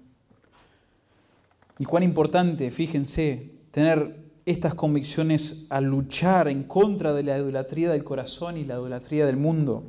Y 1.78 1.84
cuán 1.84 2.02
importante, 2.02 2.70
fíjense, 2.70 3.50
tener 3.70 4.16
estas 4.46 4.74
convicciones 4.74 5.66
al 5.68 5.84
luchar 5.84 6.48
en 6.48 6.62
contra 6.62 7.12
de 7.12 7.24
la 7.24 7.36
idolatría 7.36 7.90
del 7.90 8.04
corazón 8.04 8.56
y 8.56 8.64
la 8.64 8.76
idolatría 8.76 9.26
del 9.26 9.36
mundo. 9.36 9.84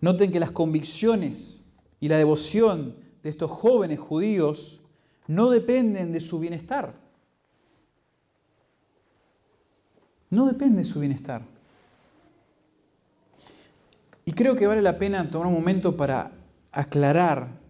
Noten 0.00 0.32
que 0.32 0.40
las 0.40 0.52
convicciones 0.52 1.70
y 2.00 2.08
la 2.08 2.16
devoción 2.16 2.96
de 3.22 3.28
estos 3.28 3.50
jóvenes 3.50 4.00
judíos 4.00 4.80
no 5.26 5.50
dependen 5.50 6.12
de 6.12 6.22
su 6.22 6.40
bienestar. 6.40 6.94
No 10.30 10.46
depende 10.46 10.78
de 10.78 10.84
su 10.84 10.98
bienestar. 10.98 11.53
Y 14.24 14.32
creo 14.32 14.56
que 14.56 14.66
vale 14.66 14.82
la 14.82 14.98
pena 14.98 15.30
tomar 15.30 15.48
un 15.48 15.54
momento 15.54 15.96
para 15.96 16.32
aclarar 16.72 17.60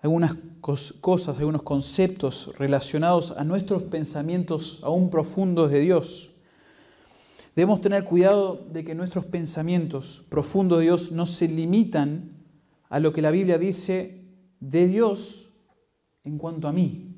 algunas 0.00 0.36
cosas, 1.00 1.38
algunos 1.38 1.62
conceptos 1.62 2.52
relacionados 2.56 3.32
a 3.32 3.44
nuestros 3.44 3.82
pensamientos 3.84 4.80
aún 4.82 5.10
profundos 5.10 5.70
de 5.70 5.80
Dios. 5.80 6.30
Debemos 7.56 7.80
tener 7.80 8.04
cuidado 8.04 8.64
de 8.70 8.84
que 8.84 8.94
nuestros 8.94 9.24
pensamientos 9.24 10.24
profundos 10.28 10.78
de 10.78 10.84
Dios 10.84 11.10
no 11.10 11.26
se 11.26 11.48
limitan 11.48 12.30
a 12.88 13.00
lo 13.00 13.12
que 13.12 13.22
la 13.22 13.32
Biblia 13.32 13.58
dice 13.58 14.22
de 14.60 14.86
Dios 14.86 15.48
en 16.22 16.38
cuanto 16.38 16.68
a 16.68 16.72
mí, 16.72 17.16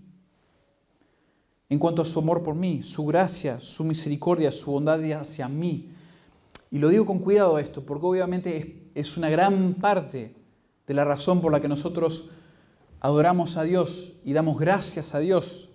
en 1.69 1.79
cuanto 1.79 2.01
a 2.01 2.07
su 2.07 2.19
amor 2.19 2.43
por 2.43 2.55
mí, 2.55 2.83
su 2.83 3.05
gracia, 3.05 3.61
su 3.61 3.85
misericordia, 3.85 4.51
su 4.51 4.73
bondad 4.73 5.01
hacia 5.13 5.49
mí. 5.49 5.91
Y 6.71 6.79
lo 6.79 6.89
digo 6.89 7.07
con 7.07 7.19
cuidado 7.19 7.59
esto, 7.59 7.85
porque 7.85 8.07
obviamente 8.07 8.91
es 8.95 9.17
una 9.17 9.29
gran 9.29 9.75
parte 9.75 10.35
de 10.87 10.95
la 10.95 11.05
razón 11.05 11.41
por 11.41 11.53
la 11.53 11.61
que 11.61 11.69
nosotros 11.69 12.31
adoramos 13.01 13.57
a 13.57 13.65
Dios 13.65 14.21
y 14.25 14.33
damos 14.33 14.59
gracias 14.59 15.15
a 15.15 15.19
Dios. 15.19 15.69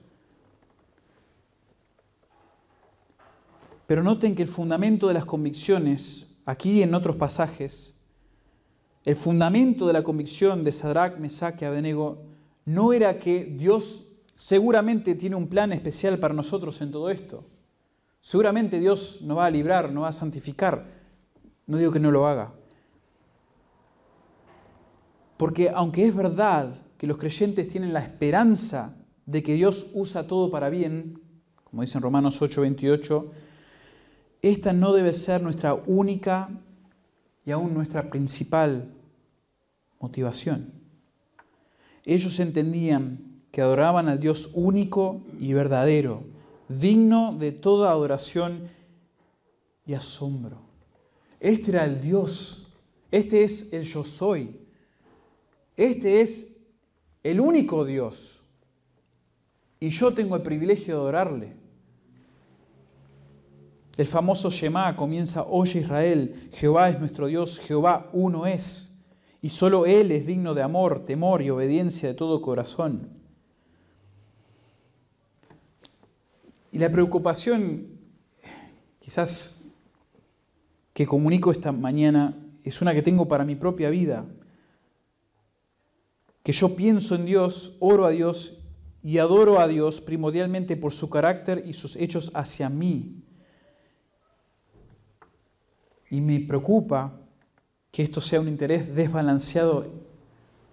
Pero 3.88 4.04
noten 4.04 4.36
que 4.36 4.41
el 4.41 4.48
fundamento 4.48 5.08
de 5.08 5.14
las 5.14 5.26
convicciones, 5.26 6.36
aquí 6.46 6.82
en 6.82 6.93
otros 6.96 7.18
pasajes, 7.18 8.00
el 9.04 9.16
fundamento 9.16 9.86
de 9.86 9.93
la 9.93 10.04
convicción 10.04 10.64
de 10.64 10.72
Sadrach, 10.72 11.18
Mesach 11.18 11.62
y 11.62 11.66
Abednego 11.66 12.24
no 12.66 12.93
era 12.93 13.20
que 13.20 13.46
Dios 13.46 14.14
seguramente 14.36 15.14
tiene 15.14 15.36
un 15.36 15.48
plan 15.48 15.72
especial 15.72 16.18
para 16.18 16.34
nosotros 16.34 16.82
en 16.82 16.91
todo 16.91 17.10
esto. 17.10 17.46
Seguramente 18.26 18.80
Dios 18.80 19.21
nos 19.21 19.38
va 19.38 19.45
a 19.45 19.51
librar, 19.51 19.91
nos 19.91 20.05
va 20.05 20.07
a 20.07 20.11
santificar. 20.11 20.84
No 21.67 21.78
digo 21.78 21.91
que 21.91 21.99
no 21.99 22.09
lo 22.09 22.26
haga. 22.26 22.53
Porque 25.38 25.69
aunque 25.69 26.07
es 26.07 26.15
verdad 26.15 26.73
que 26.97 27.05
los 27.05 27.17
creyentes 27.17 27.67
tienen 27.67 27.93
la 27.93 27.99
esperanza 27.99 28.95
de 29.28 29.43
que 29.43 29.53
Dios 29.53 29.91
usa 29.93 30.26
todo 30.26 30.49
para 30.49 30.69
bien, 30.69 31.21
como 31.65 31.84
dice 31.84 31.99
en 31.99 32.01
Romanos 32.01 32.41
8:28, 32.41 33.30
esta 34.41 34.73
no 34.73 34.91
debe 34.93 35.13
ser 35.13 35.43
nuestra 35.43 35.76
única 35.76 36.49
y 37.45 37.51
aún 37.51 37.76
nuestra 37.76 38.09
principal 38.09 38.91
motivación. 39.99 40.73
Ellos 42.03 42.39
entendían 42.39 43.38
que 43.51 43.61
adoraban 43.61 44.09
al 44.09 44.19
Dios 44.19 44.49
único 44.55 45.21
y 45.39 45.53
verdadero, 45.53 46.34
digno 46.68 47.36
de 47.38 47.51
toda 47.51 47.91
adoración 47.91 48.70
y 49.86 49.93
asombro. 49.93 50.61
Este 51.39 51.72
era 51.72 51.86
el 51.86 52.01
Dios, 52.01 52.74
este 53.11 53.43
es 53.43 53.72
el 53.74 53.84
yo 53.84 54.03
soy, 54.03 54.59
este 55.78 56.22
es 56.22 56.47
el 57.24 57.39
único 57.39 57.86
Dios. 57.86 58.41
Y 59.80 59.89
yo 59.89 60.13
tengo 60.13 60.36
el 60.36 60.41
privilegio 60.41 60.95
de 60.95 61.01
adorarle. 61.01 61.55
El 63.97 64.07
famoso 64.07 64.49
Shema 64.49 64.95
comienza, 64.95 65.43
oye 65.43 65.80
Israel, 65.80 66.49
Jehová 66.53 66.89
es 66.89 66.99
nuestro 66.99 67.28
Dios, 67.28 67.59
Jehová 67.59 68.09
uno 68.13 68.45
es, 68.45 69.03
y 69.41 69.49
solo 69.49 69.86
Él 69.86 70.11
es 70.11 70.26
digno 70.26 70.53
de 70.53 70.63
amor, 70.63 71.05
temor 71.05 71.41
y 71.41 71.49
obediencia 71.49 72.09
de 72.09 72.16
todo 72.16 72.41
corazón. 72.41 73.09
Y 76.76 76.78
la 76.78 76.91
preocupación, 76.91 77.88
quizás 78.99 79.73
que 80.93 81.05
comunico 81.05 81.49
esta 81.53 81.71
mañana, 81.71 82.38
es 82.65 82.82
una 82.82 82.93
que 82.93 83.01
tengo 83.01 83.30
para 83.30 83.45
mi 83.45 83.55
propia 83.55 83.89
vida 83.89 84.26
que 86.43 86.51
yo 86.51 86.76
pienso 86.76 87.15
en 87.15 87.23
Dios, 87.23 87.78
oro 87.80 88.05
a 88.05 88.09
Dios 88.09 88.59
y 89.01 89.19
adoro 89.19 89.61
a 89.61 89.69
Dios 89.69 90.01
primordialmente 90.01 90.76
por 90.76 90.91
su 90.91 91.09
carácter 91.09 91.63
y 91.65 91.71
sus 91.71 91.95
hechos 91.95 92.30
hacia 92.34 92.67
mí. 92.67 93.23
Y 96.09 96.19
me 96.19 96.41
preocupa 96.41 97.21
que 97.89 98.03
esto 98.03 98.19
sea 98.19 98.41
un 98.41 98.49
interés 98.49 98.93
desbalanceado 98.93 99.93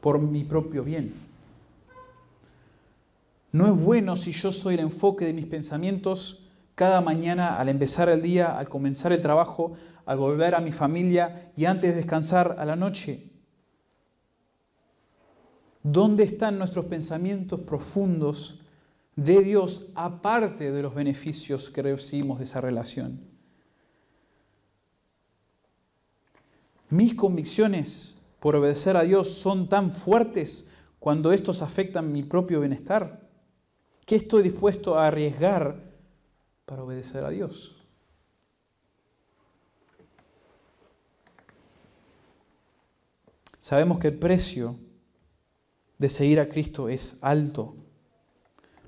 por 0.00 0.20
mi 0.20 0.42
propio 0.42 0.82
bien. 0.82 1.31
No 3.52 3.66
es 3.66 3.78
bueno 3.78 4.16
si 4.16 4.32
yo 4.32 4.50
soy 4.50 4.74
el 4.74 4.80
enfoque 4.80 5.26
de 5.26 5.34
mis 5.34 5.46
pensamientos 5.46 6.48
cada 6.74 7.02
mañana 7.02 7.58
al 7.58 7.68
empezar 7.68 8.08
el 8.08 8.22
día, 8.22 8.58
al 8.58 8.68
comenzar 8.68 9.12
el 9.12 9.20
trabajo, 9.20 9.74
al 10.06 10.16
volver 10.16 10.54
a 10.54 10.60
mi 10.60 10.72
familia 10.72 11.52
y 11.54 11.66
antes 11.66 11.90
de 11.90 11.96
descansar 11.96 12.56
a 12.58 12.64
la 12.64 12.76
noche. 12.76 13.30
¿Dónde 15.82 16.24
están 16.24 16.58
nuestros 16.58 16.86
pensamientos 16.86 17.60
profundos 17.60 18.62
de 19.16 19.42
Dios 19.42 19.90
aparte 19.94 20.72
de 20.72 20.82
los 20.82 20.94
beneficios 20.94 21.68
que 21.68 21.82
recibimos 21.82 22.38
de 22.38 22.44
esa 22.44 22.62
relación? 22.62 23.20
Mis 26.88 27.14
convicciones 27.14 28.16
por 28.40 28.56
obedecer 28.56 28.96
a 28.96 29.02
Dios 29.02 29.30
son 29.30 29.68
tan 29.68 29.90
fuertes 29.90 30.70
cuando 30.98 31.32
estos 31.32 31.60
afectan 31.60 32.12
mi 32.12 32.22
propio 32.22 32.60
bienestar. 32.60 33.31
¿Qué 34.04 34.16
estoy 34.16 34.42
dispuesto 34.42 34.98
a 34.98 35.06
arriesgar 35.06 35.76
para 36.66 36.82
obedecer 36.82 37.24
a 37.24 37.30
Dios? 37.30 37.76
Sabemos 43.60 44.00
que 44.00 44.08
el 44.08 44.18
precio 44.18 44.76
de 45.98 46.08
seguir 46.08 46.40
a 46.40 46.48
Cristo 46.48 46.88
es 46.88 47.16
alto. 47.20 47.76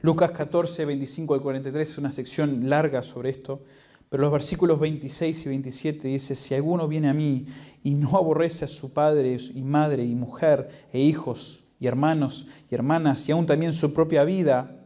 Lucas 0.02 0.32
14, 0.32 0.84
25 0.84 1.34
al 1.34 1.40
43 1.40 1.88
es 1.88 1.98
una 1.98 2.10
sección 2.10 2.68
larga 2.68 3.00
sobre 3.02 3.30
esto, 3.30 3.62
pero 4.10 4.24
los 4.24 4.32
versículos 4.32 4.80
26 4.80 5.46
y 5.46 5.48
27 5.48 6.08
dice, 6.08 6.34
si 6.34 6.54
alguno 6.54 6.88
viene 6.88 7.08
a 7.08 7.14
mí 7.14 7.46
y 7.84 7.94
no 7.94 8.16
aborrece 8.16 8.64
a 8.64 8.68
su 8.68 8.92
padre 8.92 9.38
y 9.54 9.62
madre 9.62 10.04
y 10.04 10.16
mujer 10.16 10.88
e 10.92 10.98
hijos 10.98 11.62
y 11.78 11.86
hermanos 11.86 12.48
y 12.68 12.74
hermanas 12.74 13.28
y 13.28 13.32
aún 13.32 13.46
también 13.46 13.72
su 13.72 13.94
propia 13.94 14.24
vida, 14.24 14.83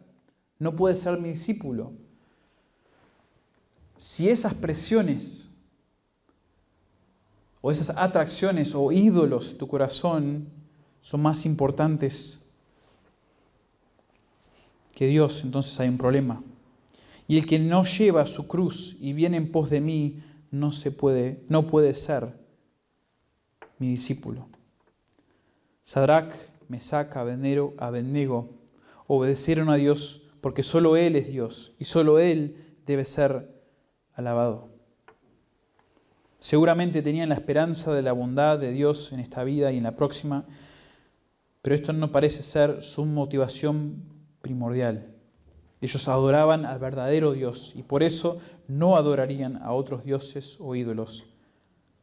no 0.58 0.74
puede 0.74 0.96
ser 0.96 1.18
mi 1.18 1.30
discípulo. 1.30 1.92
Si 3.96 4.28
esas 4.28 4.54
presiones 4.54 5.52
o 7.60 7.70
esas 7.70 7.90
atracciones 7.90 8.74
o 8.74 8.92
ídolos 8.92 9.52
de 9.52 9.54
tu 9.54 9.68
corazón 9.68 10.48
son 11.00 11.22
más 11.22 11.44
importantes 11.46 12.46
que 14.94 15.06
Dios, 15.06 15.42
entonces 15.44 15.78
hay 15.80 15.88
un 15.88 15.98
problema. 15.98 16.42
Y 17.26 17.38
el 17.38 17.46
que 17.46 17.58
no 17.58 17.84
lleva 17.84 18.26
su 18.26 18.46
cruz 18.46 18.96
y 19.00 19.12
viene 19.12 19.36
en 19.36 19.52
pos 19.52 19.70
de 19.70 19.80
mí, 19.80 20.22
no 20.50 20.72
se 20.72 20.90
puede, 20.90 21.44
no 21.48 21.66
puede 21.66 21.94
ser 21.94 22.32
mi 23.78 23.90
discípulo. 23.90 24.48
Sadrach, 25.84 26.32
Abednego, 27.14 27.74
Abednego 27.78 28.50
obedecieron 29.06 29.70
a 29.70 29.76
Dios 29.76 30.27
porque 30.40 30.62
solo 30.62 30.96
Él 30.96 31.16
es 31.16 31.28
Dios 31.28 31.74
y 31.78 31.84
solo 31.84 32.18
Él 32.18 32.56
debe 32.86 33.04
ser 33.04 33.50
alabado. 34.14 34.68
Seguramente 36.38 37.02
tenían 37.02 37.28
la 37.28 37.34
esperanza 37.34 37.92
de 37.94 38.02
la 38.02 38.12
bondad 38.12 38.58
de 38.58 38.70
Dios 38.70 39.12
en 39.12 39.20
esta 39.20 39.42
vida 39.42 39.72
y 39.72 39.78
en 39.78 39.82
la 39.82 39.96
próxima, 39.96 40.46
pero 41.62 41.74
esto 41.74 41.92
no 41.92 42.12
parece 42.12 42.42
ser 42.42 42.82
su 42.82 43.04
motivación 43.04 44.04
primordial. 44.40 45.14
Ellos 45.80 46.08
adoraban 46.08 46.64
al 46.64 46.78
verdadero 46.78 47.32
Dios 47.32 47.72
y 47.76 47.82
por 47.82 48.02
eso 48.02 48.40
no 48.68 48.96
adorarían 48.96 49.56
a 49.58 49.72
otros 49.72 50.04
dioses 50.04 50.56
o 50.60 50.74
ídolos, 50.74 51.26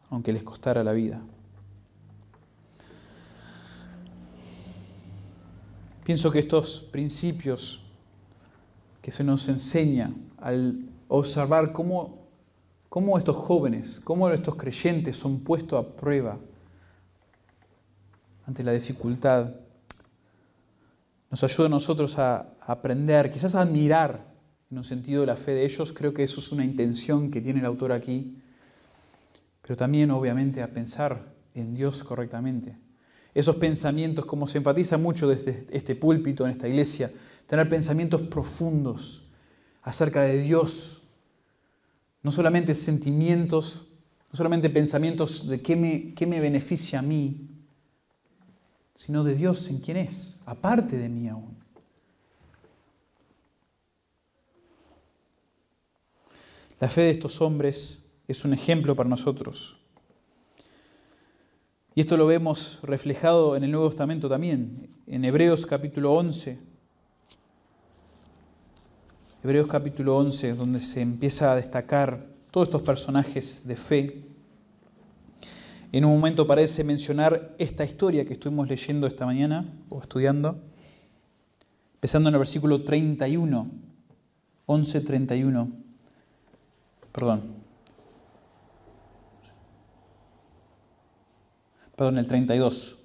aunque 0.09 0.33
les 0.33 0.43
costara 0.43 0.83
la 0.83 0.91
vida. 0.91 1.21
Pienso 6.03 6.31
que 6.31 6.39
estos 6.39 6.83
principios 6.91 7.84
que 9.05 9.11
se 9.11 9.23
nos 9.23 9.47
enseña 9.49 10.11
al 10.39 10.79
observar 11.09 11.71
cómo, 11.71 12.25
cómo 12.89 13.19
estos 13.19 13.35
jóvenes, 13.35 14.01
cómo 14.03 14.27
estos 14.31 14.55
creyentes 14.55 15.15
son 15.15 15.41
puestos 15.41 15.79
a 15.79 15.95
prueba, 15.95 16.39
ante 18.47 18.63
la 18.63 18.71
dificultad. 18.71 19.51
Nos 21.29 21.43
ayuda 21.43 21.67
a 21.67 21.69
nosotros 21.69 22.17
a 22.17 22.55
aprender, 22.61 23.31
quizás 23.31 23.53
a 23.53 23.61
admirar 23.61 24.25
en 24.71 24.79
un 24.79 24.83
sentido 24.83 25.21
de 25.21 25.27
la 25.27 25.35
fe 25.35 25.51
de 25.51 25.65
ellos. 25.65 25.93
Creo 25.93 26.11
que 26.11 26.23
eso 26.23 26.39
es 26.39 26.51
una 26.51 26.65
intención 26.65 27.29
que 27.29 27.41
tiene 27.41 27.59
el 27.59 27.67
autor 27.67 27.91
aquí. 27.91 28.41
pero 29.61 29.77
también 29.77 30.09
obviamente 30.09 30.63
a 30.63 30.67
pensar 30.73 31.31
en 31.53 31.75
Dios 31.75 32.03
correctamente. 32.03 32.75
Esos 33.35 33.57
pensamientos, 33.57 34.25
como 34.25 34.47
se 34.47 34.57
enfatiza 34.57 34.97
mucho 34.97 35.27
desde 35.27 35.67
este 35.69 35.95
púlpito 35.95 36.43
en 36.43 36.53
esta 36.53 36.67
iglesia, 36.67 37.11
tener 37.47 37.69
pensamientos 37.69 38.21
profundos 38.21 39.29
acerca 39.81 40.23
de 40.23 40.39
Dios, 40.39 41.03
no 42.23 42.31
solamente 42.31 42.73
sentimientos, 42.73 43.87
no 44.31 44.35
solamente 44.35 44.69
pensamientos 44.69 45.47
de 45.47 45.61
qué 45.61 45.75
me, 45.75 46.13
qué 46.15 46.25
me 46.25 46.39
beneficia 46.39 46.99
a 46.99 47.01
mí, 47.01 47.49
sino 48.95 49.23
de 49.23 49.35
Dios 49.35 49.67
en 49.69 49.79
quién 49.79 49.97
es, 49.97 50.41
aparte 50.45 50.97
de 50.97 51.09
mí 51.09 51.27
aún. 51.27 51.55
La 56.79 56.89
fe 56.89 57.01
de 57.01 57.11
estos 57.11 57.41
hombres 57.41 58.05
es 58.27 58.43
un 58.43 58.53
ejemplo 58.53 58.95
para 58.95 59.07
nosotros. 59.07 59.77
Y 61.93 62.01
esto 62.01 62.17
lo 62.17 62.27
vemos 62.27 62.79
reflejado 62.83 63.55
en 63.55 63.63
el 63.63 63.71
Nuevo 63.71 63.89
Testamento 63.89 64.27
también, 64.27 64.89
en 65.07 65.23
Hebreos 65.23 65.65
capítulo 65.65 66.13
11. 66.13 66.74
Hebreos 69.45 69.67
capítulo 69.67 70.17
11, 70.17 70.55
donde 70.55 70.79
se 70.79 71.01
empieza 71.01 71.51
a 71.51 71.55
destacar 71.55 72.25
todos 72.49 72.67
estos 72.67 72.81
personajes 72.81 73.67
de 73.67 73.75
fe. 73.75 74.23
En 75.91 76.03
un 76.03 76.13
momento 76.13 76.47
parece 76.47 76.83
mencionar 76.83 77.53
esta 77.59 77.85
historia 77.85 78.25
que 78.25 78.33
estuvimos 78.33 78.67
leyendo 78.67 79.05
esta 79.05 79.23
mañana 79.23 79.71
o 79.89 80.01
estudiando, 80.01 80.59
empezando 81.93 82.29
en 82.29 82.33
el 82.33 82.39
versículo 82.39 82.83
31, 82.83 83.69
11, 84.65 85.01
31. 85.01 85.71
Perdón, 87.11 87.43
perdón, 91.95 92.17
el 92.17 92.27
32. 92.27 92.97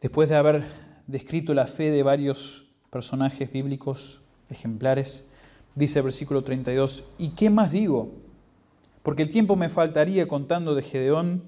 Después 0.00 0.28
de 0.28 0.34
haber 0.34 0.64
descrito 1.06 1.54
la 1.54 1.68
fe 1.68 1.92
de 1.92 2.02
varios 2.02 2.66
personajes 2.90 3.52
bíblicos 3.52 4.21
ejemplares, 4.52 5.28
dice 5.74 5.98
el 5.98 6.04
versículo 6.04 6.44
32, 6.44 7.04
¿y 7.18 7.30
qué 7.30 7.50
más 7.50 7.72
digo? 7.72 8.12
Porque 9.02 9.22
el 9.22 9.28
tiempo 9.28 9.56
me 9.56 9.68
faltaría 9.68 10.28
contando 10.28 10.74
de 10.74 10.82
Gedeón, 10.82 11.42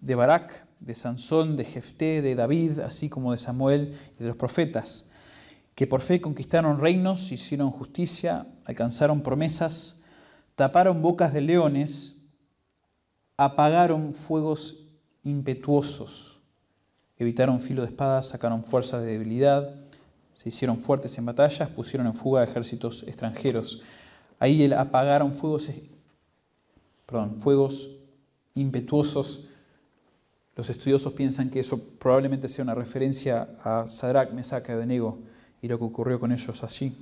de 0.00 0.14
Barak, 0.14 0.66
de 0.80 0.94
Sansón, 0.94 1.56
de 1.56 1.64
Jefté, 1.64 2.22
de 2.22 2.34
David, 2.34 2.80
así 2.80 3.08
como 3.08 3.32
de 3.32 3.38
Samuel 3.38 3.96
y 4.18 4.22
de 4.22 4.28
los 4.28 4.36
profetas, 4.36 5.10
que 5.74 5.86
por 5.86 6.00
fe 6.00 6.20
conquistaron 6.20 6.80
reinos, 6.80 7.32
hicieron 7.32 7.70
justicia, 7.70 8.46
alcanzaron 8.64 9.22
promesas, 9.22 10.02
taparon 10.54 11.00
bocas 11.00 11.32
de 11.32 11.40
leones, 11.40 12.26
apagaron 13.36 14.12
fuegos 14.12 14.90
impetuosos, 15.22 16.40
evitaron 17.16 17.60
filo 17.60 17.82
de 17.82 17.88
espada, 17.88 18.22
sacaron 18.22 18.64
fuerza 18.64 19.00
de 19.00 19.12
debilidad, 19.12 19.76
se 20.34 20.48
hicieron 20.48 20.78
fuertes 20.78 21.16
en 21.18 21.26
batallas, 21.26 21.68
pusieron 21.68 22.06
en 22.06 22.14
fuga 22.14 22.42
ejércitos 22.42 23.02
extranjeros. 23.04 23.82
Ahí 24.38 24.72
apagaron 24.72 25.34
fuegos, 25.34 25.70
perdón, 27.06 27.40
fuegos 27.40 27.98
impetuosos. 28.54 29.48
Los 30.56 30.68
estudiosos 30.68 31.12
piensan 31.12 31.50
que 31.50 31.60
eso 31.60 31.78
probablemente 31.98 32.48
sea 32.48 32.64
una 32.64 32.74
referencia 32.74 33.56
a 33.62 33.88
Sadrach, 33.88 34.32
Mesach 34.32 34.68
y 34.68 34.72
Abednego 34.72 35.18
y 35.62 35.68
lo 35.68 35.78
que 35.78 35.84
ocurrió 35.84 36.18
con 36.18 36.32
ellos 36.32 36.62
allí. 36.64 36.94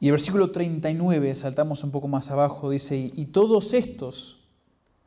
Y 0.00 0.06
el 0.06 0.12
versículo 0.12 0.50
39, 0.52 1.34
saltamos 1.34 1.82
un 1.82 1.90
poco 1.90 2.06
más 2.06 2.30
abajo, 2.30 2.70
dice, 2.70 2.96
y 2.96 3.26
todos 3.26 3.74
estos, 3.74 4.46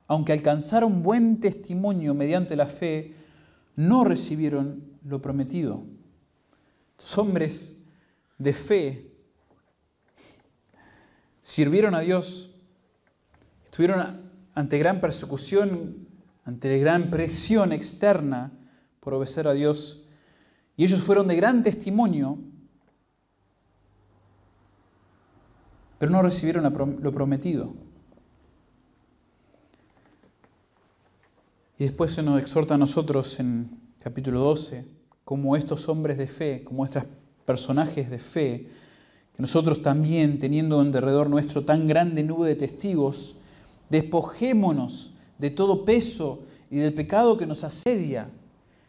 aunque 0.07 0.33
alcanzaron 0.33 1.01
buen 1.01 1.39
testimonio 1.39 2.13
mediante 2.13 2.57
la 2.57 2.65
fe, 2.65 3.15
no 3.75 4.03
recibieron 4.03 4.83
lo 5.05 5.21
prometido. 5.21 5.83
Estos 6.97 7.17
hombres 7.17 7.81
de 8.37 8.53
fe 8.53 9.11
sirvieron 11.41 11.95
a 11.95 11.99
Dios, 12.01 12.55
estuvieron 13.65 14.31
ante 14.53 14.77
gran 14.77 15.01
persecución, 15.01 16.07
ante 16.45 16.77
gran 16.79 17.09
presión 17.09 17.71
externa 17.71 18.51
por 18.99 19.13
obedecer 19.13 19.47
a 19.47 19.53
Dios, 19.53 20.07
y 20.77 20.83
ellos 20.83 21.01
fueron 21.01 21.27
de 21.27 21.35
gran 21.35 21.63
testimonio, 21.63 22.37
pero 25.97 26.11
no 26.11 26.21
recibieron 26.21 26.63
lo 26.63 27.11
prometido. 27.11 27.73
Y 31.81 31.85
después 31.85 32.13
se 32.13 32.21
nos 32.21 32.39
exhorta 32.39 32.75
a 32.75 32.77
nosotros 32.77 33.39
en 33.39 33.67
capítulo 33.97 34.41
12, 34.41 34.85
como 35.25 35.55
estos 35.55 35.89
hombres 35.89 36.15
de 36.15 36.27
fe, 36.27 36.63
como 36.63 36.85
estos 36.85 37.05
personajes 37.43 38.07
de 38.11 38.19
fe, 38.19 38.69
que 39.35 39.41
nosotros 39.41 39.81
también, 39.81 40.37
teniendo 40.37 40.79
en 40.79 40.91
derredor 40.91 41.27
nuestro 41.27 41.65
tan 41.65 41.87
grande 41.87 42.21
nube 42.21 42.49
de 42.49 42.55
testigos, 42.55 43.39
despojémonos 43.89 45.15
de 45.39 45.49
todo 45.49 45.83
peso 45.83 46.43
y 46.69 46.77
del 46.77 46.93
pecado 46.93 47.35
que 47.35 47.47
nos 47.47 47.63
asedia, 47.63 48.29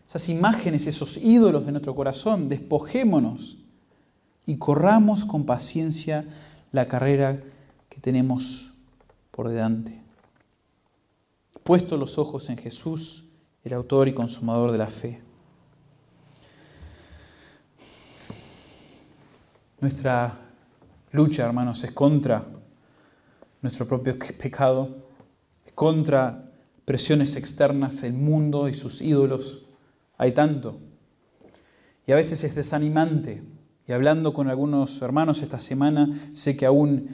esas 0.07 0.29
imágenes, 0.29 0.87
esos 0.87 1.17
ídolos 1.17 1.65
de 1.65 1.73
nuestro 1.73 1.95
corazón, 1.95 2.51
despojémonos 2.51 3.57
y 4.45 4.59
corramos 4.59 5.25
con 5.25 5.47
paciencia 5.47 6.27
la 6.73 6.89
carrera 6.89 7.43
que 7.89 8.01
tenemos 8.03 8.71
por 9.31 9.49
delante. 9.49 10.02
Puesto 11.65 11.97
los 11.97 12.19
ojos 12.19 12.49
en 12.51 12.57
Jesús, 12.57 13.31
el 13.65 13.73
autor 13.73 14.09
y 14.09 14.15
consumador 14.15 14.73
de 14.73 14.79
la 14.79 14.89
fe. 14.89 15.21
Nuestra 19.81 20.39
lucha, 21.13 21.47
hermanos, 21.47 21.83
es 21.85 21.93
contra 21.93 22.45
nuestro 23.61 23.87
propio 23.87 24.19
pecado, 24.19 24.97
es 25.65 25.73
contra 25.73 26.51
presiones 26.85 27.37
externas, 27.37 28.03
el 28.03 28.13
mundo 28.13 28.69
y 28.69 28.75
sus 28.75 29.01
ídolos. 29.01 29.67
Hay 30.19 30.33
tanto. 30.33 30.79
Y 32.07 32.13
a 32.13 32.17
veces 32.17 32.43
es 32.45 32.55
desanimante 32.55 33.43
y 33.87 33.93
hablando 33.93 34.33
con 34.33 34.49
algunos 34.49 35.03
hermanos 35.03 35.43
esta 35.43 35.59
semana, 35.59 36.29
sé 36.33 36.57
que 36.57 36.67
aún 36.67 37.09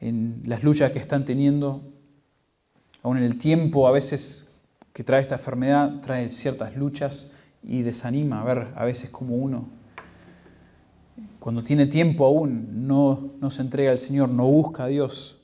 en 0.00 0.42
las 0.44 0.62
luchas 0.62 0.92
que 0.92 0.98
están 0.98 1.24
teniendo, 1.24 1.93
aún 3.04 3.18
en 3.18 3.22
el 3.22 3.38
tiempo 3.38 3.86
a 3.86 3.92
veces 3.92 4.52
que 4.92 5.04
trae 5.04 5.22
esta 5.22 5.36
enfermedad, 5.36 6.00
trae 6.00 6.28
ciertas 6.30 6.76
luchas 6.76 7.36
y 7.62 7.82
desanima 7.82 8.40
a 8.40 8.44
ver 8.44 8.68
a 8.74 8.84
veces 8.84 9.10
como 9.10 9.36
uno, 9.36 9.68
cuando 11.38 11.62
tiene 11.62 11.86
tiempo 11.86 12.26
aún, 12.26 12.88
no, 12.88 13.30
no 13.40 13.50
se 13.50 13.62
entrega 13.62 13.92
al 13.92 14.00
Señor, 14.00 14.28
no 14.30 14.46
busca 14.46 14.84
a 14.84 14.88
Dios, 14.88 15.38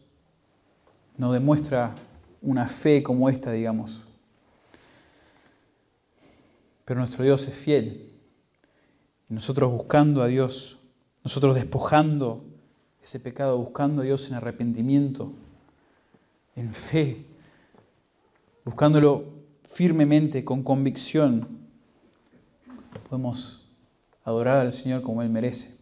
no 1.17 1.33
demuestra 1.33 1.95
una 2.43 2.67
fe 2.67 3.05
como 3.05 3.29
esta, 3.29 3.53
digamos. 3.53 4.03
Pero 6.85 6.99
nuestro 6.99 7.23
Dios 7.23 7.47
es 7.47 7.55
fiel 7.55 8.11
nosotros 9.31 9.71
buscando 9.71 10.23
a 10.23 10.27
Dios, 10.27 10.79
nosotros 11.23 11.55
despojando 11.55 12.45
ese 13.03 13.21
pecado, 13.21 13.57
buscando 13.57 14.03
a 14.03 14.05
Dios 14.05 14.29
en 14.29 14.35
arrepentimiento, 14.35 15.33
en 16.57 16.75
fe, 16.75 17.25
buscándolo 18.65 19.25
firmemente, 19.63 20.45
con 20.45 20.63
convicción, 20.63 21.61
podemos 23.09 23.69
adorar 24.25 24.59
al 24.59 24.73
Señor 24.73 25.03
como 25.03 25.23
Él 25.23 25.31
merece. 25.31 25.79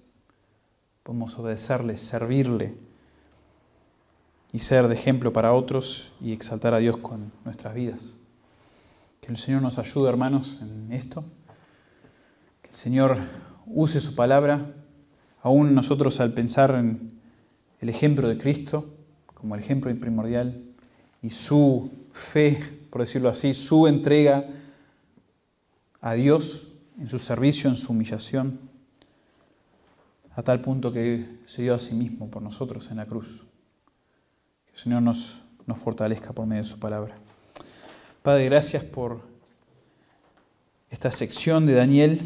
Podemos 1.02 1.38
obedecerle, 1.38 1.96
servirle 1.96 2.74
y 4.52 4.60
ser 4.60 4.88
de 4.88 4.94
ejemplo 4.94 5.32
para 5.32 5.52
otros 5.52 6.12
y 6.20 6.32
exaltar 6.32 6.74
a 6.74 6.78
Dios 6.78 6.98
con 6.98 7.32
nuestras 7.44 7.74
vidas. 7.74 8.16
Que 9.20 9.28
el 9.28 9.38
Señor 9.38 9.62
nos 9.62 9.78
ayude, 9.78 10.08
hermanos, 10.08 10.58
en 10.60 10.92
esto. 10.92 11.24
Que 12.62 12.70
el 12.70 12.74
Señor 12.74 13.18
use 13.66 14.00
su 14.00 14.14
palabra, 14.14 14.74
aún 15.42 15.74
nosotros 15.74 16.20
al 16.20 16.32
pensar 16.32 16.74
en 16.74 17.18
el 17.80 17.88
ejemplo 17.88 18.28
de 18.28 18.38
Cristo 18.38 18.94
como 19.34 19.54
el 19.54 19.60
ejemplo 19.60 19.94
primordial 19.98 20.67
y 21.28 21.30
su 21.30 21.90
fe, 22.10 22.58
por 22.88 23.02
decirlo 23.02 23.28
así, 23.28 23.52
su 23.52 23.86
entrega 23.86 24.46
a 26.00 26.14
Dios 26.14 26.72
en 26.98 27.06
su 27.06 27.18
servicio, 27.18 27.68
en 27.68 27.76
su 27.76 27.92
humillación, 27.92 28.58
a 30.34 30.42
tal 30.42 30.62
punto 30.62 30.90
que 30.90 31.40
se 31.44 31.60
dio 31.60 31.74
a 31.74 31.78
sí 31.78 31.94
mismo 31.94 32.30
por 32.30 32.40
nosotros 32.40 32.88
en 32.90 32.96
la 32.96 33.04
cruz. 33.04 33.44
Que 34.64 34.72
el 34.72 34.78
Señor 34.78 35.02
nos, 35.02 35.44
fortalezca 35.74 36.32
por 36.32 36.46
medio 36.46 36.62
de 36.62 36.68
su 36.70 36.78
palabra. 36.78 37.14
Padre, 38.22 38.46
gracias 38.46 38.82
por 38.82 39.20
esta 40.88 41.10
sección 41.10 41.66
de 41.66 41.74
Daniel 41.74 42.22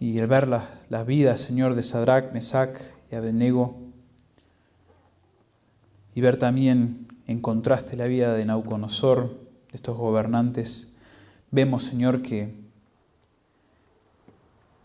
y 0.00 0.18
el 0.18 0.26
ver 0.26 0.48
las, 0.48 1.06
vidas, 1.06 1.42
Señor, 1.42 1.76
de 1.76 1.84
Sadrach, 1.84 2.32
Mesach 2.32 2.76
y 3.12 3.14
Abednego, 3.14 3.87
y 6.18 6.20
ver 6.20 6.36
también 6.36 7.06
en 7.28 7.40
contraste 7.40 7.96
la 7.96 8.06
vida 8.06 8.34
de 8.34 8.44
Nauconosor, 8.44 9.38
de 9.70 9.76
estos 9.76 9.96
gobernantes, 9.96 10.92
vemos, 11.52 11.84
Señor, 11.84 12.22
que, 12.22 12.52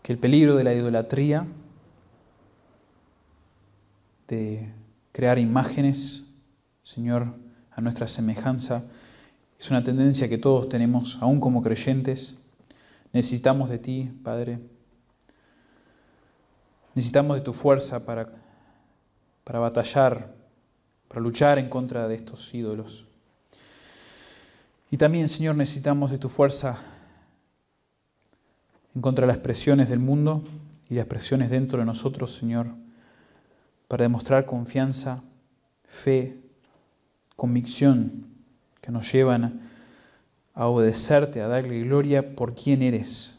que 0.04 0.12
el 0.12 0.18
peligro 0.20 0.54
de 0.54 0.62
la 0.62 0.72
idolatría, 0.72 1.44
de 4.28 4.70
crear 5.10 5.40
imágenes, 5.40 6.32
Señor, 6.84 7.34
a 7.72 7.80
nuestra 7.80 8.06
semejanza, 8.06 8.84
es 9.58 9.68
una 9.72 9.82
tendencia 9.82 10.28
que 10.28 10.38
todos 10.38 10.68
tenemos, 10.68 11.18
aún 11.20 11.40
como 11.40 11.64
creyentes. 11.64 12.38
Necesitamos 13.12 13.70
de 13.70 13.78
ti, 13.78 14.12
Padre. 14.22 14.60
Necesitamos 16.94 17.38
de 17.38 17.42
tu 17.42 17.52
fuerza 17.52 18.06
para, 18.06 18.28
para 19.42 19.58
batallar, 19.58 20.33
para 21.14 21.22
luchar 21.22 21.60
en 21.60 21.68
contra 21.68 22.08
de 22.08 22.16
estos 22.16 22.52
ídolos. 22.52 23.06
Y 24.90 24.96
también, 24.96 25.28
Señor, 25.28 25.54
necesitamos 25.54 26.10
de 26.10 26.18
tu 26.18 26.28
fuerza 26.28 26.76
en 28.96 29.00
contra 29.00 29.24
de 29.24 29.28
las 29.28 29.38
presiones 29.40 29.88
del 29.88 30.00
mundo 30.00 30.42
y 30.90 30.94
las 30.96 31.06
presiones 31.06 31.50
dentro 31.50 31.78
de 31.78 31.84
nosotros, 31.84 32.34
Señor, 32.34 32.66
para 33.86 34.02
demostrar 34.02 34.44
confianza, 34.44 35.22
fe, 35.84 36.36
convicción 37.36 38.26
que 38.80 38.90
nos 38.90 39.12
llevan 39.12 39.70
a 40.52 40.66
obedecerte, 40.66 41.42
a 41.42 41.46
darle 41.46 41.82
gloria 41.82 42.34
por 42.34 42.56
quién 42.56 42.82
eres. 42.82 43.38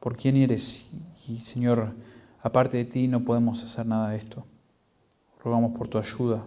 Por 0.00 0.16
quién 0.16 0.38
eres. 0.38 0.88
Y 1.28 1.40
Señor, 1.40 1.92
aparte 2.42 2.78
de 2.78 2.86
ti 2.86 3.08
no 3.08 3.26
podemos 3.26 3.62
hacer 3.62 3.84
nada 3.84 4.08
de 4.08 4.16
esto. 4.16 4.46
Rogamos 5.42 5.76
por 5.76 5.88
tu 5.88 5.98
ayuda, 5.98 6.44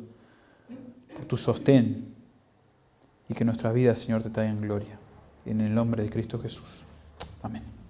por 1.15 1.25
tu 1.25 1.37
sostén 1.37 2.13
y 3.29 3.33
que 3.33 3.45
nuestras 3.45 3.73
vidas, 3.73 3.99
Señor, 3.99 4.21
te 4.23 4.29
traigan 4.29 4.61
gloria. 4.61 4.99
En 5.45 5.61
el 5.61 5.73
nombre 5.73 6.03
de 6.03 6.09
Cristo 6.09 6.39
Jesús. 6.39 6.83
Amén. 7.41 7.71